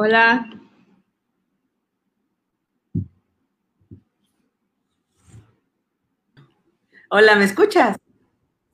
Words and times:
Hola. 0.00 0.48
Hola, 7.10 7.34
¿me 7.34 7.44
escuchas? 7.44 7.96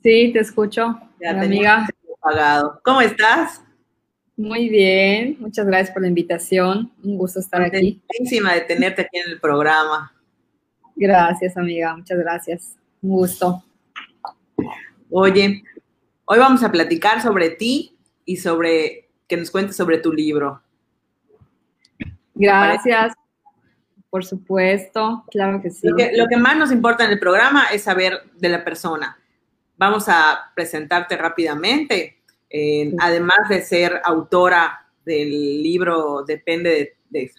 Sí, 0.03 0.33
te 0.35 0.41
escucho. 0.41 1.01
Ya 1.23 1.31
Hola, 1.31 1.43
amiga. 1.45 1.89
apagado. 2.19 2.79
¿Cómo 2.85 3.01
estás? 3.01 3.63
Muy 4.37 4.69
bien, 4.69 5.39
muchas 5.41 5.65
gracias 5.65 5.93
por 5.93 6.03
la 6.03 6.09
invitación. 6.09 6.93
Un 7.03 7.17
gusto 7.17 7.41
estar 7.41 7.63
aquí. 7.63 8.03
Contentísima 8.07 8.53
de 8.53 8.61
tenerte 8.61 9.01
aquí 9.01 9.17
en 9.17 9.31
el 9.31 9.41
programa. 9.41 10.13
Gracias, 10.95 11.57
amiga. 11.57 11.97
Muchas 11.97 12.19
gracias. 12.19 12.77
Un 13.01 13.13
gusto. 13.13 13.65
Oye, 15.09 15.63
hoy 16.27 16.39
vamos 16.39 16.63
a 16.63 16.71
platicar 16.71 17.23
sobre 17.23 17.49
ti 17.49 17.97
y 18.27 18.37
sobre 18.37 19.09
que 19.27 19.39
nos 19.39 19.51
cuentes 19.51 19.75
sobre 19.75 19.97
tu 19.97 20.13
libro. 20.13 20.64
Gracias. 22.35 23.15
Por 24.11 24.25
supuesto, 24.25 25.25
claro 25.31 25.61
que 25.61 25.71
sí. 25.71 25.89
Lo 25.89 25.97
que, 25.97 26.13
lo 26.17 26.27
que 26.29 26.37
más 26.37 26.57
nos 26.57 26.71
importa 26.71 27.05
en 27.05 27.11
el 27.11 27.19
programa 27.19 27.67
es 27.73 27.83
saber 27.83 28.21
de 28.37 28.49
la 28.49 28.65
persona. 28.65 29.19
Vamos 29.77 30.05
a 30.09 30.53
presentarte 30.55 31.17
rápidamente. 31.17 32.19
Eh, 32.49 32.91
Sí. 32.91 32.97
Además 33.01 33.49
de 33.49 33.63
ser 33.63 34.01
autora 34.05 34.87
del 35.05 35.61
libro, 35.63 36.23
depende 36.25 36.71
de, 36.71 36.97
de, 37.11 37.31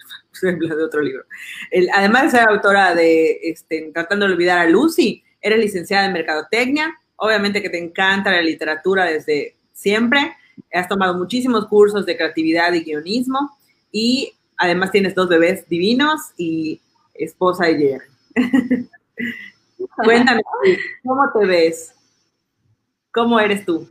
de 0.76 0.84
otro 0.84 1.02
libro. 1.02 1.24
El- 1.72 1.90
además 1.94 2.24
de 2.24 2.40
ser 2.40 2.50
autora 2.50 2.94
de 2.94 3.40
este, 3.44 3.90
Tratando 3.94 4.28
de 4.28 4.34
olvidar 4.34 4.60
a 4.60 4.70
Lucy, 4.70 5.24
eres 5.42 5.60
licenciada 5.60 6.06
en 6.08 6.14
Mercadotecnia. 6.14 6.94
Obviamente 7.16 7.62
que 7.62 7.70
te 7.70 7.80
encanta 7.82 8.32
la 8.32 8.42
literatura 8.42 9.06
desde 9.06 9.56
siempre. 9.72 10.36
Has 10.74 10.90
tomado 10.90 11.14
muchísimos 11.18 11.68
cursos 11.68 12.06
de 12.06 12.18
creatividad 12.18 12.74
y 12.74 12.84
guionismo. 12.84 13.58
Y 13.94 14.34
además 14.58 14.92
tienes 14.92 15.16
dos 15.16 15.30
bebés 15.30 15.68
divinos 15.68 16.22
y 16.38 16.82
esposa 17.14 17.66
de 17.66 17.78
Jerry. 17.78 18.06
Cuéntame, 20.04 20.42
¿cómo 21.04 21.24
te 21.34 21.46
ves? 21.46 21.94
¿Cómo 23.12 23.40
eres 23.40 23.66
tú? 23.66 23.88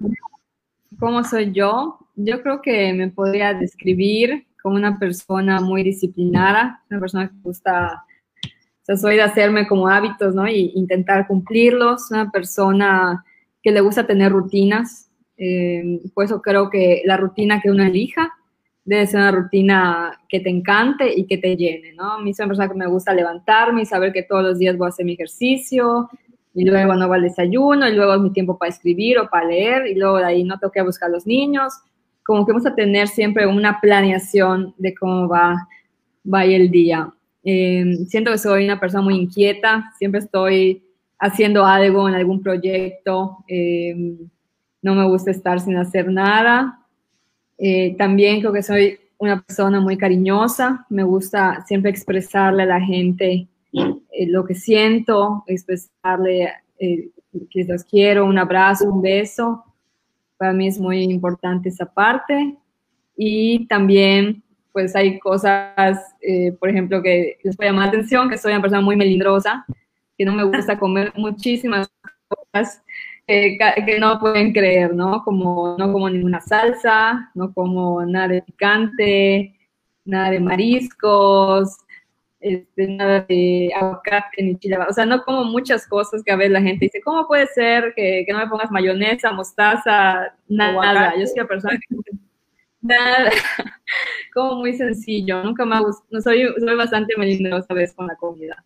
¿Cómo 0.99 1.25
soy 1.25 1.53
yo? 1.53 1.99
Yo 2.15 2.43
creo 2.43 2.61
que 2.61 2.93
me 2.93 3.09
podría 3.09 3.55
describir 3.55 4.47
como 4.63 4.77
una 4.77 4.99
persona 4.99 5.61
muy 5.61 5.83
disciplinada, 5.83 6.83
una 6.91 7.01
persona 7.01 7.29
que 7.29 7.35
gusta, 7.43 8.05
o 8.45 8.85
sea, 8.85 8.97
soy 8.97 9.17
de 9.17 9.23
hacerme 9.23 9.67
como 9.67 9.89
hábitos, 9.89 10.35
¿no? 10.35 10.47
Y 10.47 10.73
intentar 10.75 11.27
cumplirlos, 11.27 12.11
una 12.11 12.31
persona 12.31 13.25
que 13.63 13.73
le 13.73 13.81
gusta 13.81 14.07
tener 14.07 14.31
rutinas. 14.33 15.11
eh, 15.37 16.01
por 16.15 16.25
eso 16.25 16.41
creo 16.41 16.71
que 16.71 17.03
la 17.05 17.17
rutina 17.17 17.61
que 17.61 17.71
uno 17.71 17.83
elija 17.83 18.33
debe 18.85 19.07
ser 19.07 19.21
una 19.21 19.31
rutina 19.31 20.21
que 20.29 20.41
te 20.41 20.51
encante 20.51 21.13
y 21.17 21.27
que 21.27 21.39
te 21.39 21.57
llene, 21.57 21.93
¿no? 21.95 22.13
A 22.13 22.21
mí 22.21 22.35
soy 22.35 22.45
una 22.45 22.51
persona 22.51 22.69
que 22.69 22.79
me 22.79 22.87
gusta 22.87 23.15
levantarme 23.15 23.83
y 23.83 23.87
saber 23.87 24.13
que 24.13 24.23
todos 24.23 24.43
los 24.43 24.59
días 24.59 24.77
voy 24.77 24.87
a 24.87 24.89
hacer 24.91 25.07
mi 25.07 25.15
ejercicio, 25.15 26.11
y 26.55 26.65
luego 26.65 26.95
no 26.95 27.09
va 27.09 27.17
al 27.17 27.23
desayuno, 27.23 27.89
y 27.89 27.95
luego 27.95 28.15
es 28.15 28.21
mi 28.21 28.31
tiempo 28.31 28.57
para 28.57 28.71
escribir 28.71 29.19
o 29.19 29.29
para 29.29 29.47
leer, 29.47 29.87
y 29.89 29.95
luego 29.97 30.19
de 30.19 30.25
ahí 30.25 30.45
no 30.45 30.59
tengo 30.59 30.71
que 30.71 30.83
buscar 30.83 31.09
a 31.09 31.13
los 31.13 31.27
niños. 31.27 31.73
Como 32.25 32.47
que 32.47 32.53
vamos 32.53 32.67
a 32.67 32.75
tener 32.75 33.09
siempre 33.09 33.47
una 33.47 33.81
planeación 33.81 34.75
de 34.79 34.95
cómo 34.95 35.29
va, 35.29 35.67
va 36.33 36.45
el 36.45 36.71
día. 36.71 37.13
Eh, 37.43 37.99
siento 38.07 38.31
que 38.31 38.39
soy 38.39 38.65
una 38.65 38.79
persona 38.79 39.03
muy 39.03 39.17
inquieta, 39.17 39.93
siempre 39.99 40.21
estoy 40.21 40.83
haciendo 41.19 41.67
algo 41.67 42.09
en 42.09 42.15
algún 42.15 42.43
proyecto, 42.43 43.39
eh, 43.49 44.17
no 44.81 44.95
me 44.95 45.07
gusta 45.07 45.31
estar 45.31 45.59
sin 45.59 45.77
hacer 45.77 46.11
nada. 46.11 46.84
Eh, 47.59 47.95
también 47.97 48.41
creo 48.41 48.53
que 48.53 48.63
soy 48.63 48.99
una 49.19 49.43
persona 49.43 49.81
muy 49.81 49.97
cariñosa, 49.97 50.87
me 50.91 51.05
gusta 51.05 51.65
siempre 51.67 51.91
expresarle 51.91 52.65
a 52.65 52.67
la 52.67 52.81
gente 52.81 53.49
eh, 53.73 54.27
lo 54.27 54.45
que 54.45 54.55
siento, 54.55 55.45
expresarle 55.47 56.53
eh, 56.79 57.11
que 57.51 57.65
los 57.65 57.85
quiero, 57.85 58.27
un 58.27 58.39
abrazo, 58.39 58.89
un 58.89 59.03
beso. 59.03 59.65
Para 60.37 60.53
mí 60.53 60.69
es 60.69 60.79
muy 60.79 61.03
importante 61.03 61.69
esa 61.69 61.87
parte. 61.87 62.57
Y 63.17 63.67
también, 63.67 64.43
pues 64.73 64.95
hay 64.95 65.19
cosas, 65.19 65.99
eh, 66.21 66.53
por 66.53 66.69
ejemplo, 66.69 67.03
que 67.03 67.39
les 67.43 67.57
puede 67.57 67.71
llamar 67.71 67.87
la 67.87 67.91
atención, 67.91 68.29
que 68.29 68.39
soy 68.39 68.53
una 68.53 68.61
persona 68.61 68.83
muy 68.83 68.97
melindrosa, 68.97 69.65
que 70.17 70.25
no 70.25 70.33
me 70.33 70.45
gusta 70.45 70.79
comer 70.79 71.13
muchísimas 71.17 71.91
cosas 72.29 72.83
ca- 73.27 73.75
que 73.85 73.99
no 73.99 74.19
pueden 74.19 74.53
creer, 74.53 74.95
¿no? 74.95 75.23
Como 75.25 75.77
no 75.79 75.93
como 75.93 76.09
ninguna 76.11 76.41
salsa, 76.41 77.31
no 77.35 77.53
como 77.53 78.05
nada 78.05 78.29
de 78.29 78.43
picante, 78.43 79.59
nada 80.05 80.31
de 80.31 80.41
mariscos, 80.41 81.79
este, 82.41 82.87
nada 82.89 83.21
de 83.29 83.71
aguacate 83.75 84.43
ni 84.43 84.57
chile, 84.59 84.77
o 84.89 84.93
sea, 84.93 85.07
no 85.07 85.23
como 85.25 85.45
muchas 85.45 85.87
cosas 85.89 86.23
que 86.23 86.31
a 86.33 86.37
veces 86.37 86.53
la 86.53 86.61
gente 86.63 86.87
dice, 86.87 87.01
¿cómo 87.03 87.27
puede 87.27 87.47
ser 87.49 87.95
que, 87.97 88.25
que 88.27 88.33
no 88.33 88.39
me 88.41 88.49
pongas 88.49 88.71
mayonesa, 88.71 89.33
mostaza, 89.33 90.35
nada? 90.49 90.71
Aguacate. 90.73 91.21
Yo 91.21 91.27
soy 91.27 91.39
una 91.41 91.49
persona 91.49 91.79
que 91.79 91.97
nada, 92.83 93.31
como 94.35 94.57
muy 94.57 94.75
sencillo, 94.75 95.43
nunca 95.43 95.65
me 95.65 95.81
gusta, 95.81 96.21
soy, 96.21 96.47
soy 96.59 96.77
bastante 96.77 97.17
melindrosa 97.17 97.73
veces 97.75 97.97
con 97.97 98.07
la 98.07 98.17
comida. 98.17 98.63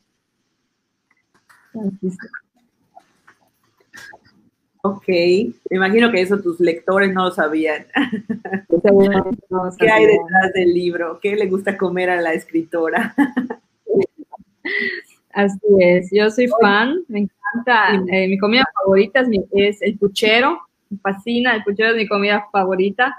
Ok, 4.82 5.08
me 5.08 5.76
imagino 5.76 6.10
que 6.12 6.20
eso 6.20 6.40
tus 6.40 6.60
lectores 6.60 7.12
no 7.12 7.24
lo 7.24 7.30
sabían. 7.32 7.86
No 8.68 8.70
¿Qué 9.78 9.90
hay 9.90 10.06
detrás 10.06 10.52
del 10.54 10.72
libro? 10.72 11.18
¿Qué 11.20 11.34
le 11.36 11.46
gusta 11.46 11.76
comer 11.76 12.10
a 12.10 12.20
la 12.20 12.32
escritora? 12.32 13.14
Así 15.32 15.58
es, 15.80 16.08
yo 16.10 16.30
soy 16.30 16.48
fan, 16.60 17.00
me 17.08 17.20
encanta, 17.20 18.02
eh, 18.10 18.26
mi 18.28 18.38
comida 18.38 18.64
favorita 18.82 19.20
es, 19.20 19.28
mi- 19.28 19.44
es 19.52 19.80
el 19.82 19.96
puchero, 19.98 20.58
me 20.90 20.98
fascina, 20.98 21.54
el 21.54 21.62
puchero 21.64 21.90
es 21.90 21.96
mi 21.96 22.08
comida 22.08 22.46
favorita 22.50 23.16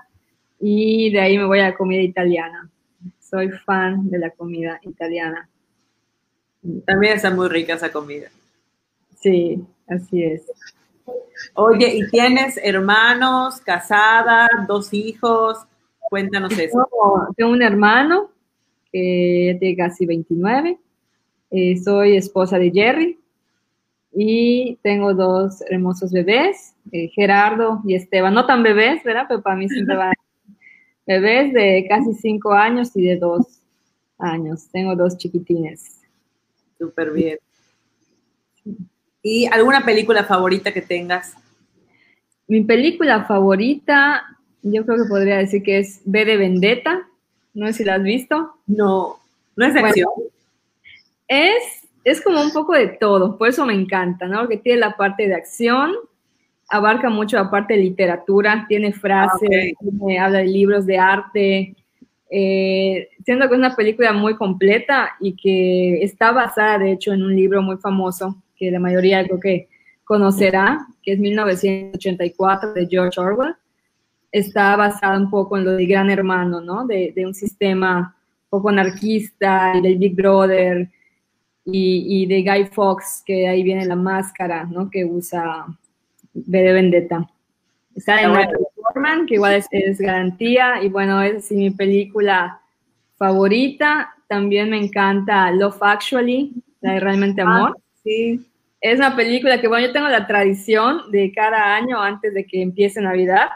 y 0.59 1.11
de 1.11 1.19
ahí 1.21 1.37
me 1.37 1.45
voy 1.45 1.59
a 1.59 1.69
la 1.69 1.75
comida 1.77 2.01
italiana. 2.01 2.69
Soy 3.19 3.49
fan 3.65 4.09
de 4.09 4.17
la 4.19 4.31
comida 4.31 4.79
italiana. 4.83 5.47
También 6.85 7.13
está 7.15 7.29
muy 7.31 7.47
rica 7.47 7.75
esa 7.75 7.91
comida. 7.91 8.29
Sí, 9.19 9.63
así 9.87 10.23
es. 10.23 10.43
Oye, 11.55 11.95
¿y 11.95 12.07
tienes 12.09 12.59
hermanos, 12.61 13.61
casada, 13.61 14.47
dos 14.67 14.93
hijos? 14.93 15.57
Cuéntanos 15.99 16.51
eso. 16.53 16.87
Tengo, 16.89 17.27
tengo 17.35 17.51
un 17.51 17.61
hermano 17.61 18.31
que 18.91 19.57
tiene 19.59 19.77
casi 19.77 20.05
29, 20.05 20.79
eh, 21.51 21.77
soy 21.77 22.17
esposa 22.17 22.57
de 22.57 22.71
Jerry 22.71 23.19
y 24.11 24.77
tengo 24.81 25.13
dos 25.13 25.61
hermosos 25.69 26.11
bebés, 26.11 26.75
eh, 26.91 27.09
Gerardo 27.09 27.81
y 27.85 27.95
Esteban, 27.95 28.33
no 28.33 28.45
tan 28.45 28.63
bebés, 28.63 29.03
¿verdad? 29.03 29.25
Pero 29.27 29.41
para 29.41 29.55
mí 29.55 29.69
siempre 29.69 29.95
van 29.97 30.13
bebés 31.05 31.53
de 31.53 31.85
casi 31.87 32.13
5 32.13 32.53
años 32.53 32.95
y 32.95 33.03
de 33.03 33.17
2 33.17 33.45
años. 34.19 34.69
Tengo 34.71 34.95
dos 34.95 35.17
chiquitines. 35.17 36.01
Súper 36.77 37.11
bien. 37.11 37.39
¿Y 39.21 39.45
alguna 39.47 39.83
película 39.85 40.23
favorita 40.23 40.71
que 40.71 40.81
tengas? 40.81 41.35
Mi 42.47 42.61
película 42.61 43.25
favorita, 43.25 44.23
yo 44.63 44.85
creo 44.85 45.03
que 45.03 45.09
podría 45.09 45.37
decir 45.37 45.61
que 45.63 45.79
es 45.79 46.01
B 46.05 46.25
de 46.25 46.37
Vendetta. 46.37 47.07
No 47.53 47.67
sé 47.67 47.73
si 47.73 47.83
la 47.83 47.95
has 47.95 48.03
visto. 48.03 48.55
No, 48.67 49.17
no 49.55 49.65
es 49.65 49.73
de 49.73 49.81
Bueno, 49.81 49.89
acción. 49.89 50.09
Es, 51.27 51.87
es 52.03 52.21
como 52.21 52.41
un 52.41 52.51
poco 52.51 52.73
de 52.73 52.87
todo, 52.87 53.37
por 53.37 53.49
eso 53.49 53.65
me 53.65 53.73
encanta, 53.73 54.25
¿no? 54.25 54.39
Porque 54.41 54.57
tiene 54.57 54.79
la 54.79 54.97
parte 54.97 55.27
de 55.27 55.35
acción, 55.35 55.93
abarca 56.69 57.09
mucho 57.09 57.37
la 57.37 57.51
parte 57.51 57.75
de 57.75 57.81
literatura, 57.81 58.65
tiene 58.67 58.93
frases, 58.93 59.49
Ah, 59.51 59.85
tiene- 59.99 60.19
habla 60.19 60.39
de 60.39 60.45
libros 60.47 60.85
de 60.87 60.97
arte. 60.97 61.75
Eh, 62.31 63.09
siento 63.25 63.47
que 63.47 63.53
es 63.55 63.59
una 63.59 63.75
película 63.75 64.11
muy 64.13 64.35
completa 64.35 65.11
y 65.19 65.35
que 65.35 66.03
está 66.03 66.31
basada, 66.31 66.79
de 66.79 66.93
hecho, 66.93 67.13
en 67.13 67.23
un 67.23 67.35
libro 67.35 67.61
muy 67.61 67.77
famoso 67.77 68.41
que 68.59 68.69
la 68.69 68.79
mayoría 68.79 69.23
creo 69.23 69.39
que 69.39 69.69
conocerá, 70.03 70.85
que 71.01 71.13
es 71.13 71.19
1984 71.19 72.73
de 72.73 72.87
George 72.87 73.19
Orwell. 73.19 73.55
Está 74.31 74.75
basada 74.75 75.17
un 75.17 75.29
poco 75.29 75.57
en 75.57 75.65
lo 75.65 75.71
de 75.71 75.85
Gran 75.85 76.09
Hermano, 76.09 76.61
¿no? 76.61 76.85
De, 76.85 77.13
de 77.15 77.25
un 77.25 77.33
sistema 77.33 78.15
un 78.43 78.49
poco 78.49 78.69
anarquista 78.69 79.73
del 79.81 79.97
Big 79.97 80.15
Brother 80.15 80.89
y, 81.65 82.23
y 82.23 82.25
de 82.25 82.41
Guy 82.43 82.65
Fawkes, 82.65 83.23
que 83.25 83.47
ahí 83.47 83.63
viene 83.63 83.85
la 83.85 83.95
máscara, 83.95 84.65
¿no? 84.65 84.89
Que 84.89 85.05
usa 85.05 85.65
B 86.33 86.61
de 86.61 86.73
Vendetta. 86.73 87.29
Está 87.95 88.21
en 88.21 88.31
Ah, 88.31 88.33
bueno. 88.33 88.51
Portman, 88.75 89.25
que 89.25 89.35
igual 89.35 89.53
es, 89.53 89.67
es 89.71 89.99
garantía, 89.99 90.81
y 90.81 90.89
bueno, 90.89 91.21
es 91.21 91.37
así 91.37 91.55
mi 91.55 91.71
película 91.71 92.59
favorita. 93.17 94.15
También 94.27 94.69
me 94.69 94.77
encanta 94.77 95.51
Love 95.51 95.77
Actually, 95.81 96.53
la 96.81 96.93
de 96.93 96.99
Realmente 96.99 97.41
Amor. 97.41 97.77
Sí. 98.03 98.48
Es 98.81 98.97
una 98.97 99.15
película 99.15 99.59
que, 99.59 99.67
bueno, 99.67 99.87
yo 99.87 99.93
tengo 99.93 100.07
la 100.07 100.25
tradición 100.25 101.11
de 101.11 101.33
cada 101.33 101.75
año, 101.75 102.01
antes 102.01 102.33
de 102.33 102.45
que 102.45 102.61
empiece 102.61 103.01
Navidad, 103.01 103.49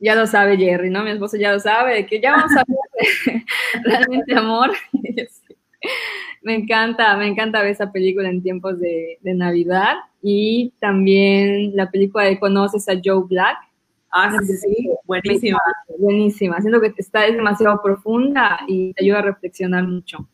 ya 0.00 0.14
lo 0.14 0.26
sabe 0.26 0.56
Jerry, 0.56 0.90
¿no? 0.90 1.04
Mi 1.04 1.10
esposo 1.10 1.36
ya 1.36 1.52
lo 1.52 1.60
sabe, 1.60 2.06
que 2.06 2.20
ya 2.20 2.32
vamos 2.32 2.52
a 2.56 2.64
ver 2.66 3.42
realmente 3.84 4.34
amor. 4.34 4.70
me 6.42 6.54
encanta, 6.54 7.16
me 7.16 7.26
encanta 7.26 7.62
ver 7.62 7.72
esa 7.72 7.92
película 7.92 8.28
en 8.28 8.42
tiempos 8.42 8.78
de, 8.80 9.18
Navidad 9.22 9.96
y 10.22 10.72
también 10.80 11.76
la 11.76 11.90
película 11.90 12.24
de 12.24 12.38
Conoces 12.38 12.88
a 12.88 13.00
Joe 13.02 13.24
Black. 13.28 13.58
Ah, 14.10 14.32
sí, 14.40 14.56
sí, 14.56 14.90
buenísima. 15.04 15.60
Buenísima, 15.98 16.60
siento 16.60 16.80
que 16.80 16.92
está 16.96 17.26
es 17.26 17.36
demasiado 17.36 17.80
profunda 17.82 18.60
y 18.66 18.92
te 18.94 19.04
ayuda 19.04 19.18
a 19.18 19.22
reflexionar 19.22 19.86
mucho. 19.86 20.26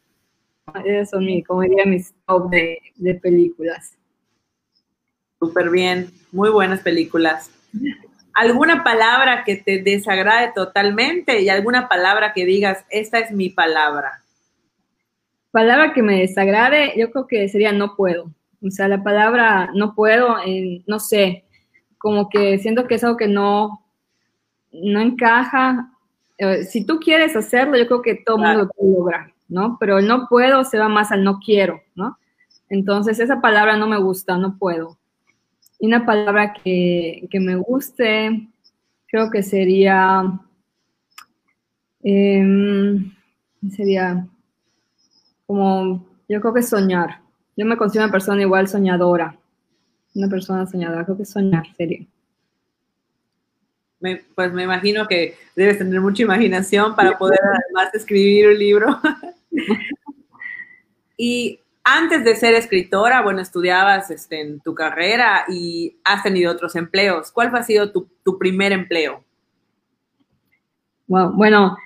Esas 0.84 1.10
son, 1.10 1.26
mi, 1.26 1.42
como 1.42 1.62
diría, 1.62 1.84
mis 1.84 2.14
top 2.26 2.50
de, 2.50 2.78
de 2.96 3.14
películas. 3.16 3.98
Súper 5.44 5.68
bien, 5.68 6.10
muy 6.32 6.48
buenas 6.48 6.80
películas. 6.80 7.50
¿Alguna 8.32 8.82
palabra 8.82 9.44
que 9.44 9.56
te 9.56 9.82
desagrade 9.82 10.52
totalmente 10.54 11.42
y 11.42 11.50
alguna 11.50 11.86
palabra 11.86 12.32
que 12.32 12.46
digas, 12.46 12.82
esta 12.88 13.18
es 13.18 13.30
mi 13.30 13.50
palabra? 13.50 14.22
Palabra 15.50 15.92
que 15.92 16.02
me 16.02 16.20
desagrade, 16.20 16.94
yo 16.96 17.10
creo 17.10 17.26
que 17.26 17.46
sería 17.50 17.72
no 17.72 17.94
puedo. 17.94 18.30
O 18.62 18.70
sea, 18.70 18.88
la 18.88 19.02
palabra 19.02 19.70
no 19.74 19.94
puedo, 19.94 20.36
no 20.86 20.98
sé, 20.98 21.44
como 21.98 22.30
que 22.30 22.58
siento 22.58 22.86
que 22.86 22.94
es 22.94 23.04
algo 23.04 23.18
que 23.18 23.28
no, 23.28 23.84
no 24.72 25.00
encaja. 25.00 25.90
Eh, 26.38 26.64
si 26.64 26.86
tú 26.86 27.00
quieres 27.00 27.36
hacerlo, 27.36 27.76
yo 27.76 27.86
creo 27.86 28.00
que 28.00 28.14
todo 28.14 28.36
el 28.36 28.42
mundo 28.44 28.62
lo 28.62 28.68
puede 28.70 28.94
lograr, 28.94 29.34
¿no? 29.48 29.76
Pero 29.78 29.98
el 29.98 30.08
no 30.08 30.26
puedo 30.26 30.64
se 30.64 30.78
va 30.78 30.88
más 30.88 31.12
al 31.12 31.22
no 31.22 31.38
quiero, 31.38 31.82
¿no? 31.94 32.16
Entonces, 32.70 33.20
esa 33.20 33.42
palabra 33.42 33.76
no 33.76 33.86
me 33.86 33.98
gusta, 33.98 34.38
no 34.38 34.56
puedo. 34.56 34.96
Y 35.84 35.86
una 35.86 36.06
palabra 36.06 36.54
que, 36.54 37.28
me 37.34 37.56
guste, 37.56 38.48
creo 39.06 39.30
que 39.30 39.42
sería, 39.42 40.40
em, 42.02 43.12
sería 43.70 44.26
como, 45.46 46.06
yo 46.26 46.40
creo 46.40 46.54
que 46.54 46.62
soñar. 46.62 47.20
Yo 47.54 47.66
me 47.66 47.76
considero 47.76 48.06
una 48.06 48.12
persona 48.12 48.40
igual 48.40 48.66
soñadora. 48.66 49.36
Una 50.14 50.28
persona 50.28 50.66
soñadora, 50.66 51.04
creo 51.04 51.18
que 51.18 51.26
soñar 51.26 51.64
sería. 51.76 52.06
pues 54.34 54.52
me 54.54 54.62
imagino 54.62 55.06
que 55.06 55.36
debes 55.54 55.76
tener 55.76 56.00
mucha 56.00 56.22
imaginación 56.22 56.96
para 56.96 57.18
poder 57.18 57.40
además 57.42 57.94
escribir 57.94 58.48
un 58.48 58.58
libro. 58.58 59.00
y 61.18 61.60
antes 61.84 62.24
de 62.24 62.34
ser 62.34 62.54
escritora, 62.54 63.20
bueno, 63.22 63.40
estudiabas 63.40 64.10
este, 64.10 64.40
en 64.40 64.60
tu 64.60 64.74
carrera 64.74 65.44
y 65.48 65.98
has 66.02 66.22
tenido 66.22 66.50
otros 66.50 66.74
empleos. 66.76 67.30
¿Cuál 67.30 67.54
ha 67.54 67.62
sido 67.62 67.92
tu, 67.92 68.38
primer 68.38 68.72
empleo? 68.72 69.22
bueno, 71.06 71.76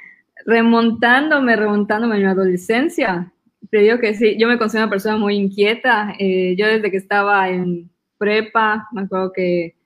remontándome, 0.46 1.56
remontándome 1.56 2.14
a 2.14 2.18
mi 2.18 2.24
adolescencia, 2.24 3.32
te 3.70 3.78
digo 3.80 3.98
que 3.98 4.14
sí, 4.14 4.36
yo 4.38 4.48
me 4.48 4.56
considero 4.56 4.84
una 4.84 4.90
persona 4.90 5.16
muy 5.16 5.34
inquieta. 5.34 6.14
Eh, 6.18 6.54
yo 6.56 6.66
desde 6.68 6.90
que 6.90 6.96
estaba 6.96 7.48
en 7.48 7.90
prepa, 8.16 8.88
me 8.92 9.02
acuerdo 9.02 9.32
que 9.32 9.76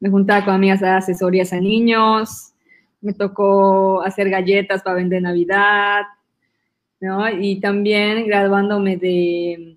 me 0.00 0.10
juntaba 0.10 0.44
con 0.44 0.54
amigas 0.54 0.82
a 0.82 0.86
dar 0.86 0.96
asesorías 0.98 1.52
a 1.52 1.60
niños, 1.60 2.52
me 3.00 3.14
tocó 3.14 4.02
hacer 4.02 4.28
galletas 4.28 4.82
para 4.82 4.96
vender 4.96 5.22
Navidad, 5.22 6.02
y 7.40 7.60
también 7.60 8.26
graduándome 8.26 8.96
de, 8.96 9.76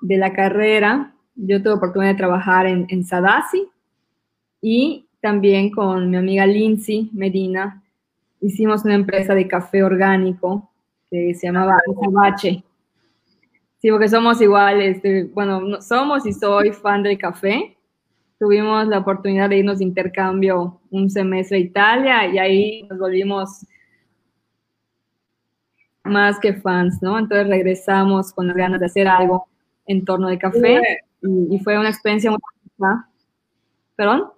de 0.00 0.16
la 0.16 0.32
carrera, 0.32 1.14
yo 1.34 1.62
tuve 1.62 1.74
oportunidad 1.74 2.12
de 2.12 2.18
trabajar 2.18 2.66
en, 2.66 2.86
en 2.88 3.04
Sadasi 3.04 3.68
y 4.60 5.06
también 5.20 5.70
con 5.70 6.10
mi 6.10 6.16
amiga 6.16 6.46
Lindsay 6.46 7.08
Medina 7.12 7.82
hicimos 8.40 8.84
una 8.84 8.94
empresa 8.94 9.34
de 9.34 9.46
café 9.46 9.82
orgánico 9.82 10.70
que 11.10 11.34
se 11.34 11.46
llamaba 11.46 11.78
Sabache. 12.02 12.64
Sí, 13.78 13.90
porque 13.90 14.08
somos 14.08 14.40
iguales, 14.40 14.96
este, 14.96 15.24
bueno, 15.24 15.80
somos 15.80 16.26
y 16.26 16.32
soy 16.32 16.72
fan 16.72 17.02
del 17.02 17.16
café. 17.16 17.76
Tuvimos 18.38 18.86
la 18.88 18.98
oportunidad 18.98 19.48
de 19.48 19.58
irnos 19.58 19.78
de 19.78 19.84
intercambio 19.84 20.80
un 20.90 21.08
semestre 21.10 21.58
a 21.58 21.60
Italia 21.60 22.26
y 22.26 22.38
ahí 22.38 22.82
nos 22.88 22.98
volvimos 22.98 23.66
más 26.04 26.38
que 26.38 26.54
fans, 26.54 27.02
¿no? 27.02 27.18
Entonces 27.18 27.46
regresamos 27.48 28.32
con 28.32 28.46
las 28.46 28.56
ganas 28.56 28.80
de 28.80 28.86
hacer 28.86 29.08
algo 29.08 29.46
en 29.86 30.04
torno 30.04 30.28
de 30.28 30.38
café 30.38 30.80
y, 31.22 31.58
fue 31.58 31.78
una 31.78 31.90
experiencia 31.90 32.30
muy 32.30 32.38
bonita. 32.78 33.08
¿Perdón? 33.96 34.30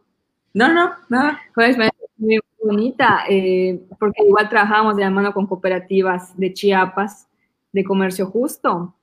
No, 0.55 0.73
no, 0.73 0.93
nada. 1.09 1.41
Fue 1.55 1.65
una 1.65 1.87
experiencia 1.87 2.09
muy 2.17 2.41
bonita 2.63 3.25
eh, 3.29 3.81
porque 3.99 4.25
igual 4.25 4.49
trabajamos 4.49 4.97
de 4.97 5.03
la 5.03 5.11
mano 5.11 5.33
con 5.33 5.47
cooperativas 5.47 6.37
de 6.37 6.53
Chiapas 6.53 7.29
de 7.73 7.85
comercio 7.85 8.27
justo. 8.27 8.95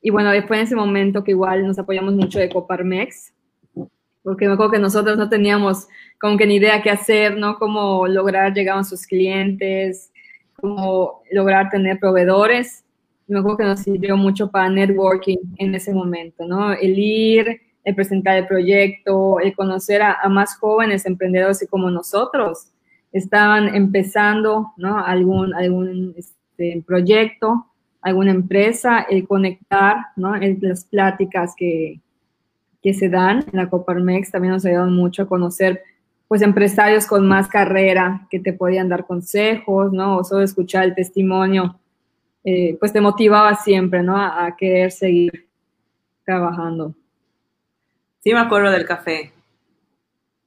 Y 0.00 0.10
bueno, 0.10 0.30
después 0.30 0.58
en 0.58 0.66
ese 0.66 0.76
momento 0.76 1.24
que 1.24 1.32
igual 1.32 1.66
nos 1.66 1.78
apoyamos 1.78 2.14
mucho 2.14 2.38
de 2.38 2.48
Coparmex, 2.48 3.32
porque 4.22 4.46
me 4.46 4.54
acuerdo 4.54 4.72
que 4.72 4.78
nosotros 4.78 5.16
no 5.16 5.28
teníamos 5.28 5.88
como 6.20 6.36
que 6.36 6.46
ni 6.46 6.56
idea 6.56 6.82
qué 6.82 6.90
hacer, 6.90 7.36
¿no? 7.36 7.56
Cómo 7.58 8.06
lograr 8.06 8.52
llegar 8.52 8.78
a 8.78 8.84
sus 8.84 9.06
clientes, 9.06 10.12
cómo 10.60 11.22
lograr 11.30 11.70
tener 11.70 11.98
proveedores. 11.98 12.84
Me 13.26 13.38
acuerdo 13.38 13.58
que 13.58 13.64
nos 13.64 13.80
sirvió 13.80 14.16
mucho 14.16 14.50
para 14.50 14.68
networking 14.68 15.38
en 15.58 15.74
ese 15.74 15.92
momento, 15.92 16.46
¿no? 16.46 16.72
El 16.72 16.98
ir, 16.98 17.60
el 17.84 17.94
presentar 17.94 18.36
el 18.38 18.46
proyecto, 18.46 19.40
el 19.40 19.54
conocer 19.54 20.02
a, 20.02 20.28
más 20.28 20.56
jóvenes 20.56 21.06
emprendedores 21.06 21.66
como 21.70 21.90
nosotros 21.90 22.68
estaban 23.12 23.74
empezando, 23.74 24.72
¿no? 24.76 25.04
Algún, 25.04 25.54
algún 25.54 26.14
este, 26.16 26.82
proyecto, 26.86 27.66
alguna 28.00 28.30
empresa, 28.30 29.00
el 29.08 29.26
conectar, 29.26 29.96
¿no? 30.16 30.34
las 30.36 30.84
pláticas 30.84 31.54
que, 31.56 32.00
que 32.82 32.94
se 32.94 33.08
dan 33.08 33.44
en 33.52 33.58
la 33.58 33.68
Coparmex 33.68 34.30
también 34.30 34.54
nos 34.54 34.64
ayudan 34.64 34.94
mucho 34.94 35.22
a 35.22 35.28
conocer 35.28 35.82
pues 36.28 36.42
empresarios 36.42 37.06
con 37.06 37.26
más 37.26 37.48
carrera 37.48 38.26
que 38.30 38.38
te 38.38 38.52
podían 38.52 38.90
dar 38.90 39.06
consejos, 39.06 39.92
¿no? 39.92 40.18
O 40.18 40.24
solo 40.24 40.42
escuchar 40.42 40.84
el 40.84 40.94
testimonio, 40.94 41.80
eh, 42.44 42.76
pues 42.78 42.92
te 42.92 43.00
motivaba 43.00 43.54
siempre, 43.54 44.02
¿no? 44.02 44.16
A, 44.16 44.54
querer 44.56 44.92
seguir 44.92 45.48
trabajando. 46.24 46.94
Sí, 48.22 48.34
me 48.34 48.40
acuerdo 48.40 48.70
del 48.70 48.84
café. 48.84 49.32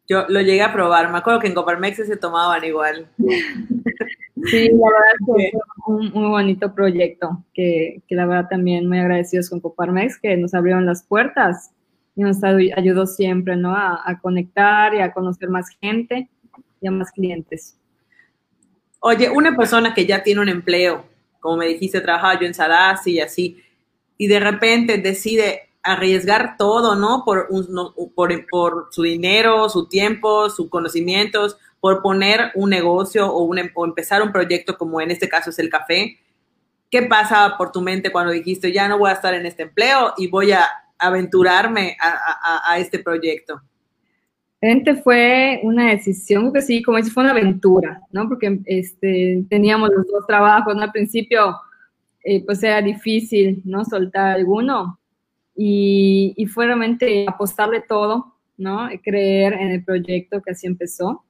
Yo 0.08 0.26
lo 0.30 0.42
llegué 0.42 0.62
a 0.62 0.72
probar. 0.72 1.12
Me 1.12 1.18
acuerdo 1.18 1.40
que 1.40 1.48
en 1.48 1.56
Coparmex 1.56 1.98
se 1.98 2.18
tomaban 2.18 2.64
igual. 2.64 3.08
Sí, 3.18 4.70
la 4.70 4.88
verdad 4.88 5.36
que 5.36 5.52
fue 5.86 5.96
un 5.96 6.10
muy 6.12 6.30
bonito 6.30 6.74
proyecto 6.74 7.44
que, 7.54 8.02
que 8.08 8.16
la 8.16 8.26
verdad 8.26 8.50
también 8.50 8.88
muy 8.88 9.00
agradecidos 9.00 9.50
con 9.50 9.60
Coparmex 9.60 10.20
que 10.20 10.36
nos 10.38 10.54
abrieron 10.54 10.86
las 10.86 11.04
puertas 11.04 11.72
y 12.16 12.22
nos 12.22 12.44
ayudó 12.44 13.06
siempre, 13.08 13.56
¿no? 13.56 13.76
A, 13.76 14.20
conectar 14.22 14.94
y 14.94 15.00
a 15.00 15.14
conocer 15.14 15.50
más 15.50 15.70
gente 15.82 16.30
y 16.82 16.88
a 16.88 16.92
más 16.92 17.12
clientes. 17.12 17.78
Oye, 19.00 19.30
una 19.30 19.56
persona 19.56 19.94
que 19.94 20.06
ya 20.06 20.22
tiene 20.22 20.42
un 20.42 20.50
empleo, 20.50 21.06
como 21.40 21.58
me 21.58 21.68
dijiste, 21.68 22.02
trabajaba 22.02 22.40
yo 22.40 22.46
en 22.46 22.54
Sadasi 22.54 23.14
y 23.14 23.20
así, 23.20 23.64
y 24.18 24.28
de 24.28 24.40
repente 24.40 24.98
decide 24.98 25.70
arriesgar 25.84 26.58
todo, 26.58 26.96
¿no? 26.96 27.24
Por, 27.26 27.48
por, 28.14 28.46
por, 28.48 28.88
su 28.92 29.02
dinero, 29.02 29.68
su 29.70 29.88
tiempo, 29.88 30.50
sus 30.50 30.70
conocimientos, 30.70 31.58
por 31.80 32.04
poner 32.04 32.52
un 32.54 32.70
negocio 32.70 33.28
o, 33.28 33.44
un, 33.44 33.58
em, 33.58 33.72
o 33.74 33.86
empezar 33.86 34.22
un 34.22 34.32
proyecto 34.32 34.78
como 34.78 35.02
en 35.02 35.10
este 35.10 35.28
caso 35.28 35.50
es 35.50 35.58
el 35.58 35.70
café. 35.70 36.20
¿Qué 36.92 37.02
pasa 37.04 37.56
por 37.58 37.72
tu 37.72 37.82
mente 37.82 38.12
cuando 38.12 38.32
dijiste, 38.32 38.72
ya 38.72 38.88
no 38.88 39.00
voy 39.00 39.10
a 39.10 39.14
estar 39.14 39.34
en 39.34 39.46
este 39.46 39.64
empleo 39.64 40.14
y 40.18 40.28
voy 40.28 40.52
a 40.52 40.70
aventurarme 41.02 41.98
a, 42.00 42.78
este 42.78 43.00
proyecto? 43.00 43.62
Realmente 44.62 44.96
fue 44.96 45.60
una 45.64 45.90
decisión, 45.90 46.54
que 46.54 46.62
sí, 46.62 46.84
como 46.84 47.02
si 47.02 47.10
fue 47.10 47.24
una 47.24 47.32
aventura, 47.32 48.02
¿no? 48.12 48.28
Porque 48.30 48.60
este, 48.66 49.44
teníamos 49.50 49.90
los 49.96 50.06
dos 50.08 50.28
trabajos, 50.28 50.76
¿no? 50.76 50.84
Al 50.84 50.92
principio, 50.92 51.56
eh, 52.24 52.46
pues 52.46 52.62
era 52.62 52.82
difícil, 52.82 53.62
¿no? 53.66 53.84
Soltar 53.84 54.36
alguno. 54.36 55.00
Y, 55.56 56.34
y, 56.38 56.46
fue 56.46 56.68
realmente 56.68 57.26
apostarle 57.28 57.82
todo, 57.82 58.36
¿no? 58.58 58.88
Creer 59.04 59.54
en 59.54 59.72
el 59.72 59.84
proyecto 59.84 60.42
que 60.42 60.52
así 60.52 60.68
empezó. 60.68 61.24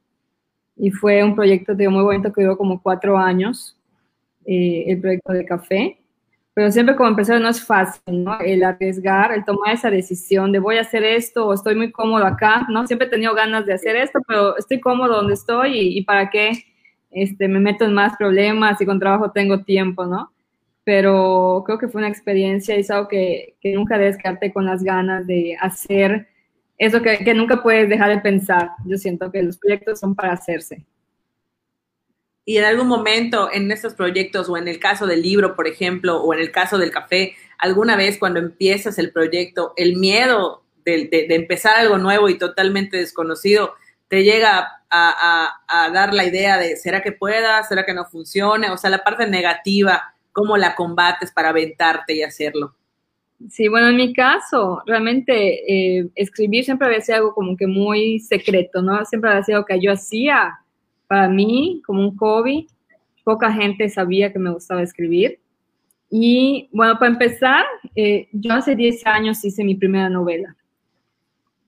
Y 0.75 0.91
fue 0.91 1.23
un 1.23 1.35
proyecto, 1.35 1.73
digo, 1.73 1.91
muy 1.91 2.03
bonito 2.03 2.33
que 2.33 2.41
duró 2.41 2.57
como 2.57 2.81
cuatro 2.81 3.17
años, 3.17 3.77
eh, 4.45 4.85
el 4.87 4.99
proyecto 4.99 5.31
de 5.33 5.45
café 5.45 6.00
pero 6.53 6.71
siempre 6.71 6.95
como 6.95 7.09
empresario 7.09 7.41
no 7.41 7.49
es 7.49 7.63
fácil, 7.63 8.23
¿no? 8.23 8.39
El 8.39 8.63
arriesgar, 8.63 9.31
el 9.31 9.45
tomar 9.45 9.73
esa 9.73 9.89
decisión 9.89 10.51
de 10.51 10.59
voy 10.59 10.77
a 10.77 10.81
hacer 10.81 11.03
esto 11.03 11.47
o 11.47 11.53
estoy 11.53 11.75
muy 11.75 11.91
cómodo 11.91 12.25
acá, 12.25 12.67
¿no? 12.69 12.85
Siempre 12.87 13.07
he 13.07 13.11
tenido 13.11 13.33
ganas 13.33 13.65
de 13.65 13.73
hacer 13.73 13.95
esto, 13.95 14.19
pero 14.27 14.57
estoy 14.57 14.81
cómodo 14.81 15.15
donde 15.15 15.33
estoy 15.35 15.97
y, 15.97 16.03
para 16.03 16.29
qué 16.29 16.51
este, 17.11 17.47
me 17.47 17.59
meto 17.59 17.85
en 17.85 17.93
más 17.93 18.17
problemas 18.17 18.81
y 18.81 18.85
con 18.85 18.99
trabajo 18.99 19.31
tengo 19.31 19.63
tiempo, 19.63 20.05
¿no? 20.05 20.31
Pero 20.83 21.63
creo 21.65 21.77
que 21.77 21.87
fue 21.87 21.99
una 21.99 22.09
experiencia 22.09 22.75
y 22.75 22.81
es 22.81 22.91
algo 22.91 23.07
que, 23.07 23.55
que 23.61 23.73
nunca 23.73 23.97
quedarte 23.97 24.51
con 24.51 24.65
las 24.65 24.83
ganas 24.83 25.27
de 25.27 25.55
hacer 25.59 26.27
eso 26.77 27.01
que, 27.01 27.19
que 27.19 27.33
nunca 27.33 27.61
puedes 27.63 27.87
dejar 27.87 28.09
de 28.09 28.19
pensar. 28.19 28.71
Yo 28.85 28.97
siento 28.97 29.31
que 29.31 29.43
los 29.43 29.57
proyectos 29.57 29.99
son 29.99 30.15
para 30.15 30.33
hacerse. 30.33 30.83
Y 32.43 32.57
en 32.57 32.65
algún 32.65 32.87
momento 32.87 33.49
en 33.51 33.71
estos 33.71 33.93
proyectos 33.93 34.49
o 34.49 34.57
en 34.57 34.67
el 34.67 34.79
caso 34.79 35.05
del 35.05 35.21
libro, 35.21 35.55
por 35.55 35.67
ejemplo, 35.67 36.21
o 36.21 36.33
en 36.33 36.39
el 36.39 36.51
caso 36.51 36.77
del 36.77 36.91
café, 36.91 37.35
alguna 37.57 37.95
vez 37.95 38.17
cuando 38.17 38.39
empiezas 38.39 38.97
el 38.97 39.11
proyecto, 39.11 39.73
el 39.77 39.95
miedo 39.97 40.63
de, 40.83 41.27
empezar 41.29 41.77
algo 41.77 41.97
nuevo 41.97 42.29
y 42.29 42.37
totalmente 42.37 42.97
desconocido 42.97 43.75
te 44.07 44.23
llega 44.23 44.67
a, 44.89 45.57
dar 45.93 46.13
la 46.13 46.25
idea 46.25 46.57
de, 46.57 46.75
¿será 46.75 47.01
que 47.01 47.13
pueda? 47.13 47.63
¿Será 47.63 47.85
que 47.85 47.93
no 47.93 48.05
funcione? 48.05 48.69
O 48.71 48.77
sea, 48.77 48.89
la 48.89 49.03
parte 49.03 49.25
negativa, 49.25 50.13
¿cómo 50.33 50.57
la 50.57 50.75
combates 50.75 51.31
para 51.31 51.49
aventarte 51.49 52.15
y 52.15 52.23
hacerlo? 52.23 52.75
Sí, 53.49 53.69
bueno, 53.69 53.87
en 53.87 53.95
mi 53.95 54.13
caso, 54.13 54.83
realmente 54.85 55.99
eh, 55.99 56.09
escribir 56.15 56.65
siempre 56.65 56.87
había 56.87 57.01
sido 57.01 57.17
algo 57.17 57.33
como 57.33 57.55
que 57.55 57.67
muy 57.67 58.19
secreto, 58.19 58.81
¿no? 58.81 59.03
Siempre 59.05 59.31
había 59.31 59.43
sido 59.43 59.57
algo 59.59 59.67
que 59.67 59.79
yo 59.79 59.93
hacía 59.93 60.59
para 61.11 61.27
mí 61.27 61.81
como 61.85 62.07
un 62.07 62.15
hobby. 62.15 62.67
Poca 63.25 63.51
gente 63.51 63.89
sabía 63.89 64.31
que 64.31 64.39
me 64.39 64.49
gustaba 64.49 64.81
escribir. 64.81 65.39
Y 66.09 66.69
bueno, 66.71 66.97
para 66.97 67.11
empezar, 67.11 67.65
eh, 67.97 68.29
yo 68.31 68.53
hace 68.53 68.77
10 68.77 69.05
años 69.07 69.43
hice 69.43 69.65
mi 69.65 69.75
primera 69.75 70.07
novela. 70.07 70.55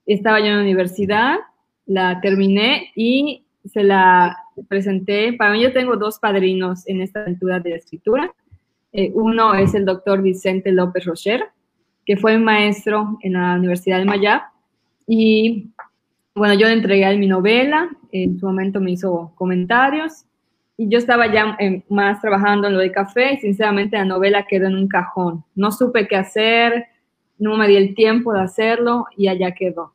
Estaba 0.06 0.40
yo 0.40 0.46
en 0.46 0.56
la 0.56 0.62
universidad, 0.62 1.36
la 1.84 2.22
terminé 2.22 2.90
y 2.96 3.44
se 3.70 3.82
la 3.82 4.34
presenté. 4.66 5.34
Para 5.34 5.52
mí 5.52 5.60
yo 5.60 5.74
tengo 5.74 5.98
dos 5.98 6.18
padrinos 6.18 6.88
en 6.88 7.02
esta 7.02 7.20
aventura 7.20 7.60
de 7.60 7.68
la 7.68 7.76
escritura. 7.76 8.34
Eh, 8.94 9.10
uno 9.12 9.52
es 9.52 9.74
el 9.74 9.84
doctor 9.84 10.22
Vicente 10.22 10.72
López 10.72 11.04
Rocher, 11.04 11.44
que 12.06 12.16
fue 12.16 12.38
maestro 12.38 13.18
en 13.20 13.34
la 13.34 13.56
Universidad 13.56 13.98
de 13.98 14.06
Mayab. 14.06 14.40
Y 15.06 15.73
bueno, 16.34 16.54
yo 16.54 16.66
le 16.66 16.72
entregué 16.72 17.16
mi 17.16 17.28
novela, 17.28 17.88
en 18.10 18.38
su 18.38 18.46
momento 18.46 18.80
me 18.80 18.92
hizo 18.92 19.32
comentarios 19.36 20.24
y 20.76 20.88
yo 20.88 20.98
estaba 20.98 21.32
ya 21.32 21.56
eh, 21.60 21.84
más 21.88 22.20
trabajando 22.20 22.66
en 22.66 22.74
lo 22.74 22.80
de 22.80 22.90
café 22.90 23.34
y 23.34 23.36
sinceramente 23.38 23.96
la 23.96 24.04
novela 24.04 24.44
quedó 24.46 24.66
en 24.66 24.74
un 24.74 24.88
cajón. 24.88 25.44
No 25.54 25.70
supe 25.70 26.08
qué 26.08 26.16
hacer, 26.16 26.86
no 27.38 27.56
me 27.56 27.68
di 27.68 27.76
el 27.76 27.94
tiempo 27.94 28.32
de 28.32 28.40
hacerlo 28.40 29.06
y 29.16 29.28
allá 29.28 29.52
quedó, 29.52 29.94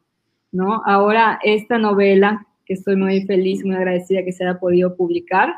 ¿no? 0.52 0.82
Ahora 0.86 1.40
esta 1.44 1.78
novela, 1.78 2.48
que 2.66 2.74
estoy 2.74 2.96
muy 2.96 3.26
feliz, 3.26 3.66
muy 3.66 3.76
agradecida 3.76 4.24
que 4.24 4.32
se 4.32 4.46
haya 4.46 4.60
podido 4.60 4.96
publicar, 4.96 5.56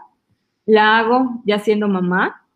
la 0.66 0.98
hago 0.98 1.42
ya 1.46 1.60
siendo 1.60 1.88
mamá, 1.88 2.48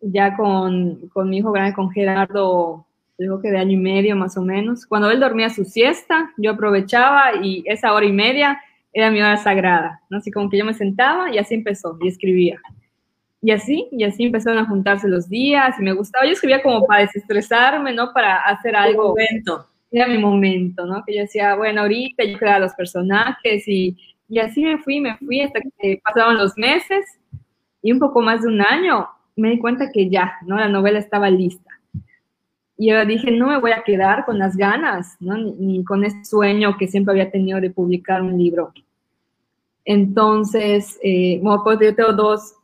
ya 0.00 0.36
con, 0.36 1.08
con 1.12 1.30
mi 1.30 1.38
hijo 1.38 1.52
grande, 1.52 1.74
con 1.74 1.90
Gerardo 1.90 2.86
digo 3.20 3.40
que 3.40 3.50
de 3.50 3.58
año 3.58 3.72
y 3.72 3.76
medio 3.76 4.16
más 4.16 4.36
o 4.36 4.42
menos. 4.42 4.86
Cuando 4.86 5.10
él 5.10 5.20
dormía 5.20 5.50
su 5.50 5.64
siesta, 5.64 6.32
yo 6.38 6.52
aprovechaba 6.52 7.36
y 7.42 7.62
esa 7.66 7.92
hora 7.92 8.06
y 8.06 8.12
media 8.12 8.58
era 8.92 9.10
mi 9.10 9.20
hora 9.20 9.36
sagrada, 9.36 10.00
¿no? 10.08 10.18
Así 10.18 10.30
como 10.30 10.48
que 10.48 10.58
yo 10.58 10.64
me 10.64 10.74
sentaba 10.74 11.30
y 11.32 11.38
así 11.38 11.54
empezó, 11.54 11.98
y 12.00 12.08
escribía. 12.08 12.60
Y 13.42 13.52
así, 13.52 13.88
y 13.92 14.04
así 14.04 14.24
empezaron 14.24 14.58
a 14.58 14.66
juntarse 14.66 15.08
los 15.08 15.28
días, 15.28 15.78
y 15.78 15.82
me 15.82 15.92
gustaba, 15.92 16.26
yo 16.26 16.32
escribía 16.32 16.62
como 16.62 16.86
para 16.86 17.02
desestresarme, 17.02 17.92
¿no? 17.94 18.12
Para 18.12 18.36
hacer 18.36 18.74
algo. 18.74 19.08
Momento. 19.10 19.66
Era 19.92 20.06
mi 20.08 20.18
momento, 20.18 20.84
¿no? 20.84 21.02
Que 21.06 21.14
yo 21.14 21.20
decía, 21.22 21.54
bueno, 21.56 21.82
ahorita 21.82 22.24
yo 22.24 22.38
creaba 22.38 22.58
los 22.58 22.74
personajes, 22.74 23.66
y, 23.66 23.96
y 24.28 24.38
así 24.40 24.62
me 24.62 24.78
fui, 24.78 25.00
me 25.00 25.16
fui 25.16 25.40
hasta 25.40 25.60
que 25.60 26.00
pasaron 26.04 26.36
los 26.36 26.56
meses, 26.58 27.06
y 27.82 27.92
un 27.92 27.98
poco 27.98 28.20
más 28.20 28.42
de 28.42 28.48
un 28.48 28.60
año, 28.60 29.08
me 29.36 29.50
di 29.50 29.58
cuenta 29.58 29.90
que 29.90 30.10
ya, 30.10 30.34
¿no? 30.46 30.56
La 30.56 30.68
novela 30.68 30.98
estaba 30.98 31.30
lista 31.30 31.69
y 32.80 32.88
yo 32.88 33.04
dije, 33.04 33.30
no 33.30 33.48
me 33.48 33.58
voy 33.58 33.72
a 33.72 33.82
quedar 33.82 34.24
con 34.24 34.38
las 34.38 34.56
ganas, 34.56 35.18
¿no? 35.20 35.36
ni, 35.36 35.84
con 35.84 36.02
ese 36.02 36.24
sueño 36.24 36.78
que 36.78 36.88
siempre 36.88 37.12
había 37.12 37.30
tenido 37.30 37.60
de 37.60 37.68
publicar 37.68 38.22
un 38.22 38.38
libro. 38.38 38.72
Entonces, 39.84 40.98
eh, 41.02 41.38
bueno, 41.42 41.62
pues 41.62 41.78
yo 41.78 41.94
tengo 41.94 42.14
dos, 42.14 42.54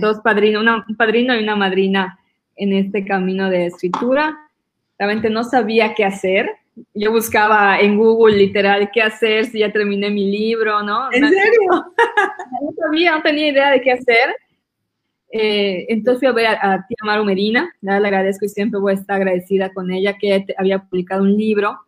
dos 0.00 0.18
padrinos, 0.18 0.64
un 0.88 0.96
padrino 0.96 1.36
y 1.36 1.44
una 1.44 1.54
madrina 1.54 2.18
en 2.56 2.72
este 2.72 3.04
camino 3.04 3.48
de 3.50 3.66
escritura. 3.66 4.36
Realmente 4.98 5.30
no 5.30 5.44
sabía 5.44 5.94
qué 5.94 6.06
hacer. 6.06 6.50
Yo 6.92 7.12
buscaba 7.12 7.78
en 7.78 7.98
Google 7.98 8.38
literal 8.38 8.90
qué 8.92 9.00
hacer 9.00 9.44
si 9.44 9.60
ya 9.60 9.70
terminé 9.70 10.10
mi 10.10 10.28
libro, 10.28 10.82
¿no? 10.82 11.06
¿En 11.12 11.28
serio? 11.28 11.70
No 12.60 12.72
sabía, 12.76 13.12
no 13.12 13.22
tenía 13.22 13.48
idea 13.48 13.70
de 13.70 13.80
qué 13.80 13.92
hacer. 13.92 14.34
Eh, 15.34 15.86
entonces 15.88 16.20
fui 16.20 16.28
a 16.28 16.32
ver 16.32 16.46
a, 16.46 16.74
a 16.74 16.86
tía 16.86 16.98
Maru 17.04 17.24
Medina, 17.24 17.74
le 17.80 17.90
agradezco 17.90 18.44
y 18.44 18.50
siempre 18.50 18.78
voy 18.78 18.92
a 18.92 18.96
estar 18.96 19.16
agradecida 19.16 19.72
con 19.72 19.90
ella, 19.90 20.18
que 20.18 20.44
había 20.58 20.78
publicado 20.78 21.22
un 21.22 21.36
libro 21.36 21.78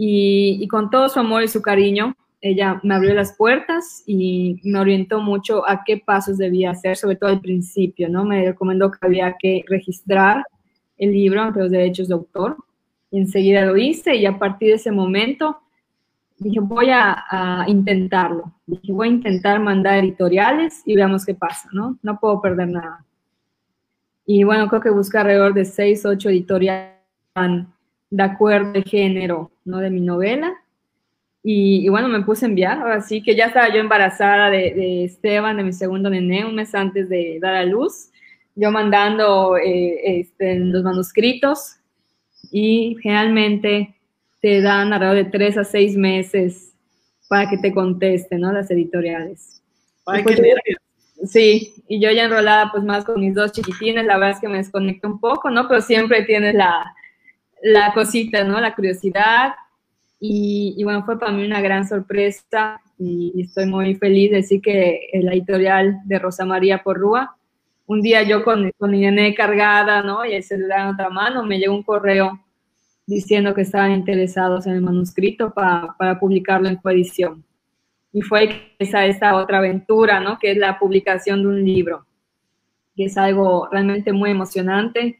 y, 0.00 0.68
con 0.68 0.90
todo 0.90 1.08
su 1.08 1.18
amor 1.18 1.42
y 1.42 1.48
su 1.48 1.60
cariño, 1.60 2.14
ella 2.40 2.80
me 2.84 2.94
abrió 2.94 3.14
las 3.14 3.36
puertas 3.36 4.04
y 4.06 4.60
me 4.62 4.78
orientó 4.78 5.20
mucho 5.20 5.68
a 5.68 5.82
qué 5.84 5.96
pasos 5.96 6.38
debía 6.38 6.70
hacer, 6.70 6.96
sobre 6.96 7.16
todo 7.16 7.30
al 7.30 7.40
principio, 7.40 8.08
¿no? 8.08 8.24
Me 8.24 8.44
recomendó 8.44 8.92
que 8.92 8.98
había 9.00 9.34
que 9.36 9.64
registrar 9.66 10.44
el 10.98 11.10
libro 11.10 11.42
ante 11.42 11.58
los 11.58 11.72
derechos 11.72 12.06
de 12.06 12.14
autor 12.14 12.56
y 13.10 13.18
enseguida 13.18 13.64
lo 13.64 13.76
hice 13.76 14.14
y 14.14 14.24
a 14.24 14.38
partir 14.38 14.68
de 14.68 14.74
ese 14.76 14.92
momento 14.92 15.58
dije, 16.38 16.60
voy 16.60 16.90
a, 16.90 17.64
intentarlo. 17.66 18.52
Dije, 18.66 18.92
voy 18.92 19.08
a 19.08 19.12
intentar 19.12 19.60
mandar 19.60 19.98
editoriales 19.98 20.82
y 20.86 20.94
veamos 20.94 21.24
qué 21.24 21.34
pasa, 21.34 21.68
¿no? 21.72 21.98
No 22.02 22.18
puedo 22.18 22.40
perder 22.40 22.68
nada. 22.68 23.04
Y 24.24 24.44
bueno, 24.44 24.68
creo 24.68 24.80
que 24.80 24.90
busca 24.90 25.20
alrededor 25.20 25.54
de 25.54 25.64
seis, 25.64 26.04
ocho 26.04 26.28
editoriales 26.28 26.98
de 28.10 28.22
acuerdo 28.22 28.72
de 28.72 28.82
género, 28.82 29.50
¿no? 29.64 29.78
De 29.78 29.90
mi 29.90 30.00
novela. 30.00 30.54
Y, 31.42 31.88
bueno, 31.88 32.08
me 32.08 32.22
puse 32.22 32.44
a 32.44 32.48
enviar. 32.48 32.78
Ahora 32.78 33.00
sí 33.00 33.22
que 33.22 33.36
ya 33.36 33.46
estaba 33.46 33.72
yo 33.72 33.80
embarazada 33.80 34.50
de, 34.50 35.04
Esteban, 35.04 35.56
de 35.56 35.64
mi 35.64 35.72
segundo 35.72 36.10
nené, 36.10 36.44
un 36.44 36.56
mes 36.56 36.74
antes 36.74 37.08
de 37.08 37.38
dar 37.40 37.54
a 37.54 37.64
luz. 37.64 38.10
Yo 38.54 38.70
mandando 38.70 39.56
eh, 39.56 40.20
este, 40.20 40.58
los 40.58 40.82
manuscritos 40.82 41.76
y 42.50 42.96
generalmente 43.02 43.97
te 44.40 44.60
dan 44.60 44.92
alrededor 44.92 45.24
de 45.24 45.30
tres 45.30 45.56
a 45.56 45.64
seis 45.64 45.96
meses 45.96 46.74
para 47.28 47.48
que 47.48 47.58
te 47.58 47.72
contesten, 47.72 48.40
¿no? 48.40 48.52
Las 48.52 48.70
editoriales. 48.70 49.62
Ay, 50.06 50.24
qué 50.24 50.34
nervios. 50.34 50.78
Sí, 51.26 51.82
y 51.88 52.00
yo 52.00 52.10
ya 52.12 52.24
enrolada 52.24 52.70
pues 52.70 52.84
más 52.84 53.04
con 53.04 53.20
mis 53.20 53.34
dos 53.34 53.52
chiquitines, 53.52 54.04
la 54.04 54.16
verdad 54.16 54.36
es 54.36 54.40
que 54.40 54.48
me 54.48 54.58
desconecto 54.58 55.08
un 55.08 55.18
poco, 55.18 55.50
¿no? 55.50 55.66
Pero 55.66 55.80
siempre 55.80 56.22
tienes 56.24 56.54
la, 56.54 56.94
la 57.62 57.92
cosita, 57.92 58.44
¿no? 58.44 58.60
La 58.60 58.74
curiosidad. 58.74 59.54
Y, 60.20 60.74
y, 60.76 60.84
bueno, 60.84 61.04
fue 61.04 61.18
para 61.18 61.32
mí 61.32 61.44
una 61.44 61.60
gran 61.60 61.86
sorpresa 61.88 62.80
y, 62.98 63.42
estoy 63.42 63.66
muy 63.66 63.94
feliz 63.96 64.30
de 64.30 64.36
decir 64.38 64.60
que 64.60 65.08
la 65.22 65.32
editorial 65.32 66.00
de 66.04 66.18
Rosa 66.18 66.44
María 66.44 66.82
Porrúa, 66.82 67.36
un 67.86 68.02
día 68.02 68.22
yo 68.22 68.44
con, 68.44 68.70
con 68.78 68.90
mi 68.90 69.00
nené 69.00 69.34
cargada, 69.34 70.02
¿no? 70.02 70.24
Y 70.24 70.34
el 70.34 70.42
celular 70.42 70.80
en 70.80 70.94
otra 70.94 71.08
mano, 71.08 71.44
me 71.44 71.58
llegó 71.58 71.74
un 71.74 71.82
correo 71.82 72.38
diciendo 73.08 73.54
que 73.54 73.62
estaban 73.62 73.92
interesados 73.92 74.66
en 74.66 74.74
el 74.74 74.82
manuscrito 74.82 75.50
para, 75.54 75.94
para 75.98 76.20
publicarlo 76.20 76.68
en 76.68 76.76
coedición. 76.76 77.42
Y 78.12 78.20
fue 78.20 78.74
esa, 78.78 79.06
esta 79.06 79.34
otra 79.34 79.58
aventura, 79.58 80.20
¿no? 80.20 80.38
Que 80.38 80.50
es 80.52 80.58
la 80.58 80.78
publicación 80.78 81.40
de 81.40 81.48
un 81.48 81.64
libro, 81.64 82.04
que 82.94 83.06
es 83.06 83.16
algo 83.16 83.66
realmente 83.72 84.12
muy 84.12 84.30
emocionante. 84.30 85.18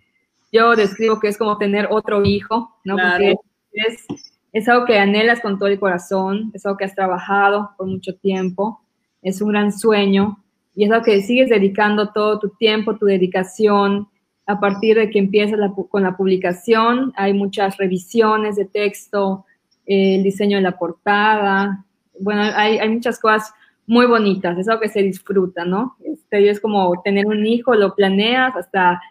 Yo 0.53 0.77
describo 0.77 1.19
que 1.19 1.29
es 1.29 1.39
como 1.39 1.57
tener 1.57 1.89
otro 1.91 2.23
hijo, 2.25 2.77
¿no? 2.85 2.97
Porque 2.97 3.37
es, 3.73 4.07
es 4.53 4.69
algo 4.69 4.85
que 4.85 4.99
anhelas 4.99 5.41
con 5.41 5.59
todo 5.59 5.71
el 5.71 5.81
corazón, 5.81 6.51
es 6.53 6.67
algo 6.67 6.77
que 6.77 6.85
has 6.85 6.95
trabajado 6.95 7.71
por 7.79 7.87
mucho 7.87 8.15
tiempo, 8.17 8.83
es 9.23 9.41
un 9.41 9.49
gran 9.49 9.73
sueño 9.73 10.45
y 10.77 10.85
es 10.85 10.91
algo 10.91 11.05
que 11.07 11.23
sigues 11.23 11.49
dedicando 11.49 12.11
todo 12.11 12.39
tu 12.39 12.51
tiempo, 12.51 12.99
tu 12.99 13.07
dedicación, 13.07 14.09
a 14.49 14.59
partir 14.59 14.97
de 14.97 15.11
que 15.11 15.19
empieza 15.19 15.57
con 15.91 16.03
la 16.03 16.17
publicación, 16.17 17.13
hay 17.17 17.35
muchas 17.35 17.77
revisiones 17.77 18.57
de 18.57 18.65
texto, 18.65 19.45
eh, 19.87 20.17
el 20.17 20.23
diseño 20.23 20.57
de 20.57 20.63
la 20.63 20.79
portada, 20.79 21.85
bueno, 22.19 22.43
hay, 22.57 22.89
muchas 22.89 23.19
cosas 23.21 23.53
muy 23.87 24.07
bonitas, 24.07 24.59
es 24.59 24.67
algo 24.67 24.81
que 24.81 24.89
se 24.89 25.03
disfruta, 25.03 25.67
¿no? 25.67 25.97
Este, 26.03 26.49
es 26.49 26.61
como 26.61 27.01
tener 27.03 27.27
un 27.27 27.47
hijo, 27.47 27.75
lo 27.75 27.95
planeas 27.95 28.57
hasta 28.57 29.03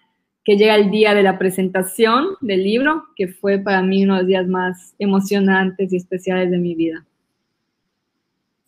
que 0.43 0.57
llega 0.57 0.73
el 0.73 0.89
día 0.89 1.13
de 1.13 1.21
la 1.21 1.37
presentación 1.37 2.29
del 2.41 2.63
libro, 2.63 3.05
que 3.15 3.27
fue 3.27 3.59
para 3.59 3.83
mí 3.83 4.05
uno 4.05 4.15
de 4.15 4.21
los 4.21 4.27
días 4.27 4.47
más 4.47 4.95
emocionantes 4.97 5.93
y 5.93 5.97
especiales 5.97 6.49
de 6.49 6.57
mi 6.57 6.73
vida. 6.73 7.05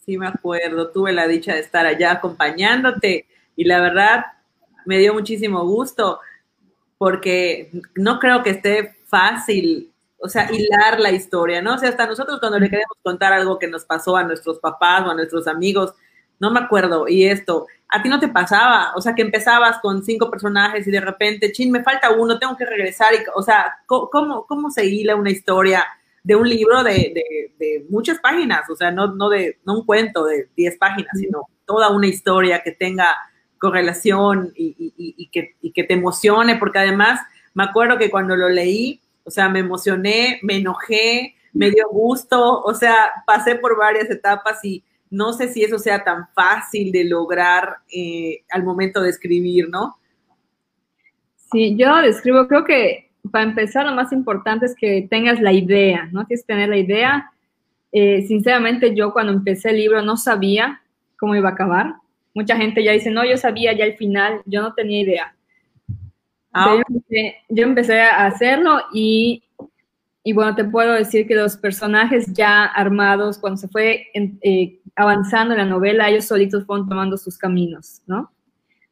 Sí, 0.05 0.19
me 0.19 0.27
acuerdo, 0.27 0.91
tuve 0.91 1.13
la 1.13 1.27
dicha 1.27 1.55
de 1.55 1.61
estar 1.61 1.87
allá 1.87 2.11
acompañándote 2.11 3.25
y 3.55 3.63
la 3.63 3.81
verdad 3.81 4.25
me 4.85 4.99
dio 4.99 5.15
muchísimo 5.15 5.65
gusto 5.65 6.19
porque 6.99 7.71
no 7.95 8.19
creo 8.19 8.43
que 8.43 8.51
esté 8.51 8.97
fácil, 9.07 9.91
o 10.19 10.27
sea, 10.27 10.51
hilar 10.51 10.99
la 10.99 11.11
historia, 11.11 11.61
¿no? 11.61 11.75
O 11.75 11.77
sea, 11.77 11.89
hasta 11.89 12.05
nosotros 12.05 12.39
cuando 12.41 12.59
le 12.59 12.69
queremos 12.69 12.97
contar 13.01 13.31
algo 13.31 13.57
que 13.57 13.69
nos 13.69 13.85
pasó 13.85 14.17
a 14.17 14.23
nuestros 14.23 14.59
papás 14.59 15.07
o 15.07 15.09
a 15.09 15.15
nuestros 15.15 15.47
amigos, 15.47 15.93
no 16.39 16.51
me 16.51 16.59
acuerdo, 16.59 17.07
y 17.07 17.25
esto, 17.25 17.67
¿a 17.87 18.03
ti 18.03 18.09
no 18.09 18.19
te 18.19 18.27
pasaba? 18.27 18.91
O 18.95 19.01
sea, 19.01 19.15
que 19.15 19.21
empezabas 19.21 19.79
con 19.81 20.03
cinco 20.03 20.29
personajes 20.29 20.85
y 20.87 20.91
de 20.91 20.99
repente, 20.99 21.53
chin, 21.53 21.71
me 21.71 21.83
falta 21.83 22.11
uno, 22.11 22.37
tengo 22.37 22.57
que 22.57 22.65
regresar, 22.65 23.13
y, 23.13 23.19
o 23.33 23.41
sea, 23.41 23.77
¿cómo, 23.85 24.45
cómo 24.45 24.69
se 24.69 24.85
hila 24.85 25.15
una 25.15 25.31
historia 25.31 25.87
de 26.21 26.35
un 26.35 26.49
libro 26.49 26.83
de, 26.83 27.13
de, 27.15 27.53
de 27.57 27.85
muchas 27.89 28.19
páginas? 28.19 28.69
O 28.69 28.75
sea, 28.75 28.91
no, 28.91 29.07
no, 29.15 29.29
de, 29.29 29.57
no 29.65 29.79
un 29.79 29.85
cuento 29.85 30.25
de 30.25 30.49
diez 30.53 30.77
páginas, 30.77 31.13
sino 31.17 31.43
toda 31.65 31.91
una 31.91 32.07
historia 32.07 32.61
que 32.61 32.73
tenga 32.73 33.15
correlación 33.59 34.51
y, 34.55 35.29
que, 35.31 35.55
y 35.61 35.71
que 35.71 35.83
te 35.83 35.93
emocione, 35.93 36.55
porque 36.55 36.79
además 36.79 37.19
me 37.53 37.63
acuerdo 37.63 37.97
que 37.97 38.09
cuando 38.09 38.35
lo 38.35 38.49
leí, 38.49 39.01
o 39.23 39.31
sea, 39.31 39.49
me 39.49 39.59
emocioné, 39.59 40.39
me 40.41 40.57
enojé, 40.57 41.35
me 41.53 41.69
dio 41.69 41.87
gusto, 41.91 42.61
o 42.61 42.73
sea, 42.73 43.11
pasé 43.25 43.55
por 43.55 43.77
varias 43.77 44.09
etapas 44.09 44.63
y 44.63 44.83
no 45.09 45.33
sé 45.33 45.51
si 45.51 45.63
eso 45.63 45.79
sea 45.79 46.03
tan 46.03 46.27
fácil 46.33 46.91
de 46.91 47.03
lograr 47.03 47.77
eh, 47.91 48.43
al 48.51 48.63
momento 48.63 49.01
de 49.01 49.09
escribir, 49.09 49.69
¿no? 49.69 49.97
Sí, 51.51 51.75
yo 51.75 51.95
describo, 51.97 52.47
creo 52.47 52.63
que 52.63 53.09
para 53.31 53.43
empezar 53.43 53.85
lo 53.85 53.93
más 53.93 54.11
importante 54.11 54.65
es 54.67 54.75
que 54.75 55.07
tengas 55.09 55.41
la 55.41 55.51
idea, 55.51 56.07
¿no? 56.11 56.25
Tienes 56.25 56.43
que 56.43 56.53
tener 56.53 56.69
la 56.69 56.77
idea. 56.77 57.31
Eh, 57.91 58.23
sinceramente, 58.27 58.95
yo 58.95 59.13
cuando 59.13 59.33
empecé 59.33 59.69
el 59.69 59.77
libro 59.77 60.01
no 60.01 60.15
sabía 60.15 60.81
cómo 61.17 61.35
iba 61.35 61.49
a 61.49 61.53
acabar. 61.53 61.95
Mucha 62.39 62.55
gente 62.55 62.83
ya 62.83 62.93
dice, 62.93 63.11
no, 63.11 63.25
yo 63.25 63.37
sabía 63.37 63.73
ya 63.73 63.85
el 63.85 63.97
final, 63.97 64.41
yo 64.45 64.61
no 64.61 64.73
tenía 64.73 65.01
idea. 65.01 65.35
Ah, 66.53 66.75
yo, 66.75 66.83
empecé, 66.87 67.35
yo, 67.49 67.63
empecé, 67.63 68.01
a 68.01 68.25
hacerlo 68.25 68.81
y 68.93 69.43
y 70.23 70.33
bueno, 70.33 70.53
te 70.53 70.65
puedo 70.65 70.93
decir 70.93 71.25
que 71.27 71.35
los 71.35 71.57
personajes 71.57 72.31
ya 72.33 72.65
armados, 72.65 73.37
cuando 73.39 73.57
se 73.57 73.67
fue 73.67 74.07
eh, 74.13 74.79
avanzando 74.95 75.53
en 75.53 75.59
la 75.59 75.65
novela, 75.65 76.09
ellos 76.09 76.25
solitos 76.25 76.65
fueron 76.65 76.87
tomando 76.87 77.17
sus 77.17 77.37
caminos, 77.37 78.01
¿no? 78.05 78.31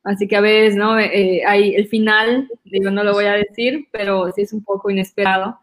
Así 0.03 0.27
que 0.27 0.37
a 0.37 0.41
veces, 0.41 0.75
¿no? 0.75 0.97
Eh, 0.97 1.43
hay 1.45 1.75
el 1.75 1.87
final, 1.89 2.49
digo, 2.63 2.89
no 2.91 3.03
lo 3.03 3.13
voy 3.13 3.25
a 3.25 3.33
decir, 3.33 3.87
pero 3.91 4.31
sí 4.31 4.41
es 4.41 4.53
un 4.53 4.63
poco 4.63 4.89
inesperado. 4.89 5.59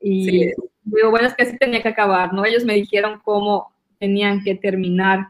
Y 0.00 0.50
digo, 0.82 1.10
bueno, 1.10 1.28
es 1.28 1.34
que 1.34 1.44
así 1.44 1.56
tenía 1.56 1.80
que 1.80 1.88
acabar, 1.88 2.34
¿no? 2.34 2.44
Ellos 2.44 2.64
me 2.64 2.74
dijeron 2.74 3.20
cómo 3.24 3.72
tenían 3.98 4.42
que 4.42 4.56
terminar. 4.56 5.28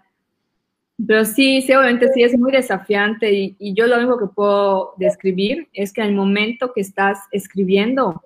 Pero 1.07 1.25
sí, 1.25 1.63
sí, 1.63 1.73
obviamente 1.73 2.13
sí 2.13 2.23
es 2.23 2.37
muy 2.37 2.51
desafiante 2.51 3.33
y, 3.33 3.75
yo 3.75 3.87
lo 3.87 3.99
único 3.99 4.19
que 4.19 4.27
puedo 4.27 4.95
describir 4.97 5.69
es 5.73 5.93
que 5.93 6.03
al 6.03 6.13
momento 6.13 6.73
que 6.73 6.81
estás 6.81 7.21
escribiendo, 7.31 8.23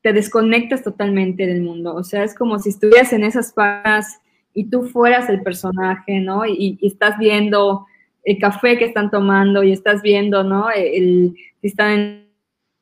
te 0.00 0.12
desconectas 0.12 0.84
totalmente 0.84 1.46
del 1.46 1.62
mundo. 1.62 1.94
O 1.94 2.04
sea, 2.04 2.22
es 2.22 2.34
como 2.34 2.58
si 2.58 2.68
estuvieras 2.68 3.12
en 3.12 3.24
esas 3.24 3.52
páginas 3.52 4.20
y 4.52 4.66
tú 4.66 4.84
fueras 4.84 5.28
el 5.28 5.42
personaje, 5.42 6.20
¿no? 6.20 6.46
Y, 6.46 6.78
estás 6.82 7.18
viendo 7.18 7.86
el 8.22 8.38
café 8.38 8.78
que 8.78 8.84
están 8.84 9.10
tomando 9.10 9.62
y 9.62 9.72
estás 9.72 10.00
viendo, 10.02 10.44
¿no? 10.44 10.70
El, 10.70 11.34
si 11.60 11.66
están 11.66 11.90
en 11.90 12.28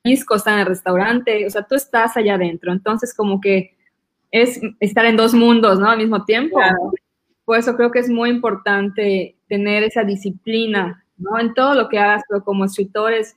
disco, 0.04 0.34
están 0.34 0.54
en 0.54 0.60
el 0.60 0.66
restaurante, 0.66 1.46
o 1.46 1.50
sea, 1.50 1.62
tú 1.62 1.76
estás 1.76 2.16
allá 2.16 2.34
adentro. 2.34 2.72
Entonces, 2.72 3.14
como 3.14 3.40
que 3.40 3.74
es 4.30 4.60
estar 4.80 5.06
en 5.06 5.16
dos 5.16 5.32
mundos, 5.32 5.78
¿no? 5.78 5.88
Al 5.88 5.98
mismo 5.98 6.24
tiempo. 6.24 6.58
Por 7.52 7.58
eso 7.58 7.76
creo 7.76 7.90
que 7.90 7.98
es 7.98 8.08
muy 8.08 8.30
importante 8.30 9.36
tener 9.46 9.82
esa 9.82 10.04
disciplina, 10.04 11.04
¿no? 11.18 11.38
En 11.38 11.52
todo 11.52 11.74
lo 11.74 11.90
que 11.90 11.98
hagas, 11.98 12.22
pero 12.26 12.42
como 12.42 12.64
escritores, 12.64 13.36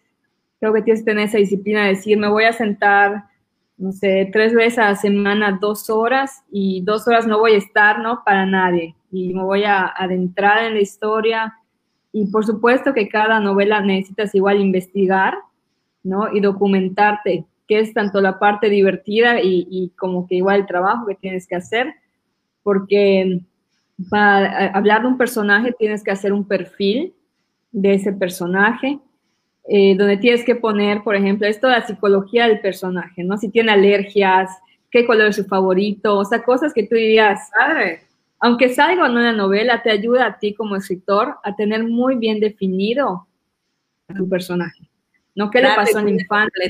creo 0.57 0.71
que 0.71 0.83
tienes 0.83 1.01
que 1.01 1.11
tener 1.11 1.25
esa 1.25 1.37
disciplina 1.37 1.83
de 1.83 1.89
decir, 1.89 2.17
me 2.17 2.29
voy 2.29 2.45
a 2.45 2.53
sentar 2.53 3.25
no 3.75 3.91
sé, 3.91 4.29
tres 4.31 4.53
veces 4.53 4.79
a 4.79 4.85
la 4.91 4.95
semana, 4.95 5.57
dos 5.59 5.89
horas, 5.89 6.45
y 6.49 6.81
dos 6.85 7.05
horas 7.09 7.27
no 7.27 7.39
voy 7.39 7.55
a 7.55 7.57
estar, 7.57 7.99
¿no? 7.99 8.23
Para 8.23 8.45
nadie. 8.45 8.95
Y 9.11 9.33
me 9.33 9.43
voy 9.43 9.65
a 9.65 9.85
adentrar 9.85 10.63
en 10.63 10.75
la 10.75 10.79
historia. 10.79 11.53
Y 12.13 12.27
por 12.27 12.45
supuesto 12.45 12.93
que 12.93 13.09
cada 13.09 13.41
novela 13.41 13.81
necesitas 13.81 14.33
igual 14.33 14.61
investigar, 14.61 15.35
¿no? 16.03 16.33
Y 16.33 16.39
documentarte, 16.39 17.43
que 17.67 17.79
es 17.79 17.93
tanto 17.93 18.21
la 18.21 18.39
parte 18.39 18.69
divertida 18.69 19.41
y, 19.41 19.67
y 19.69 19.89
como 19.97 20.25
que 20.25 20.35
igual 20.35 20.61
el 20.61 20.67
trabajo 20.67 21.05
que 21.05 21.15
tienes 21.15 21.47
que 21.47 21.57
hacer, 21.57 21.93
porque 22.63 23.41
para 24.09 24.67
hablar 24.67 25.01
de 25.01 25.07
un 25.07 25.17
personaje 25.17 25.73
tienes 25.77 26.03
que 26.03 26.11
hacer 26.11 26.33
un 26.33 26.47
perfil 26.47 27.13
de 27.71 27.93
ese 27.93 28.13
personaje, 28.13 28.99
eh, 29.67 29.95
donde 29.97 30.17
tienes 30.17 30.43
que 30.43 30.55
poner, 30.55 31.03
por 31.03 31.15
ejemplo, 31.15 31.47
esto 31.47 31.67
de 31.67 31.73
la 31.73 31.85
psicología 31.85 32.47
del 32.47 32.59
personaje, 32.59 33.23
¿no? 33.23 33.37
Si 33.37 33.49
tiene 33.49 33.71
alergias, 33.71 34.49
qué 34.91 35.05
color 35.05 35.27
es 35.27 35.37
su 35.37 35.45
favorito, 35.45 36.17
o 36.17 36.25
sea, 36.25 36.43
cosas 36.43 36.73
que 36.73 36.83
tú 36.83 36.95
dirías, 36.95 37.49
padre, 37.57 38.01
aunque 38.39 38.69
salga 38.69 39.05
en 39.05 39.11
una 39.11 39.33
novela, 39.33 39.81
te 39.81 39.91
ayuda 39.91 40.27
a 40.27 40.39
ti 40.39 40.53
como 40.53 40.75
escritor 40.75 41.35
a 41.43 41.55
tener 41.55 41.83
muy 41.83 42.15
bien 42.15 42.39
definido 42.39 43.27
tu 44.15 44.29
personaje, 44.29 44.87
¿no? 45.33 45.49
¿Qué 45.49 45.61
le 45.61 45.69
pasó 45.75 45.99
en 45.99 46.05
la 46.05 46.11
infancia? 46.11 46.69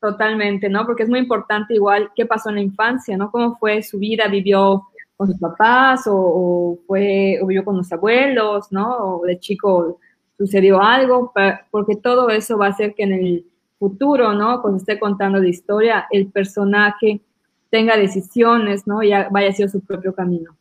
Totalmente, 0.00 0.68
¿no? 0.68 0.86
Porque 0.86 1.04
es 1.04 1.08
muy 1.08 1.20
importante 1.20 1.74
igual 1.74 2.10
qué 2.16 2.26
pasó 2.26 2.48
en 2.48 2.56
la 2.56 2.62
infancia, 2.62 3.16
¿no? 3.16 3.30
¿Cómo 3.30 3.56
fue 3.58 3.82
su 3.82 3.98
vida? 3.98 4.26
¿Vivió 4.28 4.89
con 5.20 5.26
sus 5.26 5.38
papás 5.38 6.06
o, 6.06 6.16
o 6.16 6.78
fue, 6.86 7.38
o 7.42 7.46
vivió 7.46 7.62
con 7.62 7.76
los 7.76 7.92
abuelos, 7.92 8.72
¿no? 8.72 8.96
O 8.96 9.26
de 9.26 9.38
chico 9.38 10.00
sucedió 10.38 10.80
algo, 10.80 11.30
porque 11.70 11.96
todo 11.96 12.30
eso 12.30 12.56
va 12.56 12.68
a 12.68 12.70
hacer 12.70 12.94
que 12.94 13.02
en 13.02 13.12
el 13.12 13.46
futuro, 13.78 14.32
¿no? 14.32 14.62
Cuando 14.62 14.78
esté 14.78 14.98
contando 14.98 15.38
la 15.38 15.50
historia, 15.50 16.06
el 16.10 16.28
personaje 16.28 17.20
tenga 17.68 17.98
decisiones, 17.98 18.86
¿no? 18.86 19.02
Ya 19.02 19.28
vaya 19.30 19.50
hacia 19.50 19.68
su 19.68 19.82
propio 19.82 20.14
camino. 20.14 20.56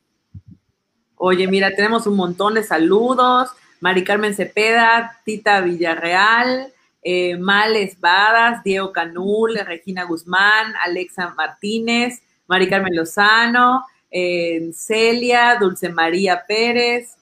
Oye, 1.16 1.48
mira, 1.48 1.74
tenemos 1.74 2.06
un 2.06 2.18
montón 2.18 2.56
de 2.56 2.64
saludos. 2.64 3.52
Mari 3.80 4.04
Carmen 4.04 4.34
Cepeda, 4.34 5.22
Tita 5.24 5.62
Villarreal, 5.62 6.74
eh, 7.02 7.38
Males 7.38 7.98
Badas, 8.02 8.62
Diego 8.66 8.92
Canul, 8.92 9.58
Regina 9.66 10.04
Guzmán, 10.04 10.74
Alexa 10.86 11.34
Martínez, 11.38 12.22
Mari 12.46 12.68
Carmen 12.68 12.94
Lozano, 12.94 13.86
eh, 14.12 14.72
Celia, 14.74 15.58
Dulce 15.60 15.90
María 15.90 16.44
Pérez, 16.48 17.16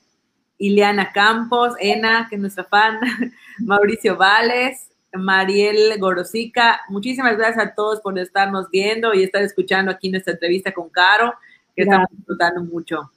Ileana 0.58 1.12
Campos, 1.12 1.74
Ena, 1.80 2.28
que 2.30 2.36
es 2.36 2.42
nuestra 2.42 2.64
fan, 2.64 3.00
Mauricio 3.60 4.18
Vales, 4.18 4.90
Mariel 5.14 6.00
Gorosica. 6.00 6.82
Muchísimas 6.90 7.38
gracias 7.38 7.66
a 7.66 7.74
todos 7.74 8.02
por 8.02 8.18
estarnos 8.18 8.70
viendo 8.70 9.14
y 9.14 9.24
estar 9.24 9.42
escuchando 9.42 9.92
aquí 9.92 10.10
nuestra 10.10 10.34
entrevista 10.34 10.72
con 10.72 10.90
Caro, 10.90 11.34
que 11.76 11.84
estamos 11.84 12.08
disfrutando 12.12 12.64
mucho. 12.64 13.12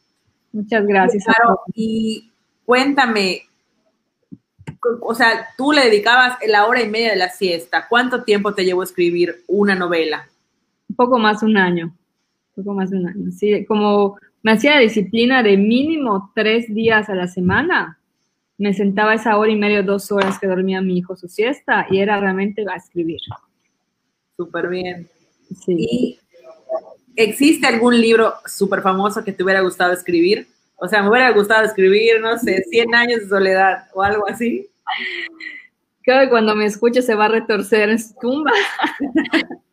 Muchas 0.53 0.87
gracias. 0.87 1.25
Caro, 1.25 1.61
y 1.75 2.31
cuéntame, 2.65 3.49
o 5.01 5.15
sea, 5.15 5.49
tú 5.57 5.73
le 5.73 5.85
dedicabas 5.85 6.39
la 6.47 6.67
hora 6.67 6.83
y 6.83 6.89
media 6.89 7.11
de 7.11 7.17
la 7.17 7.29
siesta. 7.29 7.87
¿Cuánto 7.89 8.25
tiempo 8.25 8.55
te 8.55 8.65
llevó 8.65 8.81
a 8.81 8.85
escribir 8.85 9.45
una 9.47 9.75
novela? 9.75 10.29
Un 10.89 10.97
poco 10.97 11.19
más 11.19 11.41
de 11.41 11.47
un 11.47 11.57
año. 11.57 11.95
Poco 12.63 12.75
más 12.75 12.91
de 12.91 12.99
un 12.99 13.09
año. 13.09 13.31
Sí, 13.33 13.65
como 13.65 14.19
me 14.43 14.53
hacía 14.53 14.79
disciplina 14.79 15.43
de 15.43 15.57
mínimo 15.57 16.31
tres 16.35 16.73
días 16.75 17.09
a 17.09 17.15
la 17.15 17.27
semana. 17.27 17.99
Me 18.59 18.75
sentaba 18.75 19.15
esa 19.15 19.39
hora 19.39 19.51
y 19.51 19.57
media, 19.57 19.83
dos 19.83 20.13
horas 20.13 20.39
que 20.39 20.47
dormía 20.47 20.83
mi 20.83 20.99
hijo 20.99 21.17
su 21.17 21.29
siesta 21.29 21.87
y 21.91 21.99
era 21.99 22.21
realmente 22.21 22.65
a 22.71 22.77
escribir. 22.77 23.21
Súper 24.37 24.69
bien. 24.69 25.09
Sí. 25.65 25.77
¿Y 25.79 26.21
existe 27.17 27.67
algún 27.67 27.99
libro 27.99 28.35
súper 28.45 28.83
famoso 28.83 29.25
que 29.25 29.33
te 29.33 29.43
hubiera 29.43 29.61
gustado 29.61 29.93
escribir? 29.93 30.47
O 30.77 30.89
sea, 30.89 31.03
me 31.03 31.09
hubiera 31.11 31.31
gustado 31.33 31.65
escribir, 31.65 32.21
no 32.21 32.37
sé, 32.39 32.63
100 32.71 32.95
años 32.95 33.21
de 33.21 33.29
soledad 33.29 33.85
o 33.95 34.03
algo 34.03 34.29
así. 34.29 34.69
Creo 36.03 36.21
que 36.21 36.29
cuando 36.29 36.55
me 36.55 36.67
escuche 36.67 37.03
se 37.03 37.15
va 37.15 37.27
a 37.27 37.29
retorcer 37.29 37.89
en 37.89 37.99
su 37.99 38.15
tumba. 38.21 38.53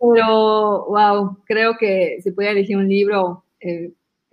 Pero, 0.00 0.86
wow, 0.86 1.38
creo 1.44 1.76
que 1.78 2.18
si 2.22 2.30
pudiera 2.30 2.52
elegir 2.52 2.76
un 2.76 2.88
libro, 2.88 3.44
eh, 3.60 3.92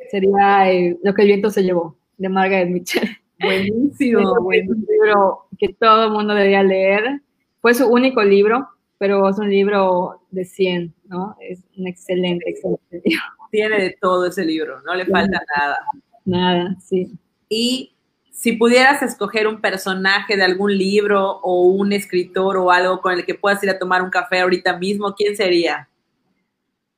sería 0.09 0.71
eh, 0.71 0.97
Lo 1.03 1.13
que 1.13 1.23
el 1.23 1.27
viento 1.29 1.49
se 1.49 1.63
llevó, 1.63 1.97
de 2.17 2.29
Margaret 2.29 2.69
Mitchell. 2.69 3.09
Buenísimo, 3.39 4.19
es 4.51 4.69
un 4.69 4.85
libro 4.89 5.47
que 5.57 5.73
todo 5.73 6.05
el 6.05 6.11
mundo 6.11 6.33
debería 6.33 6.63
leer. 6.63 7.21
Fue 7.61 7.73
su 7.73 7.87
único 7.87 8.23
libro, 8.23 8.67
pero 8.97 9.27
es 9.29 9.37
un 9.37 9.49
libro 9.49 10.21
de 10.31 10.45
100, 10.45 10.93
¿no? 11.05 11.35
Es 11.39 11.63
un 11.77 11.87
excelente, 11.87 12.49
excelente 12.49 13.01
libro. 13.03 13.23
Tiene 13.51 13.81
de 13.81 13.97
todo 14.01 14.27
ese 14.27 14.43
libro, 14.45 14.81
no 14.81 14.95
le 14.95 15.05
falta 15.05 15.41
nada. 15.57 15.77
Nada, 16.25 16.75
sí. 16.79 17.11
Y 17.49 17.92
si 18.33 18.53
pudieras 18.53 19.01
escoger 19.03 19.47
un 19.47 19.61
personaje 19.61 20.35
de 20.35 20.43
algún 20.43 20.75
libro 20.75 21.39
o 21.43 21.67
un 21.67 21.93
escritor 21.93 22.57
o 22.57 22.71
algo 22.71 22.99
con 22.99 23.13
el 23.13 23.25
que 23.25 23.35
puedas 23.35 23.63
ir 23.63 23.69
a 23.69 23.77
tomar 23.77 24.01
un 24.01 24.09
café 24.09 24.39
ahorita 24.39 24.77
mismo, 24.77 25.13
¿quién 25.13 25.37
sería? 25.37 25.87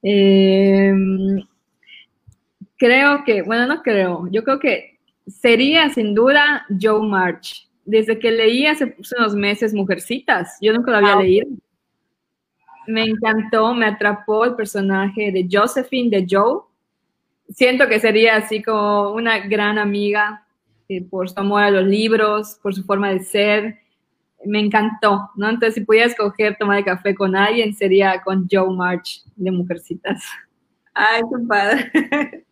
Eh, 0.02 0.94
creo 2.78 3.24
que, 3.26 3.42
bueno, 3.42 3.68
no 3.68 3.84
creo, 3.84 4.28
yo 4.32 4.44
creo 4.46 4.60
que 4.60 4.98
sería 5.28 5.90
sin 5.90 6.16
duda 6.16 6.66
Joe 6.82 7.06
March. 7.06 7.68
Desde 7.84 8.18
que 8.18 8.32
leí 8.32 8.66
hace 8.66 8.96
unos 9.18 9.36
meses 9.36 9.74
Mujercitas, 9.74 10.58
yo 10.62 10.74
nunca 10.74 10.92
lo 10.92 10.98
había 10.98 11.18
leído. 11.18 11.48
Me 12.88 13.04
encantó, 13.04 13.74
me 13.76 13.86
atrapó 13.86 14.46
el 14.46 14.56
personaje 14.56 15.32
de 15.34 15.48
Josephine, 15.52 16.10
de 16.10 16.26
Joe. 16.28 16.62
Siento 17.50 17.88
que 17.88 18.00
sería 18.00 18.38
así 18.38 18.64
como 18.64 19.12
una 19.12 19.40
gran 19.40 19.78
amiga 19.78 20.45
eh, 20.90 21.04
por 21.04 21.30
su 21.30 21.40
amor 21.40 21.64
a 21.64 21.72
los 21.72 21.86
libros, 21.86 22.60
por 22.62 22.74
su 22.74 22.84
forma 22.84 23.12
de 23.12 23.20
ser. 23.20 23.80
Me 24.46 24.60
encantó, 24.60 25.32
¿no? 25.36 25.50
Entonces, 25.50 25.76
si 25.76 25.82
pudiera 25.82 26.08
escoger 26.08 26.58
tomar 26.58 26.80
el 26.80 26.86
café 26.86 27.16
con 27.16 27.36
alguien, 27.36 27.74
sería 27.74 28.22
con 28.22 28.48
Joe 28.50 28.74
March 28.76 29.24
de 29.36 29.52
Mujercitas. 29.52 30.24
Ay, 30.94 31.22
qué 31.22 31.48
padre. 31.48 32.46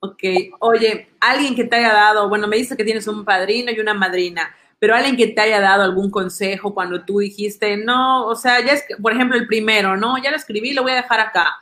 Ok, 0.00 0.22
oye, 0.60 1.08
alguien 1.18 1.56
que 1.56 1.64
te 1.64 1.74
haya 1.74 1.92
dado, 1.92 2.28
bueno, 2.28 2.46
me 2.46 2.56
dice 2.56 2.76
que 2.76 2.84
tienes 2.84 3.08
un 3.08 3.24
padrino 3.24 3.72
y 3.72 3.80
una 3.80 3.94
madrina, 3.94 4.54
pero 4.78 4.94
alguien 4.94 5.16
que 5.16 5.26
te 5.26 5.40
haya 5.40 5.60
dado 5.60 5.82
algún 5.82 6.08
consejo 6.08 6.72
cuando 6.72 7.04
tú 7.04 7.18
dijiste, 7.18 7.76
no, 7.76 8.26
o 8.26 8.36
sea, 8.36 8.64
ya 8.64 8.74
es, 8.74 8.84
por 9.02 9.12
ejemplo, 9.12 9.36
el 9.36 9.48
primero, 9.48 9.96
no, 9.96 10.16
ya 10.22 10.30
lo 10.30 10.36
escribí, 10.36 10.72
lo 10.72 10.82
voy 10.82 10.92
a 10.92 11.02
dejar 11.02 11.18
acá. 11.18 11.56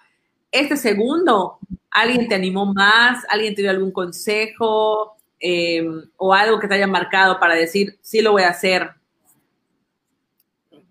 Este 0.50 0.76
segundo, 0.76 1.58
¿alguien 1.90 2.28
te 2.28 2.34
animó 2.34 2.72
más? 2.72 3.24
¿Alguien 3.28 3.54
te 3.54 3.62
dio 3.62 3.70
algún 3.70 3.92
consejo? 3.92 5.16
Eh, 5.38 5.86
o 6.16 6.32
algo 6.32 6.58
que 6.58 6.66
te 6.66 6.74
haya 6.74 6.86
marcado 6.86 7.38
para 7.38 7.54
decir, 7.54 7.98
sí 8.00 8.22
lo 8.22 8.32
voy 8.32 8.42
a 8.42 8.50
hacer, 8.50 8.96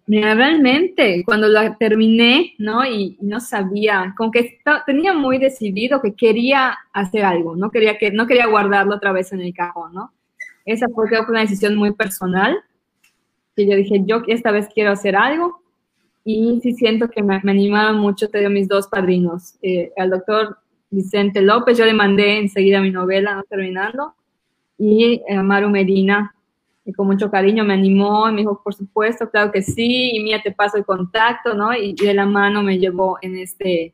Mira, 0.07 0.35
realmente, 0.35 1.23
cuando 1.25 1.47
la 1.47 1.77
terminé, 1.77 2.53
¿no? 2.59 2.85
Y, 2.85 3.17
no 3.21 3.39
sabía, 3.39 4.13
como 4.15 4.29
que 4.29 4.59
tenía 4.85 5.13
muy 5.13 5.39
decidido 5.39 5.99
que 5.99 6.13
quería 6.13 6.77
hacer 6.93 7.25
algo, 7.25 7.55
no 7.55 7.71
quería, 7.71 7.97
que, 7.97 8.11
no 8.11 8.27
quería 8.27 8.45
guardarlo 8.45 8.95
otra 8.95 9.11
vez 9.11 9.33
en 9.33 9.41
el 9.41 9.53
cajón, 9.53 9.93
¿no? 9.95 10.13
Esa 10.63 10.89
fue 10.89 11.07
creo 11.07 11.25
una 11.27 11.41
decisión 11.41 11.75
muy 11.75 11.91
personal, 11.91 12.55
que 13.55 13.67
yo 13.67 13.75
dije, 13.75 14.03
yo 14.05 14.21
esta 14.27 14.51
vez 14.51 14.67
quiero 14.71 14.91
hacer 14.91 15.15
algo, 15.15 15.63
y 16.27 16.59
sí 16.61 16.73
siento 16.73 17.07
que 17.07 17.21
me, 17.21 17.39
me 17.43 17.51
animaron 17.51 17.99
mucho, 17.99 18.29
te 18.29 18.49
mis 18.49 18.67
dos 18.67 18.87
padrinos, 18.87 19.55
eh, 19.61 19.93
al 19.95 20.09
doctor 20.09 20.57
Vicente 20.89 21.41
López, 21.41 21.77
yo 21.77 21.85
le 21.85 21.93
mandé 21.93 22.39
enseguida 22.39 22.81
mi 22.81 22.89
novela, 22.89 23.35
no 23.35 23.43
terminando, 23.43 24.15
y 24.77 25.21
a 25.31 25.43
Maru 25.43 25.69
Medina, 25.69 26.35
y 26.83 26.93
con 26.93 27.05
mucho 27.05 27.29
cariño 27.29 27.63
me 27.63 27.75
animó, 27.75 28.25
me 28.31 28.41
dijo, 28.41 28.59
por 28.63 28.73
supuesto, 28.73 29.29
claro 29.29 29.51
que 29.51 29.61
sí, 29.61 30.15
y 30.15 30.23
mira, 30.23 30.41
te 30.41 30.51
paso 30.51 30.77
el 30.77 30.85
contacto, 30.85 31.53
¿no? 31.53 31.75
Y, 31.75 31.93
de 31.93 32.13
la 32.13 32.25
mano 32.25 32.63
me 32.63 32.79
llevó 32.79 33.17
en 33.21 33.37
este, 33.37 33.93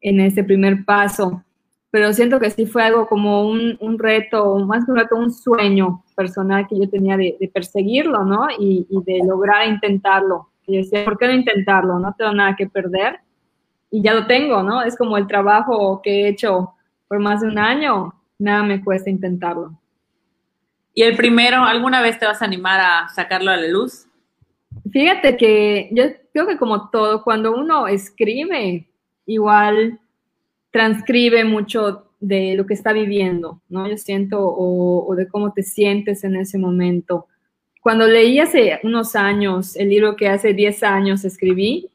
en 0.00 0.20
este 0.20 0.44
primer 0.44 0.84
paso. 0.84 1.42
Pero 1.90 2.12
siento 2.12 2.38
que 2.38 2.50
sí 2.50 2.66
fue 2.66 2.82
algo 2.82 3.08
como 3.08 3.46
un, 3.48 3.76
un 3.80 3.98
reto, 3.98 4.56
más 4.58 4.84
que 4.84 4.90
un 4.90 4.98
reto, 4.98 5.16
un 5.16 5.32
sueño 5.32 6.04
personal 6.14 6.66
que 6.68 6.78
yo 6.78 6.88
tenía 6.88 7.16
de, 7.16 7.50
perseguirlo, 7.52 8.24
¿no? 8.24 8.48
Y, 8.58 8.86
y, 8.88 9.02
de 9.04 9.24
lograr 9.24 9.68
intentarlo. 9.68 10.48
Y 10.66 10.74
yo 10.74 10.78
decía, 10.82 11.04
¿por 11.04 11.18
qué 11.18 11.26
no 11.26 11.32
intentarlo? 11.32 11.98
No 11.98 12.14
tengo 12.16 12.32
nada 12.32 12.56
que 12.56 12.66
perder. 12.66 13.20
Y 13.90 14.02
ya 14.02 14.14
lo 14.14 14.26
tengo, 14.26 14.62
¿no? 14.62 14.82
Es 14.82 14.96
como 14.96 15.16
el 15.16 15.26
trabajo 15.26 16.00
que 16.02 16.22
he 16.22 16.28
hecho 16.28 16.74
por 17.08 17.18
más 17.20 17.40
de 17.40 17.48
un 17.48 17.58
año, 17.58 18.14
nada 18.38 18.62
me 18.62 18.82
cuesta 18.82 19.10
intentarlo. 19.10 19.78
¿Y 20.92 21.02
el 21.02 21.16
primero, 21.16 21.62
alguna 21.62 22.00
vez 22.00 22.18
te 22.18 22.26
vas 22.26 22.42
a 22.42 22.46
animar 22.46 22.80
a 22.80 23.08
sacarlo 23.08 23.50
a 23.50 23.56
la 23.56 23.68
luz? 23.68 24.06
Fíjate 24.90 25.36
que 25.36 25.88
yo 25.92 26.04
creo 26.32 26.46
que 26.46 26.56
como 26.56 26.90
todo, 26.90 27.22
cuando 27.22 27.54
uno 27.54 27.86
escribe, 27.86 28.88
igual 29.26 30.00
transcribe 30.70 31.44
mucho 31.44 32.10
de 32.20 32.54
lo 32.54 32.66
que 32.66 32.74
está 32.74 32.92
viviendo, 32.92 33.60
¿no? 33.68 33.88
Yo 33.88 33.96
siento, 33.96 34.38
o, 34.40 35.14
de 35.14 35.28
cómo 35.28 35.52
te 35.52 35.62
sientes 35.62 36.24
en 36.24 36.36
ese 36.36 36.58
momento. 36.58 37.26
Cuando 37.86 38.08
leí 38.08 38.40
hace 38.40 38.80
unos 38.82 39.14
años 39.14 39.76
el 39.76 39.90
libro 39.90 40.16
que 40.16 40.26
hace 40.26 40.54
10 40.54 40.82
años 40.82 41.24
escribí, 41.24 41.88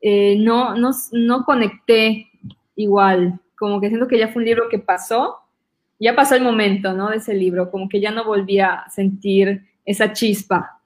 eh, 0.00 0.34
no, 0.36 0.74
no, 0.74 0.90
no 1.12 1.44
conecté 1.44 2.26
igual, 2.74 3.38
como 3.56 3.80
que 3.80 3.90
siento 3.90 4.08
que 4.08 4.18
ya 4.18 4.26
fue 4.26 4.42
un 4.42 4.46
libro 4.46 4.68
que 4.68 4.80
pasó 4.80 5.36
ya 6.00 6.16
pasó 6.16 6.34
el 6.34 6.42
momento, 6.42 6.94
¿no? 6.94 7.10
De 7.10 7.18
ese 7.18 7.32
libro, 7.32 7.70
como 7.70 7.88
que 7.88 8.00
ya 8.00 8.10
no 8.10 8.24
volvía 8.24 8.72
a 8.72 8.90
sentir 8.90 9.62
esa 9.84 10.12
chispa, 10.12 10.80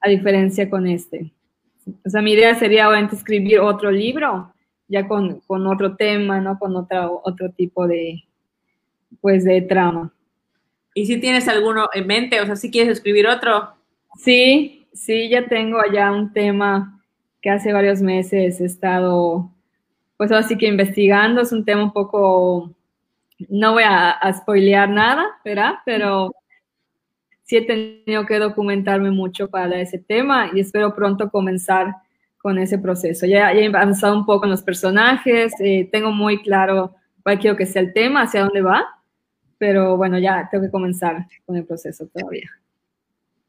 a 0.00 0.08
diferencia 0.08 0.70
con 0.70 0.86
este. 0.86 1.32
O 2.06 2.08
sea, 2.08 2.22
mi 2.22 2.34
idea 2.34 2.54
sería 2.54 2.88
obviamente 2.88 3.16
escribir 3.16 3.58
otro 3.58 3.90
libro, 3.90 4.54
ya 4.86 5.08
con, 5.08 5.40
con 5.40 5.66
otro 5.66 5.96
tema, 5.96 6.40
¿no? 6.40 6.56
Con 6.56 6.76
otro, 6.76 7.20
otro 7.24 7.50
tipo 7.50 7.88
de, 7.88 8.22
pues, 9.20 9.44
de 9.44 9.60
trama. 9.62 10.12
¿Y 10.94 11.06
si 11.06 11.18
tienes 11.20 11.48
alguno 11.48 11.88
en 11.92 12.06
mente? 12.06 12.40
O 12.40 12.46
sea, 12.46 12.56
si 12.56 12.70
quieres 12.70 12.92
escribir 12.92 13.26
otro. 13.26 13.74
Sí, 14.16 14.86
sí, 14.92 15.28
ya 15.28 15.46
tengo 15.46 15.80
allá 15.80 16.12
un 16.12 16.32
tema 16.32 17.00
que 17.40 17.50
hace 17.50 17.72
varios 17.72 18.00
meses 18.02 18.60
he 18.60 18.64
estado, 18.64 19.50
pues 20.16 20.30
así 20.32 20.56
que 20.58 20.66
investigando. 20.66 21.40
Es 21.40 21.52
un 21.52 21.64
tema 21.64 21.82
un 21.82 21.92
poco 21.92 22.74
no 23.48 23.72
voy 23.72 23.82
a, 23.84 24.18
spoilear 24.32 24.88
nada, 24.88 25.26
¿verdad? 25.44 25.74
Pero 25.84 26.34
sí 27.44 27.56
he 27.56 27.62
tenido 27.62 28.26
que 28.26 28.38
documentarme 28.38 29.10
mucho 29.10 29.48
para 29.48 29.80
ese 29.80 29.98
tema 29.98 30.50
y 30.52 30.60
espero 30.60 30.94
pronto 30.94 31.30
comenzar 31.30 31.96
con 32.38 32.58
ese 32.58 32.78
proceso. 32.78 33.26
Ya, 33.26 33.52
he 33.52 33.66
avanzado 33.66 34.16
un 34.16 34.26
poco 34.26 34.44
en 34.44 34.50
los 34.50 34.62
personajes, 34.62 35.52
eh, 35.60 35.88
tengo 35.90 36.10
muy 36.10 36.42
claro 36.42 36.94
cuál 37.22 37.38
quiero 37.38 37.56
que 37.56 37.66
sea 37.66 37.82
el 37.82 37.92
tema, 37.92 38.22
hacia 38.22 38.42
dónde 38.42 38.62
va, 38.62 38.86
pero 39.62 39.96
bueno, 39.96 40.18
ya 40.18 40.48
tengo 40.50 40.64
que 40.64 40.72
comenzar 40.72 41.24
con 41.46 41.54
el 41.54 41.64
proceso 41.64 42.08
todavía. 42.12 42.50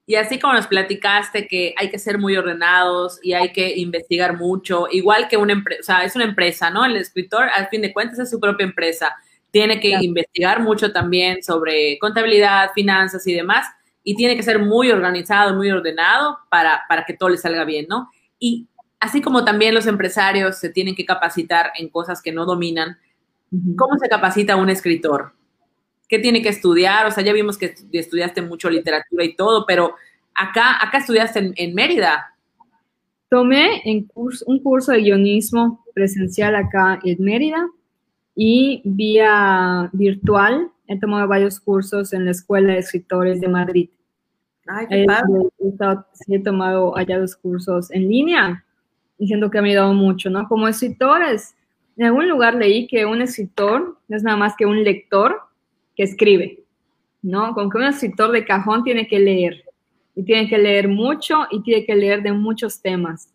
Y 0.05 0.13
así 0.13 0.37
como 0.37 0.53
nos 0.53 0.67
platicaste 0.67 1.47
que 1.47 1.73
hay 1.75 1.89
que 1.89 1.97
ser 1.97 2.19
muy 2.19 2.37
ordenados 2.37 3.19
y 3.23 3.33
hay 3.33 3.51
que 3.51 3.75
investigar 3.77 4.37
mucho, 4.37 4.85
igual 4.91 5.27
que 5.27 5.37
una 5.37 5.53
empresa, 5.53 5.79
o 5.81 5.83
sea, 5.83 6.03
es 6.03 6.15
una 6.15 6.25
empresa, 6.25 6.69
¿no? 6.69 6.85
El 6.85 6.97
escritor, 6.97 7.47
al 7.55 7.67
fin 7.69 7.81
de 7.81 7.91
cuentas, 7.91 8.19
es 8.19 8.29
su 8.29 8.39
propia 8.39 8.63
empresa 8.63 9.15
tiene 9.49 9.79
que 9.79 9.89
investigar 10.01 10.61
mucho 10.61 10.91
también 10.91 11.41
sobre 11.41 11.97
contabilidad, 11.97 12.69
finanzas 12.75 13.25
y 13.25 13.33
demás, 13.33 13.65
y 14.03 14.15
tiene 14.15 14.35
que 14.35 14.43
ser 14.43 14.59
muy 14.59 14.91
organizado, 14.91 15.55
muy 15.55 15.71
ordenado 15.71 16.37
para, 16.51 16.83
para 16.87 17.05
que 17.05 17.15
todo 17.15 17.29
le 17.29 17.37
salga 17.37 17.65
bien, 17.65 17.87
¿no? 17.89 18.11
Y 18.37 18.67
así 18.99 19.19
como 19.19 19.43
también 19.43 19.73
los 19.73 19.87
empresarios 19.87 20.59
se 20.59 20.69
tienen 20.69 20.93
que 20.93 21.07
capacitar 21.07 21.71
en 21.79 21.89
cosas 21.89 22.21
que 22.21 22.31
no 22.31 22.45
dominan, 22.45 22.99
¿cómo 23.75 23.97
se 23.97 24.09
capacita 24.09 24.55
un 24.55 24.69
escritor? 24.69 25.33
¿Qué 26.13 26.19
tiene 26.19 26.43
que 26.43 26.49
estudiar? 26.49 27.07
O 27.07 27.11
sea, 27.11 27.23
ya 27.23 27.33
vimos 27.33 27.57
que 27.57 27.73
estudiaste 27.91 28.43
mucho 28.43 28.69
literatura 28.69 29.25
y 29.25 29.35
todo, 29.35 29.65
pero 29.65 29.95
acá, 30.35 30.77
acá 30.79 30.99
estudiaste 30.99 31.53
en, 31.55 31.73
Mérida. 31.73 32.35
Tomé 33.31 33.81
en 33.83 34.07
un 34.13 34.59
curso 34.59 34.91
de 34.91 34.99
guionismo 34.99 35.83
presencial 35.95 36.55
acá 36.55 36.99
en 37.03 37.17
Mérida 37.17 37.67
y 38.35 38.83
vía 38.85 39.89
virtual 39.91 40.69
he 40.85 40.99
tomado 40.99 41.27
varios 41.27 41.59
cursos 41.59 42.13
en 42.13 42.25
la 42.25 42.31
Escuela 42.31 42.73
de 42.73 42.79
Escritores 42.81 43.41
de 43.41 43.47
Madrid. 43.47 43.89
Ay, 44.67 44.85
qué 44.87 45.07
he, 46.27 46.39
tomado 46.43 46.95
allá 46.95 47.17
dos 47.17 47.35
cursos 47.35 47.89
en 47.89 48.07
línea, 48.07 48.63
diciendo 49.17 49.49
que 49.49 49.59
me 49.59 49.69
ha 49.69 49.71
ayudado 49.71 49.93
mucho, 49.95 50.29
¿no? 50.29 50.47
Como 50.47 50.67
escritores, 50.67 51.55
en 51.97 52.05
algún 52.05 52.29
lugar 52.29 52.53
leí 52.53 52.85
que 52.85 53.03
un 53.03 53.23
escritor 53.23 53.97
no 54.07 54.15
es 54.15 54.21
nada 54.21 54.37
más 54.37 54.53
que 54.55 54.67
un 54.67 54.83
lector 54.83 55.51
que 55.95 56.03
escribe, 56.03 56.59
¿no? 57.21 57.53
Como 57.53 57.69
que 57.69 57.77
un 57.77 57.85
escritor 57.85 58.31
de 58.31 58.45
cajón 58.45 58.83
tiene 58.83 59.07
que 59.07 59.19
leer, 59.19 59.63
y 60.15 60.23
tiene 60.23 60.47
que 60.47 60.57
leer 60.57 60.87
mucho 60.87 61.47
y 61.49 61.63
tiene 61.63 61.85
que 61.85 61.95
leer 61.95 62.21
de 62.21 62.33
muchos 62.33 62.81
temas, 62.81 63.33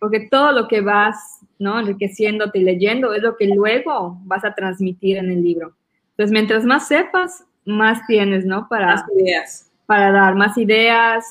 porque 0.00 0.28
todo 0.30 0.52
lo 0.52 0.68
que 0.68 0.80
vas 0.80 1.44
¿no? 1.58 1.78
Enriqueciéndote 1.78 2.58
y 2.58 2.62
leyendo 2.62 3.14
es 3.14 3.22
lo 3.22 3.36
que 3.36 3.46
luego 3.46 4.18
vas 4.24 4.44
a 4.44 4.54
transmitir 4.54 5.16
en 5.16 5.30
el 5.30 5.42
libro. 5.42 5.74
Entonces, 6.10 6.32
mientras 6.32 6.64
más 6.64 6.88
sepas, 6.88 7.44
más 7.64 8.06
tienes, 8.06 8.44
¿no? 8.44 8.68
Para, 8.68 9.04
ideas. 9.16 9.70
Para 9.86 10.12
dar 10.12 10.34
más 10.34 10.56
ideas, 10.58 11.24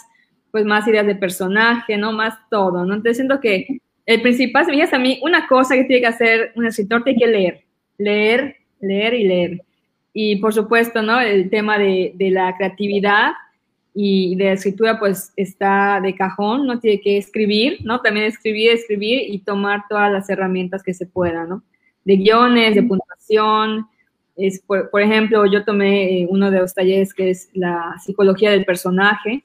pues 0.51 0.65
más 0.65 0.87
ideas 0.87 1.05
de 1.05 1.15
personaje, 1.15 1.97
¿no? 1.97 2.11
Más 2.11 2.35
todo, 2.49 2.85
¿no? 2.85 2.93
Entonces, 2.93 3.17
siento 3.17 3.39
que 3.39 3.79
el 4.05 4.21
principal, 4.21 4.65
si 4.65 4.71
me 4.71 4.83
a 4.83 4.99
mí, 4.99 5.19
una 5.23 5.47
cosa 5.47 5.75
que 5.75 5.85
tiene 5.85 6.01
que 6.01 6.07
hacer 6.07 6.51
un 6.55 6.65
escritor 6.65 7.03
tiene 7.03 7.19
que 7.19 7.27
leer, 7.27 7.63
leer, 7.97 8.57
leer 8.81 9.13
y 9.13 9.27
leer. 9.27 9.61
Y 10.13 10.37
por 10.37 10.53
supuesto, 10.53 11.01
¿no? 11.01 11.19
El 11.19 11.49
tema 11.49 11.77
de, 11.77 12.13
de 12.15 12.29
la 12.31 12.55
creatividad, 12.55 13.33
y 13.93 14.35
de 14.35 14.53
escritura 14.53 14.99
pues 14.99 15.31
está 15.35 15.99
de 16.01 16.15
cajón, 16.15 16.65
no 16.65 16.79
tiene 16.79 16.99
que 16.99 17.17
escribir, 17.17 17.79
¿no? 17.83 18.01
También 18.01 18.25
escribir, 18.25 18.71
escribir 18.71 19.21
y 19.27 19.39
tomar 19.39 19.83
todas 19.87 20.11
las 20.11 20.29
herramientas 20.29 20.81
que 20.81 20.93
se 20.93 21.05
puedan, 21.05 21.49
¿no? 21.49 21.63
De 22.03 22.15
guiones, 22.15 22.75
de 22.75 22.83
puntuación. 22.83 23.87
Es, 24.35 24.61
por, 24.61 24.89
ejemplo, 24.99 25.45
yo 25.45 25.63
tomé 25.63 26.21
eh, 26.21 26.27
uno 26.27 26.49
de 26.49 26.59
los 26.59 26.73
talleres 26.73 27.13
que 27.13 27.29
es 27.29 27.49
la 27.53 27.95
psicología 28.03 28.49
del 28.49 28.65
personaje, 28.65 29.43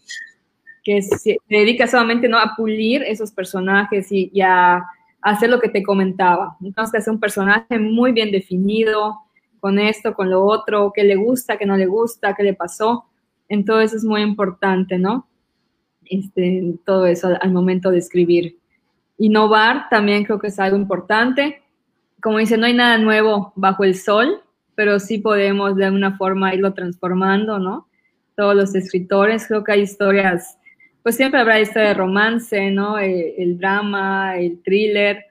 que 0.83 1.03
se 1.03 1.37
dedica 1.49 1.87
solamente 1.87 2.27
¿no? 2.27 2.39
a 2.39 2.55
pulir 2.57 3.03
esos 3.03 3.31
personajes 3.31 4.11
y, 4.11 4.31
y 4.33 4.41
a, 4.41 4.83
hacer 5.21 5.51
lo 5.51 5.61
que 5.61 5.69
te 5.69 5.83
comentaba. 5.83 6.57
Entonces, 6.63 6.93
que 6.93 6.99
hacer 6.99 7.13
un 7.13 7.21
personaje 7.21 7.79
muy 7.79 8.13
bien 8.13 8.31
definido, 8.31 9.19
con 9.61 9.79
esto, 9.79 10.15
con 10.15 10.31
lo 10.31 10.45
otro, 10.45 10.93
qué 10.95 11.05
le 11.05 11.17
gusta, 11.17 11.57
qué 11.57 11.67
no 11.67 11.77
le 11.77 11.87
gusta, 11.87 12.35
qué 12.35 12.43
le 12.43 12.55
pasó 12.55 13.09
entonces 13.49 13.95
es 13.95 14.05
muy 14.05 14.23
importante, 14.23 14.99
¿no? 14.99 15.27
Este, 16.05 16.75
todo 16.85 17.07
eso 17.07 17.29
al, 17.41 17.53
momento 17.53 17.91
de 17.91 17.99
escribir. 17.99 18.59
Innovar 19.19 19.89
también 19.91 20.25
creo 20.25 20.39
que 20.39 20.49
es 20.49 20.59
algo 20.59 20.77
importante. 20.77 21.63
Como 22.23 22.39
dice, 22.39 22.57
no 22.57 22.67
hay 22.67 22.75
nada 22.75 22.99
nuevo 22.99 23.53
bajo 23.57 23.85
el 23.85 23.95
sol, 23.95 24.43
pero 24.75 24.99
sí 25.01 25.19
podemos 25.19 25.77
de 25.77 25.87
alguna 25.87 26.17
forma 26.17 26.55
irlo 26.55 26.75
transformando, 26.75 27.59
¿no? 27.59 27.89
Todos 28.37 28.55
los 28.55 28.75
escritores, 28.75 29.47
creo 29.49 29.65
que 29.65 29.73
hay 29.73 29.81
historias, 29.81 30.59
pues 31.03 31.17
siempre 31.17 31.41
habrá 31.41 31.61
historia 31.61 31.89
de 31.89 31.95
romance, 31.95 32.71
¿no? 32.71 32.99
El, 32.99 33.11
eh, 33.11 33.35
el 33.39 33.59
drama, 33.59 34.39
el 34.39 34.63
thriller, 34.63 35.25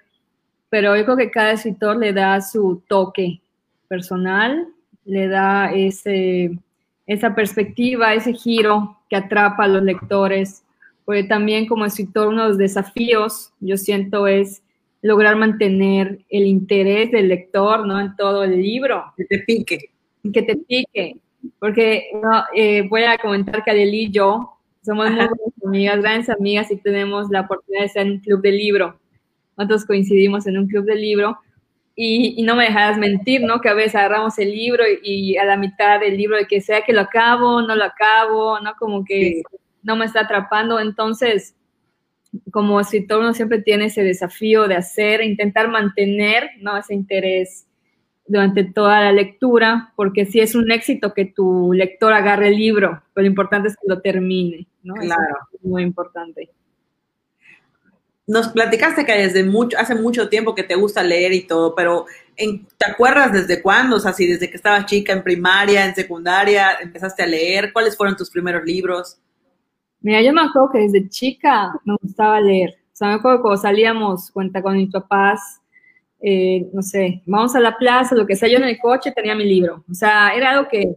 pero 0.70 0.98
yo 0.98 1.06
creo 1.06 1.18
que 1.18 1.32
cada 1.32 1.52
escritor 1.52 1.98
le 1.98 2.12
da 2.12 2.42
su 2.42 2.84
toque 2.88 3.42
personal 3.88 4.68
le 5.06 5.28
da 5.28 5.72
ese, 5.74 6.58
esa 7.06 7.34
perspectiva, 7.34 8.14
ese 8.14 8.34
giro 8.34 8.98
que 9.10 9.16
atrapa 9.16 9.64
a 9.64 9.68
los 9.68 9.84
lectores, 9.84 10.64
porque 11.06 11.24
también 11.24 11.68
como 11.68 11.86
escritor 11.86 12.28
uno 12.28 12.44
de 12.44 12.50
los 12.50 12.58
desafíos, 12.58 13.54
yo 13.62 13.78
siento, 13.78 14.28
es 14.28 14.62
lograr 15.02 15.36
mantener 15.38 16.20
el 16.30 16.46
interés 16.46 17.12
del 17.12 17.30
lector, 17.30 17.88
¿no? 17.88 18.00
En 18.00 18.16
todo 18.16 18.44
el 18.44 18.62
libro. 18.62 19.06
Que 19.16 19.26
te 19.26 19.40
pique. 19.40 19.90
Que 20.34 20.42
te 20.42 20.58
pique. 20.58 21.16
Porque 21.60 22.10
eh, 22.56 22.88
voy 22.90 23.04
a 23.04 23.18
comentar 23.18 23.64
que 23.64 23.72
Adeli 23.72 24.06
y 24.06 24.12
yo 24.12 24.58
somos 24.82 25.08
muy 25.10 25.16
buenas 25.16 25.32
amigas, 25.66 26.02
grandes 26.02 26.30
amigas, 26.30 26.72
y 26.72 26.78
tenemos 26.78 27.30
la 27.30 27.42
oportunidad 27.42 27.82
de 27.82 27.88
estar 27.88 28.06
en 28.06 28.14
un 28.14 28.20
club 28.20 28.42
de 28.42 28.52
libro. 28.52 29.00
Nosotros 29.58 29.86
coincidimos 29.86 30.48
en 30.48 30.58
un 30.58 30.68
club 30.68 30.86
de 30.86 30.96
libro. 30.96 31.38
Y, 32.00 32.44
no 32.44 32.56
me 32.56 32.66
dejarás 32.66 33.00
mentir, 33.00 33.42
¿no? 33.42 33.60
Que 33.60 33.70
a 33.70 33.74
veces 33.74 33.96
agarramos 33.96 34.38
el 34.38 34.52
libro 34.52 34.84
y, 35.04 35.36
a 35.38 35.46
la 35.46 35.58
mitad 35.58 36.00
del 36.00 36.16
libro, 36.16 36.38
de 36.38 36.46
que 36.46 36.62
sea 36.62 36.84
que 36.84 36.94
lo 36.94 37.02
acabo, 37.02 37.64
no 37.64 37.76
lo 37.76 37.84
acabo, 37.84 38.60
¿no? 38.60 38.76
Como 38.78 39.04
que 39.04 39.42
no 39.82 39.96
me 39.96 40.06
está 40.06 40.22
atrapando. 40.22 40.80
Entonces, 40.80 41.56
como 42.52 42.80
escritor 42.80 43.22
uno 43.22 43.34
siempre 43.34 43.62
tiene 43.62 43.86
ese 43.86 44.04
desafío 44.04 44.68
de 44.68 44.76
hacer, 44.76 45.22
intentar 45.22 45.70
mantener 45.70 46.52
¿no? 46.60 46.78
ese 46.78 46.94
interés 46.94 47.68
durante 48.28 48.66
toda 48.66 49.02
la 49.02 49.12
lectura, 49.12 49.94
porque 49.96 50.26
si 50.26 50.42
es 50.42 50.54
un 50.54 50.70
éxito 50.72 51.14
que 51.14 51.26
tu 51.26 51.72
lector 51.74 52.12
agarre 52.14 52.50
el 52.50 52.58
libro, 52.58 53.02
pero 53.14 53.24
lo 53.24 53.30
importante 53.30 53.70
es 53.70 53.76
que 53.76 53.88
lo 53.88 54.02
termine, 54.02 54.68
¿no? 54.84 54.96
Claro. 54.96 55.38
es 55.54 55.64
muy 55.64 55.82
importante. 55.82 56.50
Nos 58.28 58.50
platicaste 58.50 59.06
que 59.06 59.14
desde 59.14 59.44
mucho, 59.46 59.78
hace 59.80 59.96
mucho 59.96 60.28
tiempo 60.28 60.54
que 60.54 60.64
te 60.64 60.76
gusta 60.76 61.02
leer 61.02 61.32
y 61.34 61.48
todo, 61.48 61.74
pero 61.74 62.06
¿te 62.36 62.92
acuerdas 62.92 63.32
desde 63.32 63.62
cuándo? 63.62 63.96
O 63.96 64.00
sea, 64.00 64.12
si 64.12 64.28
desde 64.28 64.50
que 64.50 64.58
estabas 64.58 64.86
chica 64.86 65.14
en 65.14 65.24
primaria, 65.24 65.86
en 65.86 65.96
secundaria, 65.96 66.74
empezaste 66.82 67.24
a 67.24 67.28
leer, 67.28 67.72
¿cuáles 67.72 67.96
fueron 67.96 68.18
tus 68.18 68.30
primeros 68.30 68.66
libros? 68.66 69.18
Mira, 70.02 70.22
yo 70.22 70.34
me 70.34 70.42
acuerdo 70.42 70.72
que 70.72 70.80
desde 70.80 71.10
chica 71.10 71.72
me 71.86 71.96
gustaba 72.02 72.42
leer. 72.42 72.72
O 72.72 72.96
sea, 72.96 73.08
me 73.08 73.14
acuerdo 73.16 73.42
cuando 73.42 73.62
salíamos, 73.62 74.30
cuenta 74.32 74.62
con 74.62 74.76
mis 74.76 74.92
papás, 74.92 75.62
eh, 76.20 76.68
no 76.74 76.82
sé, 76.82 77.22
vamos 77.26 77.56
a 77.56 77.60
la 77.60 77.78
plaza, 77.78 78.16
lo 78.16 78.26
que 78.26 78.36
sea, 78.36 78.50
yo 78.50 78.58
en 78.58 78.64
el 78.64 78.80
coche 78.80 79.12
tenía 79.12 79.36
mi 79.36 79.46
libro. 79.46 79.84
O 79.90 79.94
sea, 79.94 80.32
era 80.36 80.52
algo 80.52 80.68
que 80.68 80.96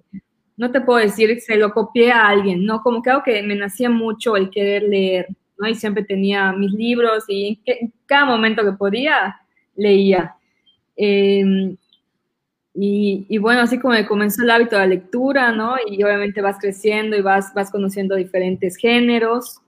no 0.57 0.71
te 0.71 0.81
puedo 0.81 0.99
decir 0.99 1.41
se 1.41 1.57
lo 1.57 1.73
copié 1.73 2.13
a 2.13 2.27
alguien, 2.27 2.65
¿no? 2.65 2.83
Como 2.83 3.03
que 3.03 3.11
algo 3.11 3.23
que 3.23 3.43
me 3.43 3.55
nacía 3.55 3.89
mucho 3.89 4.37
el 4.37 4.51
querer 4.51 4.83
leer, 4.83 5.29
¿no? 5.61 5.69
Y 5.69 5.75
siempre 5.75 6.03
tenía 6.05 6.53
mis 6.53 6.73
libros 6.73 7.25
y 7.29 7.61
en, 7.67 7.93
cada 8.07 8.25
momento 8.25 8.65
que 8.65 8.73
podía 8.73 9.41
leía. 9.77 10.35
Em, 10.97 11.77
y, 12.75 13.39
bueno, 13.39 13.63
así 13.63 13.79
como 13.79 13.95
comenzó 14.07 14.43
el 14.43 14.51
hábito 14.51 14.77
de 14.77 14.83
la 14.83 14.87
lectura, 14.87 15.53
¿no? 15.53 15.77
Y 15.87 16.03
obviamente 16.03 16.41
vas 16.41 16.59
creciendo 16.59 17.17
y 17.17 17.21
vas, 17.21 17.53
vas 17.55 17.71
conociendo 17.71 18.17
diferentes 18.17 18.77
géneros. 18.77 19.61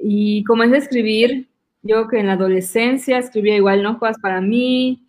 Y 0.00 0.44
comencé 0.44 0.76
a 0.76 0.78
escribir, 0.78 1.48
yo 1.82 2.08
que 2.08 2.18
en 2.20 2.26
la 2.26 2.34
adolescencia 2.34 3.18
escribía 3.18 3.56
igual, 3.56 3.82
¿no? 3.82 3.98
Cosas 3.98 4.18
para 4.20 4.40
mí. 4.40 5.02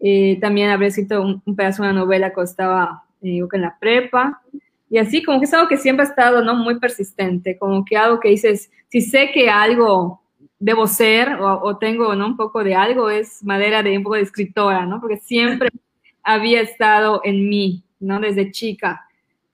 Eh, 0.00 0.38
también 0.40 0.70
habría 0.70 0.88
escrito 0.88 1.22
un, 1.22 1.56
pedazo 1.56 1.82
de 1.82 1.90
una 1.90 2.00
novela 2.00 2.32
que 2.32 2.40
estaba, 2.42 3.04
eh, 3.22 3.40
que 3.50 3.56
en 3.56 3.62
la 3.62 3.78
prepa. 3.78 4.42
Y 4.90 4.98
así 4.98 5.22
como 5.22 5.38
que 5.38 5.46
es 5.46 5.54
algo 5.54 5.68
que 5.68 5.76
siempre 5.76 6.04
ha 6.04 6.08
estado, 6.08 6.42
¿no? 6.42 6.54
Muy 6.56 6.80
persistente, 6.80 7.56
como 7.56 7.84
que 7.84 7.96
algo 7.96 8.18
que 8.18 8.28
dices, 8.28 8.70
si 8.88 9.00
sé 9.00 9.30
que 9.32 9.48
algo 9.48 10.20
debo 10.58 10.88
ser 10.88 11.34
o, 11.34 11.62
o 11.62 11.78
tengo, 11.78 12.14
¿no? 12.16 12.26
Un 12.26 12.36
poco 12.36 12.64
de 12.64 12.74
algo, 12.74 13.08
es 13.08 13.42
madera 13.44 13.84
de 13.84 13.96
un 13.96 14.02
poco 14.02 14.16
de 14.16 14.22
escritora, 14.22 14.84
¿no? 14.84 15.00
Porque 15.00 15.18
siempre 15.18 15.70
había 16.24 16.60
estado 16.60 17.20
en 17.24 17.48
mí, 17.48 17.84
¿no? 18.00 18.18
Desde 18.18 18.50
chica, 18.50 19.06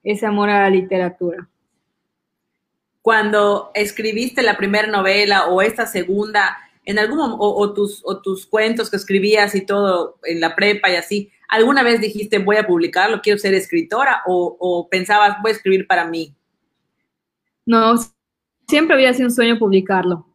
ese 0.03 0.25
amor 0.25 0.49
a 0.49 0.63
la 0.63 0.71
literatura. 0.71 1.47
Cuando 3.03 3.71
escribiste 3.75 4.43
la 4.43 4.57
primera 4.57 4.89
novela 4.89 5.47
o 5.47 5.61
esta 5.61 5.87
segunda, 5.87 6.57
en 6.87 6.99
algún 6.99 7.19
o, 7.21 7.73
tus, 7.75 8.01
o 8.05 8.23
tus 8.23 8.47
cuentos 8.47 8.91
que 8.91 8.97
escribías 8.97 9.55
y 9.55 9.67
todo 9.67 10.19
en 10.25 10.41
la 10.41 10.57
prepa 10.57 10.89
y 10.91 10.97
así, 10.97 11.31
¿alguna 11.49 11.83
vez 11.83 12.01
dijiste 12.01 12.39
voy 12.39 12.57
a 12.57 12.67
publicarlo, 12.67 13.21
quiero 13.23 13.39
ser 13.39 13.55
escritora 13.55 14.23
o, 14.27 14.57
o 14.59 14.89
pensabas 14.89 15.37
voy 15.43 15.51
a 15.51 15.55
escribir 15.55 15.87
para 15.87 16.07
mí? 16.07 16.35
No, 17.65 17.95
siempre 18.69 18.95
había 18.95 19.15
sido 19.15 19.29
un 19.29 19.35
sueño 19.35 19.59
publicarlo 19.59 20.27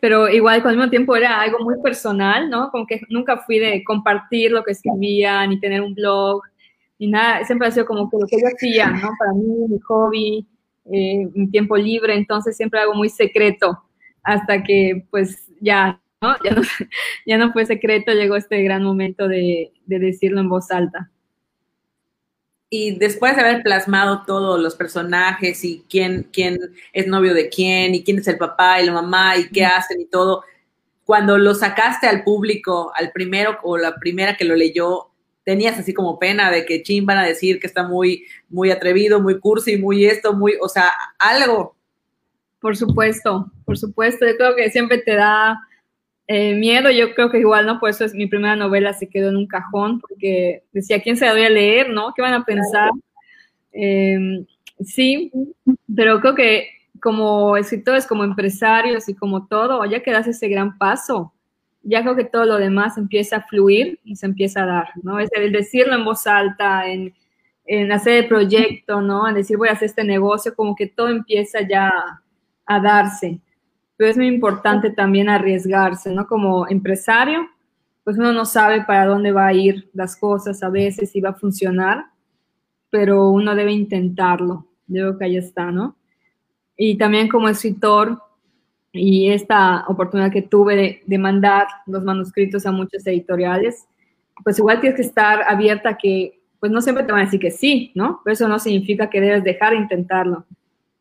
pero 0.00 0.28
igual 0.28 0.62
al 0.64 0.76
mismo 0.76 0.90
tiempo 0.90 1.16
era 1.16 1.40
algo 1.40 1.58
muy 1.60 1.80
personal, 1.82 2.48
¿no? 2.50 2.70
Como 2.70 2.86
que 2.86 3.00
nunca 3.08 3.38
fui 3.38 3.58
de 3.58 3.82
compartir 3.84 4.50
lo 4.50 4.62
que 4.62 4.72
escribía, 4.72 5.46
ni 5.46 5.60
tener 5.60 5.80
un 5.82 5.94
blog, 5.94 6.42
ni 6.98 7.08
nada, 7.08 7.44
siempre 7.44 7.68
ha 7.68 7.70
sido 7.70 7.86
como 7.86 8.08
que 8.10 8.16
lo 8.18 8.26
que 8.26 8.40
yo 8.40 8.46
hacía, 8.48 8.90
¿no? 8.90 9.10
Para 9.18 9.32
mí, 9.32 9.68
mi 9.68 9.78
hobby, 9.80 10.46
eh, 10.92 11.28
mi 11.34 11.50
tiempo 11.50 11.76
libre, 11.76 12.14
entonces 12.14 12.56
siempre 12.56 12.80
algo 12.80 12.94
muy 12.94 13.08
secreto, 13.08 13.82
hasta 14.22 14.62
que 14.62 15.06
pues 15.10 15.48
ya, 15.60 16.00
¿no? 16.20 16.36
Ya 16.44 16.50
no, 16.52 16.62
ya 17.26 17.38
no 17.38 17.52
fue 17.52 17.66
secreto, 17.66 18.12
llegó 18.12 18.36
este 18.36 18.62
gran 18.62 18.82
momento 18.82 19.28
de, 19.28 19.72
de 19.86 19.98
decirlo 19.98 20.40
en 20.40 20.48
voz 20.48 20.70
alta 20.70 21.10
y 22.70 22.98
después 22.98 23.34
de 23.34 23.42
haber 23.42 23.62
plasmado 23.62 24.24
todos 24.26 24.60
los 24.60 24.76
personajes 24.76 25.64
y 25.64 25.84
quién, 25.88 26.28
quién 26.32 26.58
es 26.92 27.06
novio 27.06 27.32
de 27.32 27.48
quién 27.48 27.94
y 27.94 28.04
quién 28.04 28.18
es 28.18 28.28
el 28.28 28.36
papá 28.36 28.80
y 28.80 28.86
la 28.86 28.92
mamá 28.92 29.36
y 29.36 29.48
qué 29.48 29.64
hacen 29.64 30.00
y 30.00 30.06
todo, 30.06 30.44
cuando 31.04 31.38
lo 31.38 31.54
sacaste 31.54 32.06
al 32.06 32.24
público, 32.24 32.92
al 32.94 33.12
primero 33.12 33.58
o 33.62 33.78
la 33.78 33.96
primera 33.96 34.36
que 34.36 34.44
lo 34.44 34.54
leyó, 34.54 35.08
tenías 35.44 35.78
así 35.78 35.94
como 35.94 36.18
pena 36.18 36.50
de 36.50 36.66
que 36.66 36.82
chin 36.82 37.06
van 37.06 37.16
a 37.16 37.24
decir 37.24 37.58
que 37.58 37.66
está 37.66 37.82
muy, 37.82 38.26
muy 38.50 38.70
atrevido, 38.70 39.18
muy 39.18 39.40
cursi, 39.40 39.78
muy 39.78 40.04
esto, 40.04 40.34
muy, 40.34 40.54
o 40.60 40.68
sea, 40.68 40.90
algo. 41.18 41.74
Por 42.60 42.76
supuesto, 42.76 43.50
por 43.64 43.78
supuesto. 43.78 44.26
Yo 44.26 44.36
creo 44.36 44.56
que 44.56 44.68
siempre 44.70 44.98
te 44.98 45.14
da 45.14 45.58
eh, 46.30 46.54
miedo, 46.54 46.90
yo 46.90 47.14
creo 47.14 47.30
que 47.30 47.38
igual, 47.38 47.64
¿no? 47.64 47.80
Por 47.80 47.88
eso 47.88 48.04
es 48.04 48.14
mi 48.14 48.26
primera 48.26 48.54
novela 48.54 48.92
se 48.92 49.08
quedó 49.08 49.30
en 49.30 49.36
un 49.36 49.46
cajón, 49.46 49.98
porque 49.98 50.62
decía, 50.72 51.00
¿quién 51.00 51.16
se 51.16 51.24
la 51.24 51.32
voy 51.32 51.44
a 51.44 51.48
leer, 51.48 51.88
no? 51.88 52.12
¿Qué 52.14 52.20
van 52.20 52.34
a 52.34 52.44
pensar? 52.44 52.90
Em, 53.72 54.44
sí, 54.84 55.32
pero 55.94 56.20
creo 56.20 56.34
que 56.34 56.68
como 57.00 57.56
escritores, 57.56 58.06
como 58.06 58.24
empresarios 58.24 59.08
y 59.08 59.14
como 59.14 59.46
todo, 59.46 59.82
ya 59.86 60.02
que 60.02 60.12
das 60.12 60.26
ese 60.26 60.48
gran 60.48 60.76
paso, 60.76 61.32
ya 61.82 62.02
creo 62.02 62.14
que 62.14 62.24
todo 62.24 62.44
lo 62.44 62.58
demás 62.58 62.98
empieza 62.98 63.36
a 63.36 63.46
fluir 63.46 63.98
y 64.04 64.16
se 64.16 64.26
empieza 64.26 64.64
a 64.64 64.66
dar, 64.66 64.88
¿no? 65.02 65.18
Es 65.20 65.30
el 65.32 65.50
decirlo 65.50 65.94
en 65.94 66.04
voz 66.04 66.26
alta, 66.26 66.86
en, 66.90 67.14
en 67.64 67.90
hacer 67.90 68.24
el 68.24 68.28
proyecto, 68.28 69.00
¿no? 69.00 69.26
En 69.26 69.34
decir, 69.34 69.56
voy 69.56 69.68
a 69.68 69.72
hacer 69.72 69.86
este 69.86 70.04
negocio, 70.04 70.54
como 70.54 70.76
que 70.76 70.88
todo 70.88 71.08
empieza 71.08 71.60
ya 71.66 71.90
a 72.66 72.80
darse 72.80 73.40
pero 73.98 74.10
es 74.10 74.16
muy 74.16 74.28
importante 74.28 74.90
también 74.90 75.28
arriesgarse, 75.28 76.14
¿no? 76.14 76.28
Como 76.28 76.68
empresario, 76.68 77.48
pues 78.04 78.16
uno 78.16 78.32
no 78.32 78.44
sabe 78.44 78.84
para 78.84 79.06
dónde 79.06 79.32
va 79.32 79.48
a 79.48 79.52
ir 79.52 79.90
las 79.92 80.16
cosas 80.16 80.62
a 80.62 80.70
veces, 80.70 81.10
si 81.10 81.20
va 81.20 81.30
a 81.30 81.34
funcionar, 81.34 82.06
pero 82.90 83.28
uno 83.28 83.56
debe 83.56 83.72
intentarlo. 83.72 84.68
Yo 84.86 85.02
creo 85.02 85.18
que 85.18 85.24
ahí 85.24 85.36
está, 85.36 85.72
¿no? 85.72 85.96
Y 86.76 86.96
también 86.96 87.28
como 87.28 87.48
escritor, 87.48 88.22
y 88.92 89.30
esta 89.30 89.84
oportunidad 89.88 90.30
que 90.30 90.42
tuve 90.42 91.02
de, 91.04 91.18
mandar 91.18 91.66
los 91.86 92.04
manuscritos 92.04 92.66
a 92.66 92.72
muchas 92.72 93.04
editoriales, 93.04 93.84
pues 94.44 94.60
igual 94.60 94.80
tienes 94.80 94.96
que 94.96 95.06
estar 95.06 95.42
abierta 95.42 95.98
que, 95.98 96.40
pues 96.60 96.70
no 96.70 96.80
siempre 96.80 97.02
te 97.02 97.10
van 97.10 97.22
a 97.22 97.24
decir 97.24 97.40
que 97.40 97.50
sí, 97.50 97.90
¿no? 97.96 98.20
Pero 98.22 98.34
eso 98.34 98.46
no 98.46 98.60
significa 98.60 99.10
que 99.10 99.20
debes 99.20 99.42
dejar 99.42 99.72
de 99.72 99.78
intentarlo 99.78 100.46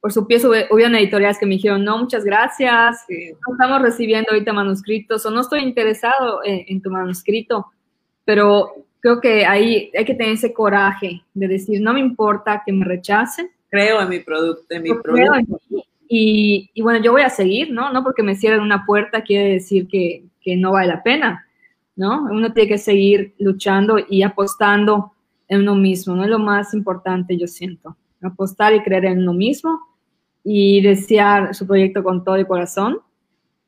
por 0.08 0.13
su 0.13 0.26
pie 0.26 0.39
hubieron 0.72 0.96
editoriales 0.96 1.38
que 1.38 1.46
me 1.46 1.56
dijeron, 1.56 1.84
no, 1.84 1.98
muchas 1.98 2.24
gracias, 2.24 3.06
no 3.10 3.54
estamos 3.54 3.82
recibiendo 3.82 4.32
ahorita 4.32 4.54
manuscritos 4.54 5.26
o 5.26 5.32
no 5.32 5.41
estoy 5.41 5.60
interesado 5.60 6.39
en, 6.46 6.82
tu 6.82 6.89
manuscrito, 6.89 7.65
pero 8.24 8.74
creo 9.02 9.20
que 9.20 9.46
ahí 9.46 9.91
hay 9.93 10.06
que 10.06 10.13
tener 10.13 10.36
ese 10.36 10.54
coraje 10.54 11.24
de 11.34 11.48
decir, 11.50 11.82
no 11.82 11.93
me 11.93 12.00
importa 12.00 12.63
que 12.65 12.72
me 12.72 12.86
rechacen. 12.86 13.52
Creo 13.70 14.02
en 14.02 14.08
mi 14.08 14.20
producto, 14.20 14.63
en 14.70 14.84
mi 14.84 14.93
producto. 14.93 15.60
Y, 16.08 16.70
y, 16.74 16.82
bueno, 16.82 17.04
yo 17.04 17.12
voy 17.12 17.24
a 17.24 17.30
seguir, 17.30 17.74
¿no? 17.74 17.91
No 17.91 18.02
porque 18.02 18.24
me 18.24 18.38
cierren 18.38 18.62
una 18.62 18.86
puerta 18.86 19.24
quiere 19.24 19.52
decir 19.56 19.89
que, 19.89 20.24
que 20.39 20.56
no 20.56 20.72
vale 20.72 20.88
la 20.88 21.04
pena, 21.04 21.46
¿no? 21.98 22.30
Uno 22.32 22.54
tiene 22.54 22.70
que 22.70 22.78
seguir 22.78 23.34
luchando 23.39 23.98
y 24.08 24.24
apostando 24.24 25.12
en 25.50 25.63
uno 25.63 25.76
mismo, 25.76 26.15
¿no? 26.15 26.24
Es 26.24 26.30
lo 26.30 26.39
más 26.39 26.74
importante, 26.74 27.38
yo 27.38 27.48
siento. 27.48 27.98
Apostar 28.22 28.74
y 28.74 28.82
creer 28.84 29.04
en 29.04 29.20
uno 29.20 29.34
mismo 29.34 29.87
y 30.49 30.79
desear 30.79 31.53
su 31.53 31.67
proyecto 31.67 32.01
con 32.01 32.23
todo 32.23 32.38
el 32.38 32.47
corazón 32.47 33.01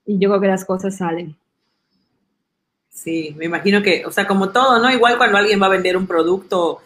y 0.06 0.18
yo 0.18 0.30
creo 0.30 0.40
que 0.40 0.48
las 0.48 0.64
cosas 0.64 0.96
salen. 0.96 1.36
Sí, 2.90 3.36
me 3.38 3.44
imagino 3.44 3.84
que, 3.84 4.06
o 4.06 4.12
sea, 4.12 4.26
como 4.26 4.52
todo, 4.52 4.80
¿no? 4.80 4.90
Igual 4.90 5.18
cuando 5.18 5.38
alguien 5.38 5.62
va 5.62 5.66
a 5.66 5.72
vender 5.72 5.98
un 5.98 6.08
producto, 6.08 6.80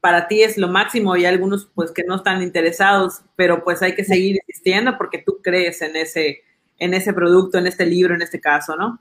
para 0.00 0.26
ti 0.26 0.42
es 0.42 0.56
lo 0.56 0.68
máximo 0.68 1.18
y 1.18 1.26
algunos 1.26 1.68
pues 1.74 1.90
que 1.90 2.04
no 2.04 2.16
están 2.16 2.40
interesados, 2.40 3.20
pero 3.36 3.62
pues 3.62 3.82
hay 3.82 3.94
que 3.94 4.04
seguir 4.04 4.36
insistiendo 4.36 4.96
porque 4.96 5.18
tú 5.18 5.40
crees 5.42 5.82
en 5.82 5.96
ese, 5.96 6.40
en 6.78 6.94
ese 6.94 7.12
producto, 7.12 7.58
en 7.58 7.66
este 7.66 7.84
libro, 7.84 8.14
en 8.14 8.22
este 8.22 8.40
caso, 8.40 8.74
¿no? 8.74 9.00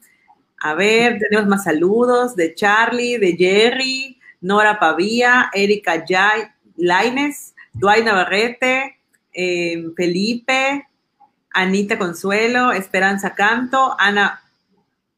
A 0.59 0.73
ver, 0.73 1.17
tenemos 1.17 1.47
más 1.47 1.63
saludos 1.63 2.35
de 2.35 2.53
Charlie, 2.53 3.19
de 3.19 3.37
Jerry, 3.37 4.19
Nora 4.41 4.79
Pavía, 4.79 5.49
Erika 5.53 6.03
Laines, 6.75 7.55
Dwight 7.71 8.03
Navarrete, 8.03 8.95
eh, 9.35 9.83
Felipe, 9.95 10.87
Anita 11.51 11.97
Consuelo, 11.97 12.71
Esperanza 12.71 13.35
Canto, 13.35 13.95
Ana 13.99 14.41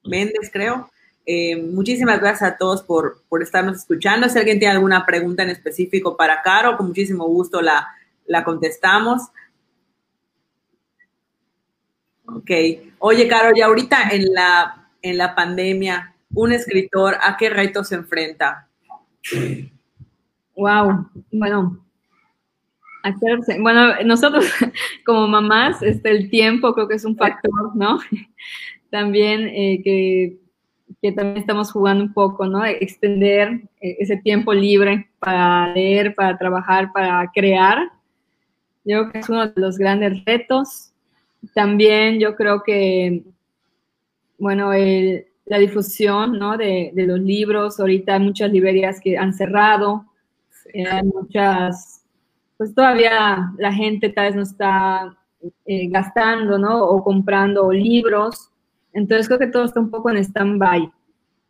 Méndez, 0.04 0.50
creo. 0.52 0.90
Eh, 1.26 1.56
muchísimas 1.62 2.20
gracias 2.20 2.54
a 2.54 2.58
todos 2.58 2.82
por, 2.82 3.22
por, 3.30 3.44
estarnos 3.44 3.78
escuchando. 3.78 4.28
Si 4.28 4.40
alguien 4.40 4.60
tiene 4.60 4.74
alguna 4.74 5.06
pregunta 5.06 5.44
en 5.44 5.50
específico 5.50 6.18
para 6.18 6.42
Caro, 6.42 6.78
con 6.78 6.88
muchísimo 6.88 7.26
gusto 7.26 7.62
la, 7.62 7.88
la 8.26 8.44
contestamos. 8.44 9.24
Ok. 12.26 12.52
Oye, 13.00 13.28
Caro, 13.28 13.52
y 13.56 13.62
ahorita 13.62 14.10
en 14.10 14.34
la, 14.34 14.90
en 15.02 15.18
la 15.18 15.36
pandemia, 15.36 16.16
un 16.34 16.54
escritor, 16.54 17.18
¿a 17.22 17.38
qué 17.38 17.50
retos 17.50 17.90
se 17.90 17.96
enfrenta? 17.96 18.68
Wow. 20.56 21.10
Bueno, 21.32 21.87
hacerse, 23.04 23.60
bueno, 23.60 23.94
nosotros 24.06 24.46
como 25.06 25.28
mamás, 25.28 25.82
este, 25.82 26.12
el 26.12 26.30
tiempo 26.30 26.74
creo 26.74 26.88
que 26.88 26.96
es 26.96 27.06
un 27.06 27.16
factor, 27.16 27.76
¿no? 27.76 28.00
También 28.90 29.48
eh, 29.48 29.82
que, 29.84 30.38
que, 31.02 31.12
también 31.12 31.38
estamos 31.38 31.72
jugando 31.72 32.06
un 32.06 32.14
poco, 32.14 32.46
¿no? 32.48 32.64
Extender 32.66 33.62
eh, 33.82 33.98
ese 34.00 34.18
tiempo 34.18 34.54
libre 34.54 35.10
para 35.20 35.74
leer, 35.74 36.16
para 36.16 36.38
trabajar, 36.38 36.92
para 36.94 37.30
crear. 37.34 37.92
Yo 38.86 39.02
creo 39.02 39.12
que 39.12 39.20
es 39.20 39.30
uno 39.30 39.48
de 39.48 39.62
los 39.62 39.78
grandes 39.78 40.24
retos. 40.24 40.94
También 41.54 42.20
yo 42.22 42.36
creo 42.38 42.64
que, 42.64 43.24
bueno, 44.38 44.72
la 45.48 45.58
difusión, 45.58 46.40
¿no? 46.40 46.56
De, 46.56 46.92
de, 46.94 47.08
los 47.08 47.20
libros. 47.20 47.80
Ahorita 47.80 48.14
hay 48.14 48.22
muchas 48.22 48.50
librerías 48.52 49.02
que 49.02 49.18
han 49.18 49.34
cerrado. 49.34 50.06
Eh, 50.74 50.86
hay 50.88 51.04
muchas 51.04 51.97
pues 52.58 52.74
todavía 52.74 53.52
la 53.58 53.72
gente 53.72 54.10
tal 54.10 54.28
vez 54.28 54.36
no 54.36 54.42
está 54.42 55.16
eh, 55.66 55.88
gastando, 55.90 56.58
¿no? 56.58 56.84
O 56.84 57.04
comprando 57.04 57.72
libros. 57.72 58.50
Entonces 58.94 59.28
creo 59.28 59.40
que 59.40 59.48
todo 59.48 59.66
está 59.66 59.80
un 59.80 59.92
poco 59.92 60.10
en 60.10 60.18
stand-by, 60.18 60.92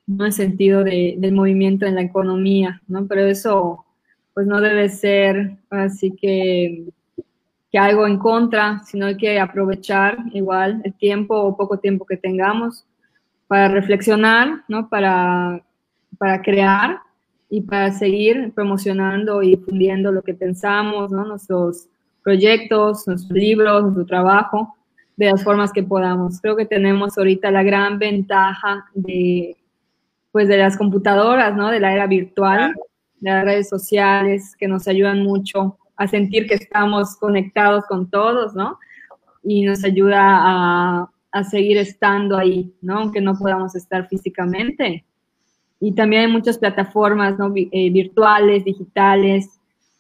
¿no? 0.08 0.26
En 0.26 0.32
sentido 0.34 0.84
de, 0.84 1.16
del 1.18 1.34
movimiento 1.34 1.86
en 1.86 1.96
la 1.96 2.02
economía, 2.02 2.82
¿no? 2.88 3.08
Pero 3.08 3.26
eso, 3.26 3.86
pues 4.34 4.46
no 4.48 4.60
debe 4.60 4.90
ser 4.90 5.58
así 5.70 6.12
que, 6.12 6.90
que 7.72 7.80
algo 7.80 8.06
en 8.06 8.18
contra, 8.18 8.82
sino 8.86 9.06
hay 9.06 9.16
que 9.16 9.40
aprovechar 9.40 10.18
igual 10.34 10.82
el 10.84 10.94
tiempo 10.94 11.36
o 11.38 11.56
poco 11.56 11.80
tiempo 11.80 12.06
que 12.06 12.18
tengamos 12.18 12.86
para 13.48 13.70
reflexionar, 13.70 14.64
¿no? 14.68 14.90
Para, 14.90 15.64
para 16.18 16.42
crear 16.42 17.00
y 17.50 17.62
para 17.62 17.92
seguir 17.92 18.52
promocionando 18.54 19.42
y 19.42 19.56
difundiendo 19.56 20.12
lo 20.12 20.22
que 20.22 20.34
pensamos, 20.34 21.12
¿no? 21.12 21.26
nuestros 21.26 21.88
proyectos, 22.24 23.08
nuestros 23.08 23.32
libros, 23.32 23.84
nuestro 23.84 24.06
trabajo, 24.06 24.76
de 25.16 25.32
las 25.32 25.44
formas 25.44 25.72
que 25.72 25.82
podamos. 25.82 26.42
Creo 26.42 26.56
que 26.56 26.66
tenemos 26.66 27.18
ahorita 27.18 27.50
la 27.50 27.64
gran 27.64 27.98
ventaja 27.98 28.86
de, 28.94 29.56
pues, 30.32 30.48
de 30.48 30.58
las 30.58 30.78
computadoras, 30.78 31.56
¿no? 31.56 31.72
de 31.72 31.80
la 31.80 31.94
era 31.94 32.06
virtual, 32.06 32.76
de 33.20 33.32
las 33.32 33.46
redes 33.46 33.70
sociales, 33.70 34.56
que 34.60 34.68
nos 34.68 34.88
ayudan 34.88 35.24
mucho 35.24 35.78
a 35.96 36.08
sentir 36.08 36.48
que 36.48 36.54
estamos 36.56 37.16
conectados 37.16 37.86
con 37.86 38.08
todos, 38.12 38.54
¿no? 38.54 38.78
Y 39.42 39.64
nos 39.64 39.84
ayuda 39.84 40.20
a, 40.22 41.10
a 41.32 41.44
seguir 41.44 41.80
estando 41.80 42.38
ahí, 42.38 42.72
¿no? 42.82 43.00
Aunque 43.00 43.20
no 43.20 43.36
podamos 43.36 43.76
estar 43.76 44.08
físicamente 44.08 45.07
y 45.80 45.94
también 45.94 46.24
hay 46.24 46.32
muchas 46.32 46.58
plataformas 46.58 47.38
¿no? 47.38 47.54
Eh, 47.56 47.90
virtuales, 47.92 48.64
digitales, 48.64 49.50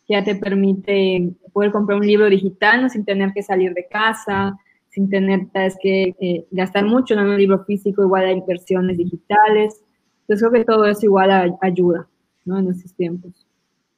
que 0.08 0.13
ya 0.13 0.24
te 0.24 0.36
permite 0.36 1.30
poder 1.54 1.72
comprar 1.72 2.00
un 2.00 2.08
libro 2.08 2.30
digital 2.30 2.82
¿no? 2.82 2.90
sin 2.90 3.06
tener 3.06 3.32
que 3.34 3.44
salir 3.44 3.74
de 3.74 3.88
casa, 3.88 4.58
sin 4.90 5.10
tener 5.10 5.48
que 5.82 6.16
eh, 6.20 6.46
gastar 6.52 6.86
mucho 6.86 7.13
en 7.13 7.20
un 7.20 7.38
libro 7.38 7.63
físico, 7.66 8.04
igual 8.04 8.26
hay 8.26 8.42
versiones 8.48 8.98
digitales. 8.98 9.82
Entonces 10.22 10.48
creo 10.48 10.52
que 10.52 10.66
todo 10.66 10.86
eso 10.86 11.06
igual 11.06 11.58
ayuda 11.62 12.08
¿no? 12.46 12.58
en 12.60 12.70
estos 12.70 12.94
tiempos. 12.94 13.46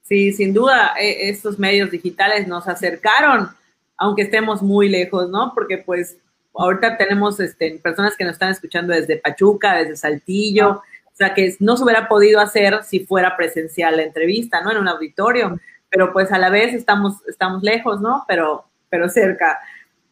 Sí, 0.01 0.33
sin 0.33 0.53
duda, 0.53 0.95
e, 0.99 1.29
estos 1.29 1.59
medios 1.59 1.91
digitales 1.91 2.47
nos 2.47 2.67
acercaron, 2.67 3.47
aunque 3.95 4.23
estemos 4.23 4.61
muy 4.61 4.89
lejos, 4.89 5.29
¿no? 5.29 5.51
Porque 5.53 5.77
pues 5.77 6.17
ahorita 6.55 6.97
tenemos 6.97 7.39
este, 7.39 7.79
personas 7.81 8.17
que 8.17 8.23
nos 8.23 8.33
están 8.33 8.49
escuchando 8.49 8.93
desde 8.93 9.17
Pachuca, 9.17 9.75
desde 9.75 9.95
Saltillo, 9.95 10.69
o 10.71 10.81
sea, 11.19 11.33
que 11.33 11.55
no 11.59 11.75
se 11.75 11.83
hubiera 11.83 12.07
podido 12.07 12.39
hacer 12.39 12.83
si 12.83 13.01
fuera 13.01 13.35
presencial 13.35 13.97
la 13.97 14.03
entrevista, 14.03 14.61
¿no? 14.61 14.71
En 14.71 14.77
un 14.77 14.87
auditorio, 14.87 15.59
pero 15.89 16.13
pues 16.13 16.31
a 16.31 16.37
la 16.37 16.49
vez 16.49 16.73
estamos, 16.73 17.17
estamos 17.27 17.61
lejos, 17.61 17.99
¿no? 17.99 18.23
Pero, 18.27 18.65
pero 18.89 19.09
cerca. 19.09 19.59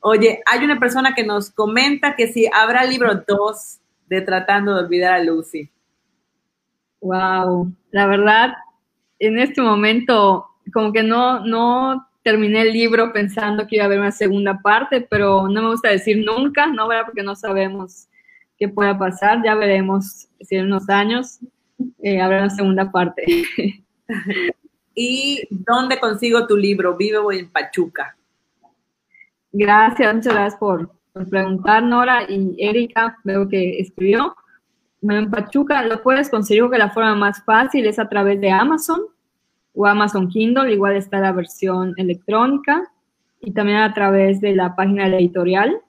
Oye, 0.02 0.42
hay 0.46 0.64
una 0.66 0.80
persona 0.80 1.16
que 1.16 1.24
nos 1.24 1.50
comenta 1.50 2.16
que 2.16 2.28
si 2.28 2.50
habrá 2.54 2.84
libro 2.84 3.24
2 3.26 3.80
de 4.08 4.22
Tratando 4.22 4.76
de 4.76 4.84
Olvidar 4.84 5.14
a 5.14 5.24
Lucy. 5.24 5.72
Wow, 7.00 7.72
la 7.92 8.08
verdad, 8.08 8.54
en 9.20 9.40
este 9.40 9.62
momento, 9.62 10.48
como 10.74 10.92
que 10.92 11.04
no, 11.04 11.40
no 11.40 12.08
terminé 12.22 12.64
el 12.64 12.74
libro 12.74 13.14
pensando 13.14 13.66
que 13.66 13.78
iba 13.78 13.86
a 13.86 13.88
haber 13.88 14.00
una 14.00 14.12
segunda 14.12 14.60
parte, 14.62 15.00
pero 15.00 15.48
no 15.48 15.62
me 15.62 15.70
gusta 15.70 15.90
decir 15.90 16.26
nunca, 16.26 16.68
¿no? 16.68 16.90
Porque 17.06 17.24
no 17.24 17.36
sabemos 17.36 18.10
qué 18.58 18.68
pueda 18.68 18.98
pasar, 18.98 19.44
ya 19.44 19.56
veremos 19.56 20.28
si 20.42 20.56
en 20.56 20.66
unos 20.66 20.90
años 20.90 21.40
eh, 22.02 22.20
habrá 22.20 22.40
una 22.40 22.50
segunda 22.50 22.92
parte. 22.92 23.24
¿Y 24.96 25.48
dónde 25.52 26.00
consigo 26.00 26.48
tu 26.48 26.58
libro? 26.58 26.98
Vivo 26.98 27.32
en 27.32 27.50
Pachuca. 27.52 28.18
Gracias, 29.52 30.14
muchas 30.14 30.34
gracias 30.34 30.60
por, 30.60 30.92
preguntar, 31.30 31.84
Nora 31.84 32.24
y 32.30 32.56
Erika, 32.58 33.18
veo 33.24 33.48
que 33.48 33.80
escribió. 33.80 34.36
En 35.02 35.30
Pachuca 35.30 35.84
lo 35.84 36.02
puedes 36.02 36.30
conseguir 36.30 36.70
que 36.70 36.78
la 36.78 36.90
forma 36.90 37.16
más 37.16 37.44
fácil 37.44 37.86
es 37.86 38.00
a 38.00 38.10
través 38.10 38.42
de 38.42 38.52
Amazon 38.52 39.02
o 39.74 39.86
Amazon 39.86 40.28
Kindle, 40.28 40.74
igual 40.74 40.96
está 40.96 41.20
la 41.20 41.32
versión 41.32 41.94
electrónica 41.98 42.84
y 43.40 43.52
también 43.52 43.78
a 43.78 43.94
través 43.94 44.42
de 44.42 44.56
la 44.56 44.76
página 44.76 45.08
editorial 45.08 45.80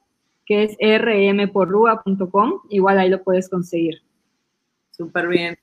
que 0.49 0.65
es 0.65 0.79
rmporrua.com, 0.81 2.63
igual 2.71 2.99
ahí 2.99 3.11
lo 3.11 3.23
puedes 3.23 3.51
conseguir. 3.51 4.01
Súper 4.91 5.29
bien. 5.29 5.59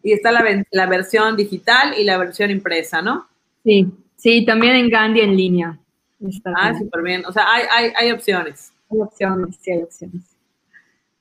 Y 0.00 0.12
está 0.12 0.30
la, 0.30 0.64
la, 0.70 0.86
versión 0.86 1.36
digital 1.36 1.98
y 1.98 2.04
la 2.04 2.16
versión 2.18 2.48
impresa, 2.52 3.02
¿no? 3.02 3.26
Sí, 3.64 3.88
sí, 4.14 4.46
también 4.46 4.76
en 4.76 4.90
Gandhi 4.90 5.20
en 5.22 5.36
línea. 5.36 5.78
ah, 6.54 6.72
súper 6.78 7.02
bien. 7.02 7.26
O 7.26 7.32
sea, 7.32 7.52
hay, 7.52 7.64
hay, 7.68 7.92
hay, 7.96 8.12
opciones. 8.12 8.72
Hay 8.88 9.00
opciones, 9.00 9.56
sí, 9.60 9.72
hay 9.72 9.82
opciones. 9.82 10.22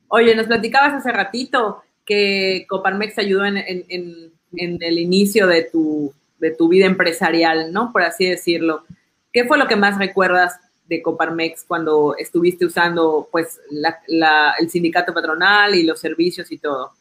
Oye, 0.10 0.36
nos 0.36 0.45
platicabas 0.45 0.93
hace 0.93 1.12
ratito 1.12 1.82
que 2.06 2.67
Coparmex 2.69 3.17
ayudó 3.17 3.45
en, 3.45 3.58
en, 3.58 3.84
en, 3.89 4.32
en 4.56 4.77
el 4.80 4.99
inicio 4.99 5.47
de 5.47 5.63
tu, 5.63 6.13
de 6.38 6.51
tu 6.51 6.69
vida 6.69 6.86
empresarial, 6.86 7.73
¿no? 7.73 7.91
Por 7.91 8.03
así 8.03 8.27
decirlo. 8.27 8.84
¿Qué 9.34 9.45
fue 9.45 9.58
lo 9.58 9.67
que 9.67 9.75
más 9.75 9.97
recuerdas 9.97 10.60
de 10.88 11.02
Coparmex 11.02 11.63
cuando 11.65 12.15
estuviste 12.17 12.65
usando 12.65 13.28
pues 13.32 13.60
el 14.60 14.69
sindicato 14.69 15.13
patronal 15.13 15.76
y 15.76 15.84
los 15.84 16.00
servicios 16.00 16.52
y 16.52 16.58
todo? 16.58 16.91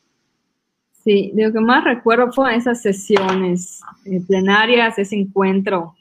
Sí, 1.05 1.33
lo 1.37 1.53
que 1.53 1.61
más 1.61 1.85
recuerdo 1.85 2.33
fue 2.33 2.57
esas 2.57 2.83
sesiones 2.83 3.81
eh, 4.05 4.21
plenarias, 4.27 4.99
ese 4.99 5.15
encuentro 5.17 5.95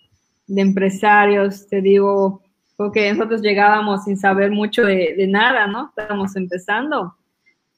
de 0.48 0.62
empresarios, 0.62 1.68
te 1.68 1.82
digo, 1.82 2.42
porque 2.76 3.12
nosotros 3.14 3.42
llegábamos 3.42 4.06
sin 4.06 4.18
saber 4.18 4.52
mucho 4.52 4.84
de, 4.84 5.14
de 5.16 5.28
nada, 5.28 5.68
¿no? 5.68 5.90
Estábamos 5.90 6.36
empezando 6.36 7.16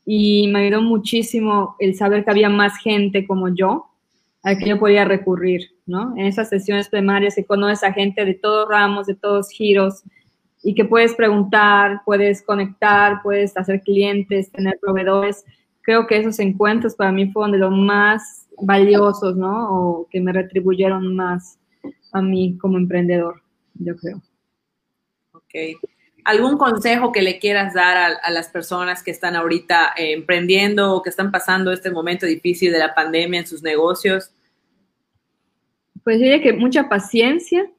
y 0.06 0.48
me 0.48 0.66
ayudó 0.66 0.82
muchísimo 0.82 1.76
el 1.80 1.96
saber 1.96 2.24
que 2.24 2.32
había 2.32 2.50
más 2.50 2.78
gente 2.78 3.28
como 3.28 3.50
yo 3.54 3.88
a 4.48 4.58
que 4.58 4.70
yo 4.70 4.80
podía 4.80 5.04
recurrir, 5.04 5.72
¿no? 5.86 6.14
En 6.16 6.26
esas 6.26 6.48
sesiones 6.48 6.88
primarias 6.88 7.34
se 7.34 7.46
conoces 7.46 7.84
a 7.84 7.92
gente 7.92 8.24
de 8.24 8.34
todos 8.34 8.70
ramos, 8.70 9.06
de 9.06 9.16
todos 9.16 9.50
giros, 9.50 10.04
y 10.64 10.74
que 10.74 10.86
puedes 10.86 11.16
preguntar, 11.16 12.02
puedes 12.06 12.42
conectar, 12.42 13.22
puedes 13.24 13.58
hacer 13.58 13.82
clientes, 13.82 14.50
tener 14.50 14.80
proveedores. 14.80 15.44
Creo 15.82 16.08
que 16.08 16.18
esos 16.18 16.40
encuentros 16.40 16.96
para 16.96 17.12
mí 17.12 17.30
fueron 17.30 17.52
de 17.52 17.58
los 17.58 17.72
más 17.72 18.48
valiosos, 18.62 19.36
¿no? 19.36 19.70
O 19.70 20.08
que 20.10 20.22
me 20.22 20.32
retribuyeron 20.32 21.14
más 21.14 21.60
a 22.14 22.22
mí 22.22 22.58
como 22.58 22.78
emprendedor, 22.78 23.42
yo 23.74 23.98
creo. 23.98 24.22
Ok. 25.34 25.78
¿Algún 26.24 26.58
consejo 26.58 27.12
que 27.12 27.22
le 27.22 27.40
quieras 27.40 27.74
dar 27.74 28.18
a, 28.24 28.32
las 28.32 28.48
personas 28.48 29.04
que 29.04 29.12
están 29.12 29.36
ahorita 29.36 29.94
eh, 29.98 30.14
emprendiendo 30.14 30.94
o 30.94 31.02
que 31.02 31.10
están 31.10 31.32
pasando 31.32 31.74
este 31.74 31.92
momento 31.92 32.26
difícil 32.26 32.72
de 32.72 32.80
la 32.80 32.96
pandemia 32.96 33.42
en 33.42 33.48
sus 33.48 33.62
negocios? 33.62 34.32
Pues 36.08 36.20
diría 36.20 36.42
que 36.42 36.54
mucha 36.54 36.88
paciencia, 36.88 37.70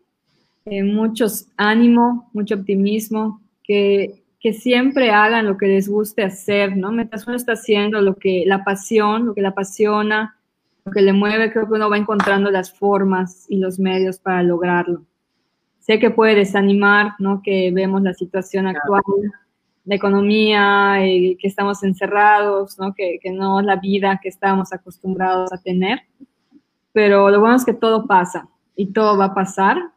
eh, 0.67 0.83
muchos 0.83 1.47
ánimo, 1.57 2.29
mucho 2.35 2.57
optimismo, 2.57 3.41
que, 3.65 4.23
que, 4.39 4.53
siempre 4.53 5.11
hagan 5.13 5.47
lo 5.47 5.57
que 5.57 5.67
les 5.67 5.89
guste 5.89 6.25
hacer, 6.25 6.77
¿no? 6.77 6.93
Mientras 6.93 7.27
uno 7.27 7.37
está 7.37 7.53
haciendo 7.53 8.03
lo 8.03 8.17
que 8.17 8.45
la 8.45 8.65
pasión, 8.65 9.25
lo 9.25 9.35
que 9.35 9.41
la 9.41 9.49
apasiona, 9.49 10.37
lo 10.85 10.93
que 10.93 11.01
le 11.01 11.15
mueve, 11.15 11.51
creo 11.51 11.67
que 11.69 11.73
uno 11.73 11.89
va 11.89 11.97
encontrando 11.97 12.51
las 12.51 12.71
formas 12.71 13.47
y 13.49 13.57
los 13.57 13.79
medios 13.79 14.19
para 14.19 14.43
lograrlo. 14.43 15.07
Sé 15.79 15.99
que 15.99 16.11
puede 16.11 16.35
desanimar, 16.35 17.13
¿no? 17.19 17.41
Que 17.43 17.73
vemos 17.73 18.03
la 18.03 18.13
situación 18.13 18.67
actual, 18.67 19.05
la 19.87 19.95
economía, 19.95 21.03
eh, 21.03 21.39
que 21.41 21.49
estamos 21.49 21.83
encerrados, 21.83 22.79
¿no? 22.79 22.93
Que, 22.93 23.21
que 23.23 23.31
no 23.31 23.61
es 23.61 23.65
la 23.65 23.77
vida 23.77 24.21
que 24.23 24.29
estábamos 24.29 24.71
acostumbrados 24.75 25.51
a 25.51 25.63
tener. 25.63 26.01
Pero 26.99 27.31
lo 27.31 27.39
bueno 27.39 27.55
es 27.55 27.65
que 27.65 27.75
todo 27.75 28.09
pasa 28.09 28.49
y 28.75 28.93
todo 28.93 29.17
va 29.17 29.27
a 29.27 29.35
pasar. 29.35 29.93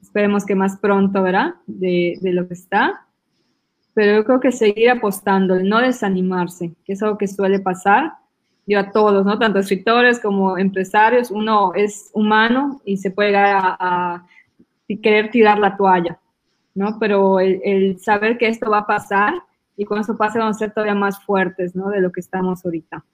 Esperemos 0.00 0.46
que 0.46 0.54
más 0.54 0.78
pronto, 0.78 1.22
¿verdad? 1.22 1.56
De, 1.66 2.16
de 2.22 2.32
lo 2.32 2.48
que 2.48 2.54
está. 2.54 3.04
Pero 3.92 4.16
yo 4.16 4.24
creo 4.24 4.40
que 4.40 4.50
seguir 4.50 4.88
apostando, 4.88 5.62
no 5.62 5.82
desanimarse, 5.82 6.72
que 6.86 6.94
es 6.94 7.02
algo 7.02 7.18
que 7.18 7.28
suele 7.28 7.60
pasar 7.60 8.14
yo 8.66 8.80
a 8.80 8.90
todos, 8.92 9.26
¿no? 9.26 9.38
Tanto 9.38 9.58
escritores 9.58 10.20
como 10.20 10.56
empresarios, 10.56 11.30
uno 11.30 11.74
es 11.74 12.10
humano 12.14 12.80
y 12.86 12.96
se 12.96 13.10
puede 13.10 13.32
llegar 13.32 13.76
a, 13.78 14.26
querer 15.02 15.30
tirar 15.30 15.58
la 15.58 15.76
toalla, 15.76 16.18
¿no? 16.74 16.98
Pero 16.98 17.40
el, 17.40 18.00
saber 18.00 18.38
que 18.38 18.48
esto 18.48 18.70
va 18.70 18.78
a 18.78 18.86
pasar 18.86 19.34
y 19.76 19.84
cuando 19.84 20.04
eso 20.04 20.16
pase 20.16 20.38
vamos 20.38 20.56
a 20.56 20.60
ser 20.60 20.72
todavía 20.72 20.94
más 20.94 21.22
fuertes, 21.26 21.76
¿no? 21.76 21.90
De 21.90 22.00
lo 22.00 22.10
que 22.10 22.20
estamos 22.20 22.64
ahorita. 22.64 23.04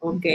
Ok, 0.00 0.26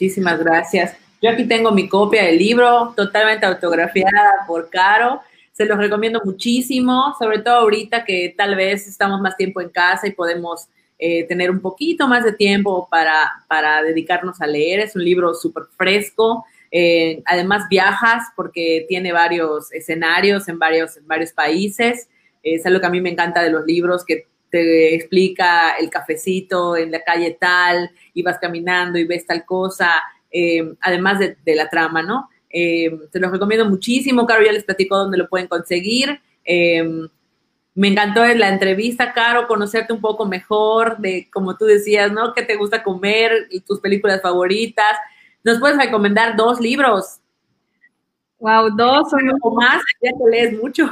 muchísimas 0.00 0.38
gracias. 0.38 0.96
Yo 1.20 1.28
aquí 1.28 1.44
tengo 1.44 1.72
mi 1.72 1.86
copia 1.86 2.24
del 2.24 2.38
libro, 2.38 2.94
totalmente 2.96 3.44
autografiada 3.44 4.46
por 4.46 4.70
Caro. 4.70 5.20
Se 5.52 5.66
los 5.66 5.76
recomiendo 5.76 6.22
muchísimo, 6.24 7.14
sobre 7.18 7.40
todo 7.40 7.56
ahorita 7.56 8.02
que 8.06 8.34
tal 8.34 8.56
vez 8.56 8.88
estamos 8.88 9.20
más 9.20 9.36
tiempo 9.36 9.60
en 9.60 9.68
casa 9.68 10.06
y 10.06 10.12
podemos 10.12 10.68
eh, 10.98 11.24
tener 11.24 11.50
un 11.50 11.60
poquito 11.60 12.08
más 12.08 12.24
de 12.24 12.32
tiempo 12.32 12.88
para, 12.90 13.44
para 13.46 13.82
dedicarnos 13.82 14.40
a 14.40 14.46
leer. 14.46 14.80
Es 14.80 14.96
un 14.96 15.04
libro 15.04 15.34
súper 15.34 15.64
fresco. 15.76 16.46
Eh, 16.70 17.22
además 17.26 17.68
viajas 17.68 18.28
porque 18.34 18.86
tiene 18.88 19.12
varios 19.12 19.70
escenarios 19.70 20.48
en 20.48 20.58
varios, 20.58 20.98
varios 21.04 21.32
países. 21.32 22.08
Es 22.42 22.64
algo 22.64 22.80
que 22.80 22.86
a 22.86 22.90
mí 22.90 23.02
me 23.02 23.10
encanta 23.10 23.42
de 23.42 23.50
los 23.50 23.66
libros, 23.66 24.06
que 24.06 24.24
te 24.50 24.94
explica 24.94 25.72
el 25.78 25.90
cafecito 25.90 26.76
en 26.76 26.90
la 26.90 27.02
calle 27.02 27.36
tal, 27.38 27.90
y 28.14 28.22
vas 28.22 28.38
caminando 28.38 28.98
y 28.98 29.04
ves 29.04 29.26
tal 29.26 29.44
cosa, 29.44 29.90
eh, 30.30 30.74
además 30.80 31.18
de, 31.18 31.36
de, 31.44 31.54
la 31.54 31.68
trama, 31.68 32.02
¿no? 32.02 32.28
te 32.50 33.20
los 33.20 33.30
recomiendo 33.30 33.64
muchísimo, 33.64 34.26
Caro 34.26 34.44
ya 34.44 34.50
les 34.50 34.64
platico 34.64 34.96
dónde 34.96 35.16
lo 35.16 35.28
pueden 35.28 35.46
conseguir. 35.46 36.20
Me 37.74 37.88
encantó 37.88 38.26
la 38.26 38.48
entrevista, 38.48 39.12
Caro, 39.12 39.46
conocerte 39.46 39.92
un 39.92 40.00
poco 40.00 40.26
mejor 40.26 40.98
de, 40.98 41.30
como 41.32 41.56
tú 41.56 41.66
decías, 41.66 42.10
¿no? 42.10 42.34
¿Qué 42.34 42.42
te 42.42 42.56
gusta 42.56 42.82
comer 42.82 43.46
y 43.50 43.60
tus 43.60 43.80
películas 43.80 44.20
favoritas? 44.20 44.98
¿Nos 45.44 45.60
puedes 45.60 45.78
recomendar 45.78 46.36
dos 46.36 46.60
libros? 46.60 47.20
Wow, 48.38 48.76
dos 48.76 49.08
o 49.40 49.54
más, 49.54 49.82
ya 50.02 50.10
te 50.10 50.30
lees 50.30 50.60
mucho. 50.60 50.90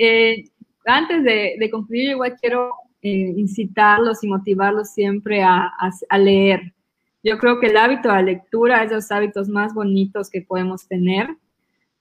Eh, 0.00 0.44
antes 0.88 1.22
de, 1.22 1.68
concluir, 1.70 2.10
igual 2.10 2.36
quiero 2.40 2.72
eh, 3.02 3.34
incitarlos 3.36 4.24
y 4.24 4.28
motivarlos 4.28 4.90
siempre 4.90 5.42
a, 5.42 5.70
leer. 6.18 6.72
Yo 7.22 7.38
creo 7.38 7.60
que 7.60 7.66
el 7.66 7.76
hábito 7.76 8.08
de 8.08 8.14
la 8.14 8.22
lectura 8.22 8.82
es 8.82 8.90
de 8.90 8.96
los 8.96 9.10
hábitos 9.12 9.48
más 9.48 9.74
bonitos 9.74 10.30
que 10.30 10.42
podemos 10.42 10.86
tener. 10.88 11.28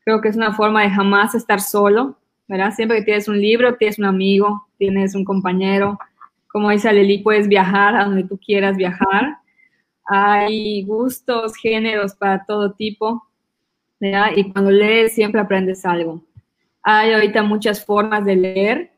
Creo 0.05 0.21
que 0.21 0.29
es 0.29 0.37
una 0.37 0.53
forma 0.53 0.83
de 0.83 0.89
jamás 0.89 1.35
estar 1.35 1.59
solo, 1.59 2.17
¿verdad? 2.47 2.71
Siempre 2.71 2.99
que 2.99 3.05
tienes 3.05 3.27
un 3.27 3.41
libro, 3.41 3.75
tienes 3.75 3.99
un 3.99 4.05
amigo, 4.05 4.67
tienes 4.77 5.15
un 5.15 5.25
compañero. 5.25 5.99
Como 6.47 6.69
dice 6.69 6.87
Aleli, 6.87 7.17
puedes 7.17 7.47
viajar 7.47 7.95
a 7.95 8.05
donde 8.05 8.23
tú 8.23 8.39
quieras 8.39 8.77
viajar. 8.77 9.37
Hay 10.05 10.83
gustos, 10.83 11.57
géneros 11.57 12.15
para 12.15 12.45
todo 12.45 12.71
tipo, 12.71 13.27
¿verdad? 13.99 14.31
Y 14.35 14.49
cuando 14.51 14.71
lees 14.71 15.13
siempre 15.13 15.41
aprendes 15.41 15.85
algo. 15.85 16.23
Hay 16.89 17.13
ahorita 17.13 17.43
muchas 17.43 17.83
formas 17.83 18.23
de 18.23 18.35
leer. 18.35 18.91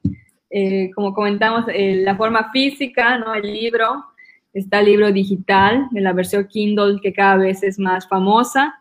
Eh, 0.50 0.92
como 0.94 1.14
comentamos, 1.14 1.66
eh, 1.70 2.02
la 2.04 2.16
forma 2.16 2.52
física, 2.52 3.18
¿no? 3.18 3.34
El 3.34 3.52
libro, 3.52 4.06
está 4.54 4.80
el 4.80 4.86
libro 4.86 5.12
digital, 5.12 5.88
de 5.92 6.02
la 6.02 6.14
versión 6.14 6.48
Kindle, 6.48 7.00
que 7.02 7.14
cada 7.14 7.38
vez 7.38 7.64
es 7.64 7.80
más 7.80 8.08
famosa 8.08 8.80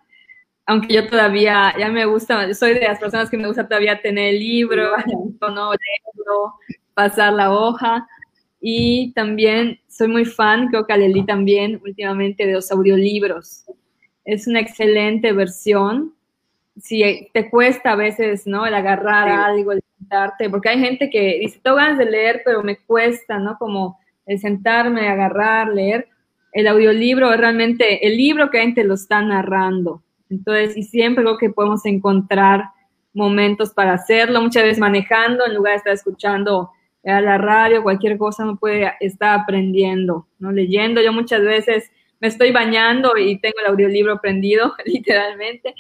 aunque 0.69 0.93
yo 0.93 1.09
todavía, 1.09 1.75
ya 1.79 1.89
me 1.89 2.05
gusta, 2.05 2.53
soy 2.53 2.75
de 2.75 2.83
las 2.83 2.99
personas 2.99 3.31
que 3.31 3.39
me 3.39 3.47
gusta 3.47 3.67
todavía 3.67 4.03
tener 4.03 4.35
el 4.35 4.39
libro, 4.39 4.93
¿no? 5.41 5.71
leerlo, 5.73 6.55
pasar 6.93 7.33
la 7.33 7.51
hoja. 7.55 8.07
Y 8.61 9.15
también 9.15 9.81
soy 9.89 10.09
muy 10.09 10.27
fan, 10.27 10.69
creo 10.69 10.87
que 10.87 10.93
Aleli 10.93 11.25
también, 11.25 11.81
últimamente, 11.83 12.45
de 12.45 12.53
los 12.53 12.71
audiolibros. 12.71 13.65
Es 14.27 14.47
una 14.47 14.61
excelente 14.61 15.33
versión. 15.33 16.15
Si 16.81 17.29
te 17.33 17.51
cuesta 17.51 17.93
a 17.93 17.97
veces, 17.97 18.47
¿no? 18.47 18.67
El 18.67 18.75
agarrar 18.75 19.29
algo, 19.29 19.73
el 19.73 19.83
sentarte, 19.99 20.49
porque 20.51 20.71
hay 20.71 20.79
gente 20.79 21.11
que 21.11 21.39
dice, 21.41 21.61
tengo 21.63 21.77
ganas 21.77 21.99
de 21.99 22.07
leer, 22.07 22.43
pero 22.45 22.63
me 22.63 22.77
cuesta, 22.77 23.39
¿no? 23.39 23.57
Como 23.59 23.99
el 24.27 24.39
sentarme, 24.39 25.09
agarrar, 25.09 25.69
leer. 25.69 26.09
El 26.53 26.67
audiolibro 26.67 27.33
es 27.33 27.41
realmente 27.41 28.07
el 28.07 28.17
libro 28.17 28.51
que 28.51 28.59
alguien 28.59 28.75
te 28.75 28.85
lo 28.85 28.95
está 28.95 29.21
narrando 29.23 30.03
entonces, 30.31 30.77
y 30.77 30.83
siempre 30.83 31.25
creo 31.25 31.39
que 31.39 31.51
podemos 31.51 31.85
encontrar 31.87 32.65
momentos 33.15 33.73
para 33.73 33.95
hacerlo, 33.95 34.41
muchas 34.41 34.65
veces 34.65 34.79
manejando, 34.79 35.47
en 35.47 35.55
lugar 35.55 35.73
de 35.73 35.77
estar 35.79 35.93
escuchando 35.93 36.71
a 37.05 37.21
la 37.21 37.39
radio, 37.39 37.83
cualquier 37.83 38.19
cosa, 38.19 38.45
no 38.45 38.57
puede 38.57 38.93
estar 39.01 39.41
aprendiendo, 39.41 40.27
¿no? 40.39 40.53
Leyendo, 40.53 41.01
yo 41.01 41.13
muchas 41.13 41.43
veces 41.43 41.91
me 42.21 42.29
estoy 42.29 42.53
bañando 42.53 43.17
y 43.17 43.39
tengo 43.39 43.57
el 43.61 43.73
audiolibro 43.73 44.21
prendido, 44.21 44.75
literalmente. 44.85 45.75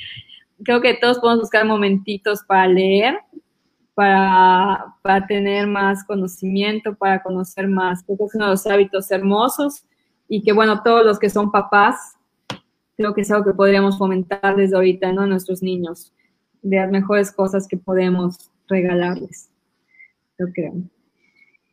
Creo 0.65 0.81
que 0.81 0.95
todos 0.95 1.19
podemos 1.19 1.43
buscar 1.43 1.65
momentitos 1.65 2.41
para 2.43 2.67
leer, 2.67 3.19
para, 3.95 4.95
para 5.03 5.27
tener 5.27 5.67
más 5.67 6.05
conocimiento, 6.05 6.95
para 6.95 7.23
conocer 7.23 7.69
más. 7.69 8.03
Creo 8.05 8.19
que 8.19 8.25
es 8.25 8.35
uno 8.35 8.47
de 8.47 8.51
los 8.53 8.67
hábitos 8.67 9.11
hermosos 9.11 9.85
y 10.29 10.43
que, 10.43 10.53
bueno, 10.53 10.83
todos 10.83 11.05
los 11.05 11.19
que 11.19 11.31
son 11.31 11.51
papás 11.51 12.19
creo 12.99 13.15
que 13.15 13.21
es 13.21 13.31
algo 13.31 13.45
que 13.45 13.55
podríamos 13.55 13.97
fomentar 13.97 14.57
desde 14.57 14.75
ahorita, 14.75 15.13
¿no? 15.13 15.23
A 15.23 15.27
nuestros 15.27 15.63
niños, 15.63 16.13
de 16.63 16.77
las 16.79 16.91
mejores 16.91 17.31
cosas 17.31 17.69
que 17.69 17.77
podemos 17.77 18.51
regalarles, 18.67 19.51
yo 20.37 20.47
creo. 20.53 20.75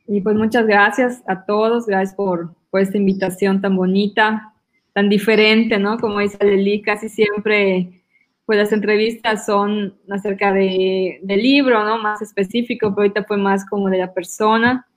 Y 0.08 0.22
pues 0.22 0.36
muchas 0.36 0.68
gracias 0.68 1.24
a 1.28 1.46
todos, 1.46 1.88
gracias 1.88 2.16
por, 2.16 2.54
por 2.70 2.80
esta 2.80 3.00
invitación 3.00 3.60
tan 3.60 3.76
bonita, 3.76 4.54
tan 4.94 5.10
diferente, 5.10 5.80
¿no? 5.80 5.98
Como 5.98 6.20
dice 6.20 6.38
Leli, 6.46 6.84
casi 6.84 7.10
siempre, 7.10 8.04
pues 8.46 8.60
las 8.60 8.72
entrevistas 8.72 9.46
son 9.46 9.96
acerca 10.10 10.54
de, 10.54 11.20
del 11.24 11.42
libro, 11.42 11.84
¿no? 11.84 11.98
Más 11.98 12.22
específico, 12.22 12.94
pero 12.94 13.04
ahorita 13.04 13.24
fue 13.24 13.38
más 13.38 13.66
como 13.68 13.90
de 13.90 13.98
la 13.98 14.14
persona. 14.14 14.88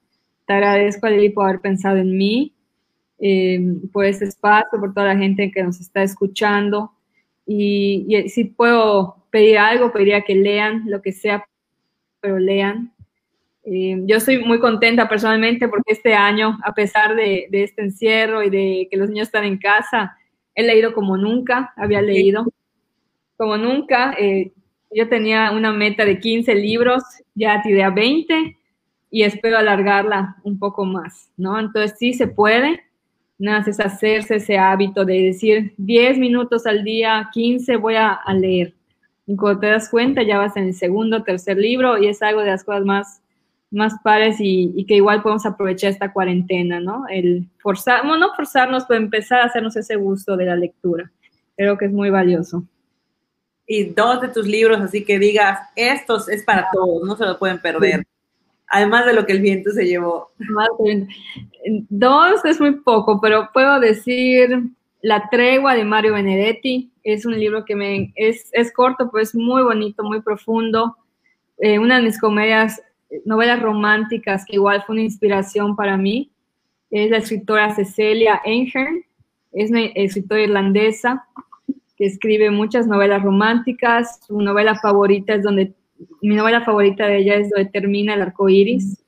Te 0.47 0.53
agradezco, 0.53 1.09
Leli, 1.09 1.31
por 1.31 1.47
haber 1.47 1.61
pensado 1.61 1.97
en 1.97 2.17
mí 2.17 2.55
eh, 3.19 3.59
por 3.93 4.05
este 4.05 4.27
espacio, 4.27 4.79
por 4.79 4.93
toda 4.93 5.15
la 5.15 5.17
gente 5.17 5.51
que 5.51 5.63
nos 5.63 5.81
está 5.81 6.03
escuchando. 6.03 6.93
Y, 7.47 8.29
si 8.29 8.45
puedo 8.45 9.25
pedir 9.31 9.59
algo, 9.59 9.93
pediría 9.93 10.23
que 10.23 10.35
lean 10.35 10.85
lo 10.87 11.01
que 11.01 11.13
sea, 11.13 11.45
pero 12.21 12.39
lean. 12.39 12.93
Eh, 13.65 14.03
yo 14.05 14.17
estoy 14.17 14.45
muy 14.45 14.61
contenta 14.61 15.09
personalmente 15.09 15.69
porque 15.69 15.93
este 15.93 16.15
año, 16.15 16.59
a 16.65 16.73
pesar 16.75 17.17
de, 17.17 17.49
este 17.51 17.83
encierro 17.83 18.43
y 18.43 18.51
de 18.51 18.89
que 18.91 18.97
los 18.99 19.09
niños 19.09 19.29
están 19.29 19.45
en 19.45 19.59
casa, 19.59 20.17
he 20.55 20.63
leído 20.63 20.93
como 20.93 21.17
nunca, 21.17 21.73
había 21.77 22.03
leído 22.03 22.47
como 23.39 23.57
nunca. 23.57 24.15
Eh, 24.19 24.53
yo 24.91 25.09
tenía 25.09 25.53
una 25.53 25.73
meta 25.73 26.05
de 26.05 26.19
15 26.19 26.55
libros, 26.55 27.03
ya 27.35 27.63
tiré 27.63 27.83
a 27.85 27.91
20 27.91 28.57
y 29.11 29.23
espero 29.23 29.57
alargarla 29.57 30.37
un 30.43 30.59
poco 30.59 30.85
más, 30.85 31.31
¿no? 31.39 31.59
Entonces 31.59 31.97
sí 31.99 32.13
se 32.13 32.27
puede 32.27 32.83
nada, 33.39 33.65
es 33.67 33.81
hacerse 33.81 34.37
ese 34.37 34.59
hábito 34.59 35.05
de 35.05 35.23
decir 35.23 35.73
10 35.77 36.19
minutos 36.19 36.67
al 36.67 36.85
día, 36.85 37.31
15 37.33 37.77
voy 37.77 37.95
a, 37.95 38.21
leer. 38.35 38.75
Y 39.27 39.37
cuando 39.37 39.61
te 39.61 39.67
das 39.69 39.89
cuenta 39.89 40.23
ya 40.23 40.39
vas 40.39 40.57
en 40.57 40.65
el 40.65 40.75
segundo, 40.75 41.23
tercer 41.23 41.57
libro 41.57 41.99
y 41.99 42.09
es 42.09 42.21
algo 42.23 42.41
de 42.41 42.49
las 42.49 42.65
cosas 42.65 42.85
más, 42.85 43.23
más 43.71 43.95
pares 44.03 44.37
y, 44.41 44.85
que 44.87 44.97
igual 44.97 45.23
podemos 45.23 45.47
aprovechar 45.47 45.91
esta 45.91 46.13
cuarentena, 46.13 46.81
¿no? 46.81 47.05
El 47.09 47.47
forzar, 47.59 48.03
bueno, 48.07 48.29
no 48.29 48.35
forzarnos, 48.35 48.85
pero 48.87 49.01
empezar 49.01 49.41
a 49.41 49.45
hacernos 49.45 49.77
ese 49.77 49.97
gusto 49.97 50.37
de 50.37 50.47
la 50.47 50.57
lectura. 50.57 51.11
Creo 51.57 51.79
que 51.79 51.87
es 51.87 51.93
muy 51.93 52.11
valioso. 52.11 52.65
Y 53.71 53.85
dos 53.85 54.23
de 54.23 54.29
tus 54.29 54.47
libros, 54.47 54.81
así 54.81 55.05
que 55.05 55.19
digas, 55.19 55.61
estos 55.77 56.27
es 56.31 56.43
para 56.43 56.69
todos, 56.73 57.07
no 57.07 57.15
se 57.17 57.27
lo 57.27 57.39
pueden 57.39 57.61
perder. 57.61 58.03
Además 58.67 59.05
de 59.05 59.13
lo 59.13 59.27
que 59.27 59.33
el 59.33 59.43
viento 59.43 59.71
se 59.73 59.85
llevó. 59.85 60.31
Dos 61.91 62.45
es 62.47 62.59
muy 62.61 62.77
poco, 62.77 63.21
pero 63.21 63.51
puedo 63.53 63.79
decir 63.79 64.71
La 65.03 65.29
tregua 65.29 65.75
de 65.75 65.85
Mario 65.85 66.15
Benedetti. 66.15 66.91
Es 67.05 67.27
un 67.27 67.39
libro 67.39 67.67
que 67.67 67.77
me, 67.77 68.11
es, 68.17 68.49
es 68.53 68.73
corto, 68.73 69.11
pero 69.13 69.23
es 69.23 69.35
muy 69.35 69.63
bonito, 69.63 70.03
muy 70.03 70.23
profundo. 70.23 70.97
Eh, 71.59 71.79
una 71.79 71.97
de 71.97 72.05
mis 72.05 72.19
comedias, 72.19 72.83
novelas 73.27 73.61
románticas, 73.61 74.47
que 74.47 74.57
igual 74.57 74.83
fue 74.87 74.95
una 74.95 75.05
inspiración 75.05 75.77
para 75.77 75.99
mí. 75.99 76.31
Es 76.91 77.11
la 77.11 77.19
escritora 77.19 77.75
Cecilia 77.75 78.41
Enger. 78.47 79.05
Es 79.53 79.71
una 79.71 79.85
escritora 79.95 80.43
irlandesa 80.43 81.27
que 81.99 82.07
escribe 82.07 82.51
muchas 82.51 82.87
novelas 82.87 83.23
románticas. 83.23 84.21
Su 84.27 84.41
novela 84.41 84.77
favorita 84.77 85.35
es 85.35 85.43
donde, 85.43 85.75
mi 86.23 86.37
novela 86.37 86.65
favorita 86.65 87.07
de 87.07 87.19
ella 87.19 87.35
es 87.35 87.51
donde 87.51 87.69
termina 87.71 88.15
el 88.15 88.23
arco 88.23 88.49
iris, 88.49 89.05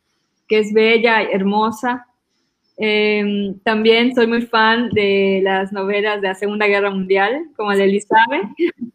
que 0.49 0.59
es 0.59 0.73
bella, 0.73 1.23
hermosa. 1.23 2.07
Em, 2.77 3.59
también 3.61 4.15
soy 4.15 4.27
muy 4.27 4.43
fan 4.43 4.89
de 4.91 5.41
las 5.45 5.73
novelas 5.73 6.21
de 6.21 6.29
la 6.29 6.35
Segunda 6.35 6.67
Guerra 6.67 6.91
Mundial, 6.91 7.47
como 7.57 7.71
de 7.71 7.85
Elizabeth. 7.85 8.49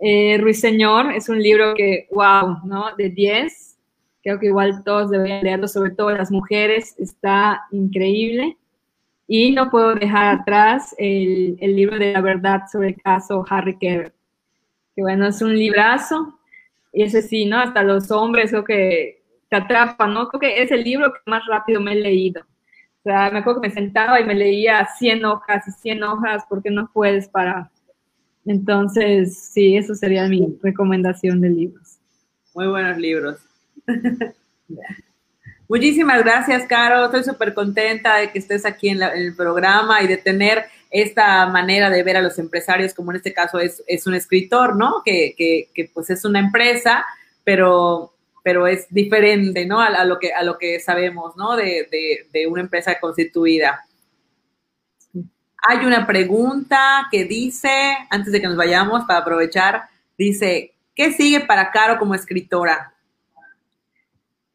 eh, 0.00 0.36
Ruiseñor 0.38 1.12
es 1.12 1.28
un 1.30 1.42
libro 1.42 1.74
que, 1.74 2.08
wow, 2.10 2.58
¿no? 2.64 2.94
De 2.98 3.08
10. 3.08 3.78
Creo 4.22 4.38
que 4.38 4.46
igual 4.46 4.82
todos 4.84 5.10
deberían 5.10 5.44
leerlo, 5.44 5.68
sobre 5.68 5.92
todo 5.92 6.10
las 6.10 6.30
mujeres. 6.30 6.94
Está 6.98 7.62
increíble. 7.70 8.58
Y 9.28 9.52
no 9.52 9.70
puedo 9.70 9.94
dejar 9.94 10.40
atrás 10.40 10.94
el, 10.98 11.56
el, 11.60 11.74
libro 11.74 11.98
de 11.98 12.12
la 12.12 12.20
verdad 12.20 12.62
sobre 12.70 12.88
el 12.88 13.02
caso 13.02 13.44
Harry 13.48 13.76
Kerr, 13.78 14.12
que 14.94 15.02
bueno, 15.02 15.26
es 15.26 15.42
un 15.42 15.56
librazo, 15.56 16.38
y 16.92 17.02
ese 17.02 17.22
sí, 17.22 17.44
¿no? 17.44 17.58
Hasta 17.58 17.82
los 17.82 18.10
hombres 18.10 18.50
creo 18.50 18.64
que 18.64 19.22
te 19.50 19.56
atrapa, 19.56 20.06
¿no? 20.06 20.28
Creo 20.28 20.40
que 20.40 20.62
es 20.62 20.70
el 20.70 20.82
libro 20.82 21.12
que 21.12 21.30
más 21.30 21.42
rápido 21.46 21.80
me 21.80 21.92
he 21.92 21.96
leído. 21.96 22.42
O 22.42 23.02
sea, 23.02 23.30
me 23.30 23.40
acuerdo 23.40 23.60
que 23.60 23.68
me 23.68 23.74
sentaba 23.74 24.20
y 24.20 24.24
me 24.24 24.34
leía 24.34 24.88
100 24.98 25.24
hojas 25.24 25.68
y 25.68 25.72
100 25.72 26.02
hojas 26.02 26.44
porque 26.48 26.70
no 26.70 26.90
puedes 26.92 27.28
parar. 27.28 27.68
Entonces, 28.46 29.50
sí, 29.52 29.76
eso 29.76 29.94
sería 29.94 30.26
mi 30.26 30.58
recomendación 30.62 31.40
de 31.40 31.50
libros. 31.50 31.98
Muy 32.54 32.68
buenos 32.68 32.96
libros. 32.96 33.38
Muchísimas 35.68 36.22
gracias, 36.22 36.64
Caro. 36.66 37.06
Estoy 37.06 37.24
súper 37.24 37.52
contenta 37.52 38.18
de 38.18 38.30
que 38.30 38.38
estés 38.38 38.64
aquí 38.64 38.88
en, 38.88 39.00
la, 39.00 39.08
el 39.08 39.34
programa 39.34 40.00
y 40.02 40.06
de 40.06 40.16
tener 40.16 40.66
esta 40.90 41.46
manera 41.46 41.90
de 41.90 42.02
ver 42.04 42.16
a 42.16 42.22
los 42.22 42.38
empresarios, 42.38 42.94
como 42.94 43.10
en 43.10 43.16
este 43.16 43.32
caso 43.32 43.58
es, 43.58 43.82
es 43.88 44.06
un 44.06 44.14
escritor, 44.14 44.76
¿no? 44.76 45.02
Que, 45.04 45.34
que, 45.36 45.68
que, 45.74 45.90
pues 45.92 46.08
es 46.10 46.24
una 46.24 46.38
empresa, 46.38 47.04
pero, 47.42 48.14
pero 48.44 48.68
es 48.68 48.86
diferente, 48.90 49.66
¿no? 49.66 49.80
A, 49.80 49.86
a, 49.88 50.04
lo, 50.04 50.20
que, 50.20 50.32
a 50.32 50.44
lo 50.44 50.56
que 50.56 50.78
sabemos, 50.78 51.36
¿no? 51.36 51.56
De, 51.56 51.88
de, 51.90 52.28
de 52.32 52.46
una 52.46 52.62
empresa 52.62 52.98
constituida. 53.00 53.84
Hay 55.68 55.84
una 55.84 56.06
pregunta 56.06 57.08
que 57.10 57.24
dice, 57.24 57.96
antes 58.08 58.32
de 58.32 58.40
que 58.40 58.46
nos 58.46 58.56
vayamos, 58.56 59.04
para 59.04 59.18
aprovechar, 59.18 59.88
dice, 60.16 60.74
¿qué 60.94 61.12
sigue 61.12 61.40
para 61.40 61.72
Caro 61.72 61.98
como 61.98 62.14
escritora? 62.14 62.92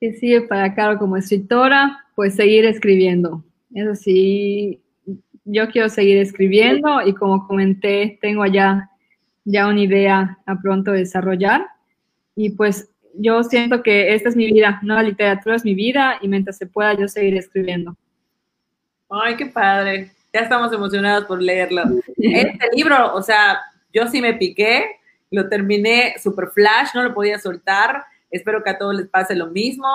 ¿Qué 0.01 0.13
sigue 0.13 0.41
para 0.41 0.73
Caro 0.73 0.97
como 0.97 1.15
escritora? 1.15 2.05
Pues 2.15 2.33
seguir 2.33 2.65
escribiendo. 2.65 3.43
Eso 3.71 3.93
sí, 3.93 4.81
yo 5.45 5.69
quiero 5.69 5.89
seguir 5.89 6.17
escribiendo 6.17 7.03
y 7.05 7.13
como 7.13 7.47
comenté, 7.47 8.17
tengo 8.19 8.41
allá 8.41 8.89
ya 9.45 9.67
una 9.67 9.79
idea 9.79 10.39
a 10.47 10.59
pronto 10.59 10.91
desarrollar. 10.91 11.67
Y 12.35 12.49
pues 12.49 12.89
yo 13.13 13.43
siento 13.43 13.83
que 13.83 14.15
esta 14.15 14.29
es 14.29 14.35
mi 14.35 14.51
vida, 14.51 14.79
no 14.81 14.95
la 14.95 15.03
literatura 15.03 15.55
es 15.55 15.63
mi 15.63 15.75
vida 15.75 16.17
y 16.19 16.27
mientras 16.27 16.57
se 16.57 16.65
pueda 16.65 16.95
yo 16.95 17.07
seguir 17.07 17.37
escribiendo. 17.37 17.95
Ay, 19.07 19.35
qué 19.35 19.45
padre. 19.45 20.13
Ya 20.33 20.39
estamos 20.39 20.73
emocionados 20.73 21.25
por 21.25 21.39
leerlo. 21.39 21.83
Este 22.17 22.69
libro, 22.75 23.13
o 23.13 23.21
sea, 23.21 23.59
yo 23.93 24.07
sí 24.07 24.19
me 24.19 24.33
piqué, 24.33 24.83
lo 25.29 25.47
terminé 25.47 26.15
super 26.17 26.47
flash, 26.47 26.89
no 26.95 27.03
lo 27.03 27.13
podía 27.13 27.37
soltar 27.37 28.03
Espero 28.31 28.63
que 28.63 28.69
a 28.71 28.77
todos 28.77 28.95
les 28.95 29.07
pase 29.07 29.35
lo 29.35 29.47
mismo. 29.47 29.87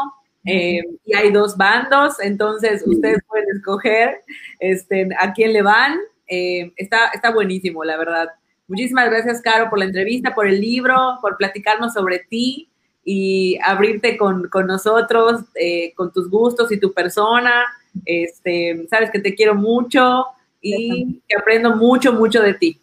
Eh, 0.49 0.80
y 1.05 1.14
hay 1.16 1.32
dos 1.32 1.57
bandos, 1.57 2.20
entonces 2.20 2.84
ustedes 2.87 3.18
pueden 3.26 3.47
escoger 3.57 4.20
este, 4.61 5.09
a 5.18 5.32
quién 5.32 5.53
le 5.53 5.62
van. 5.62 5.99
Eh, 6.28 6.72
está, 6.76 7.09
está 7.09 7.32
buenísimo, 7.32 7.82
la 7.82 7.97
verdad. 7.97 8.28
Muchísimas 8.68 9.11
gracias, 9.11 9.43
Caro, 9.43 9.68
por 9.68 9.78
la 9.78 9.87
entrevista, 9.87 10.34
por 10.34 10.47
el 10.47 10.61
libro, 10.61 11.18
por 11.20 11.37
platicarnos 11.37 11.93
sobre 11.93 12.20
ti 12.20 12.70
y 13.05 13.59
abrirte 13.64 14.16
con, 14.16 14.49
con 14.49 14.66
nosotros, 14.66 15.43
eh, 15.55 15.93
con 15.95 16.12
tus 16.12 16.30
gustos 16.30 16.70
y 16.70 16.78
tu 16.78 16.93
persona. 16.93 17.64
Este, 18.05 18.87
sabes 18.89 19.11
que 19.11 19.20
te 19.20 19.34
quiero 19.34 19.55
mucho 19.55 20.26
y 20.61 21.20
que 21.28 21.37
aprendo 21.37 21.74
mucho, 21.76 22.12
mucho 22.12 22.43
de 22.43 22.55
ti. 22.55 22.80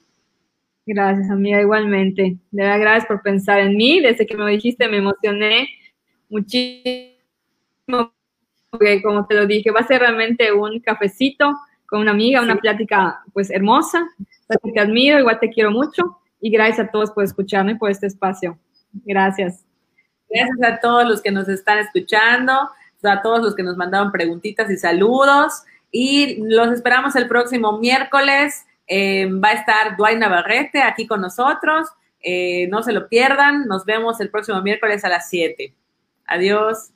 Gracias, 0.85 1.29
amiga, 1.29 1.61
igualmente. 1.61 2.37
De 2.51 2.63
verdad, 2.63 2.79
gracias 2.79 3.05
por 3.05 3.21
pensar 3.21 3.59
en 3.59 3.77
mí. 3.77 4.01
Desde 4.01 4.25
que 4.25 4.35
me 4.35 4.43
lo 4.43 4.49
dijiste 4.49 4.87
me 4.87 4.97
emocioné 4.97 5.69
muchísimo, 6.29 8.13
porque 8.69 9.01
como 9.01 9.25
te 9.25 9.35
lo 9.35 9.45
dije, 9.45 9.71
va 9.71 9.81
a 9.81 9.87
ser 9.87 10.01
realmente 10.01 10.51
un 10.51 10.79
cafecito 10.79 11.55
con 11.85 12.01
una 12.01 12.11
amiga, 12.11 12.41
una 12.41 12.57
plática 12.57 13.23
pues 13.33 13.49
hermosa. 13.49 14.05
Te 14.47 14.79
admiro, 14.79 15.19
igual 15.19 15.39
te 15.39 15.49
quiero 15.49 15.71
mucho 15.71 16.17
y 16.41 16.49
gracias 16.49 16.87
a 16.87 16.91
todos 16.91 17.11
por 17.11 17.23
escucharme 17.23 17.75
por 17.75 17.89
este 17.89 18.07
espacio. 18.07 18.59
Gracias. 19.05 19.63
Gracias 20.29 20.63
a 20.63 20.79
todos 20.79 21.07
los 21.07 21.21
que 21.21 21.31
nos 21.31 21.47
están 21.47 21.79
escuchando, 21.79 22.69
a 23.03 23.21
todos 23.21 23.41
los 23.41 23.55
que 23.55 23.63
nos 23.63 23.77
mandaron 23.77 24.11
preguntitas 24.11 24.69
y 24.69 24.77
saludos 24.77 25.63
y 25.91 26.43
los 26.43 26.69
esperamos 26.69 27.15
el 27.15 27.27
próximo 27.27 27.77
miércoles. 27.77 28.65
Eh, 28.87 29.29
va 29.31 29.49
a 29.49 29.53
estar 29.53 29.97
Dwight 29.97 30.17
Navarrete 30.17 30.81
aquí 30.81 31.07
con 31.07 31.21
nosotros. 31.21 31.87
Eh, 32.19 32.67
no 32.69 32.83
se 32.83 32.93
lo 32.93 33.07
pierdan. 33.07 33.67
Nos 33.67 33.85
vemos 33.85 34.19
el 34.21 34.29
próximo 34.29 34.61
miércoles 34.61 35.03
a 35.03 35.09
las 35.09 35.29
7. 35.29 35.73
Adiós. 36.25 36.91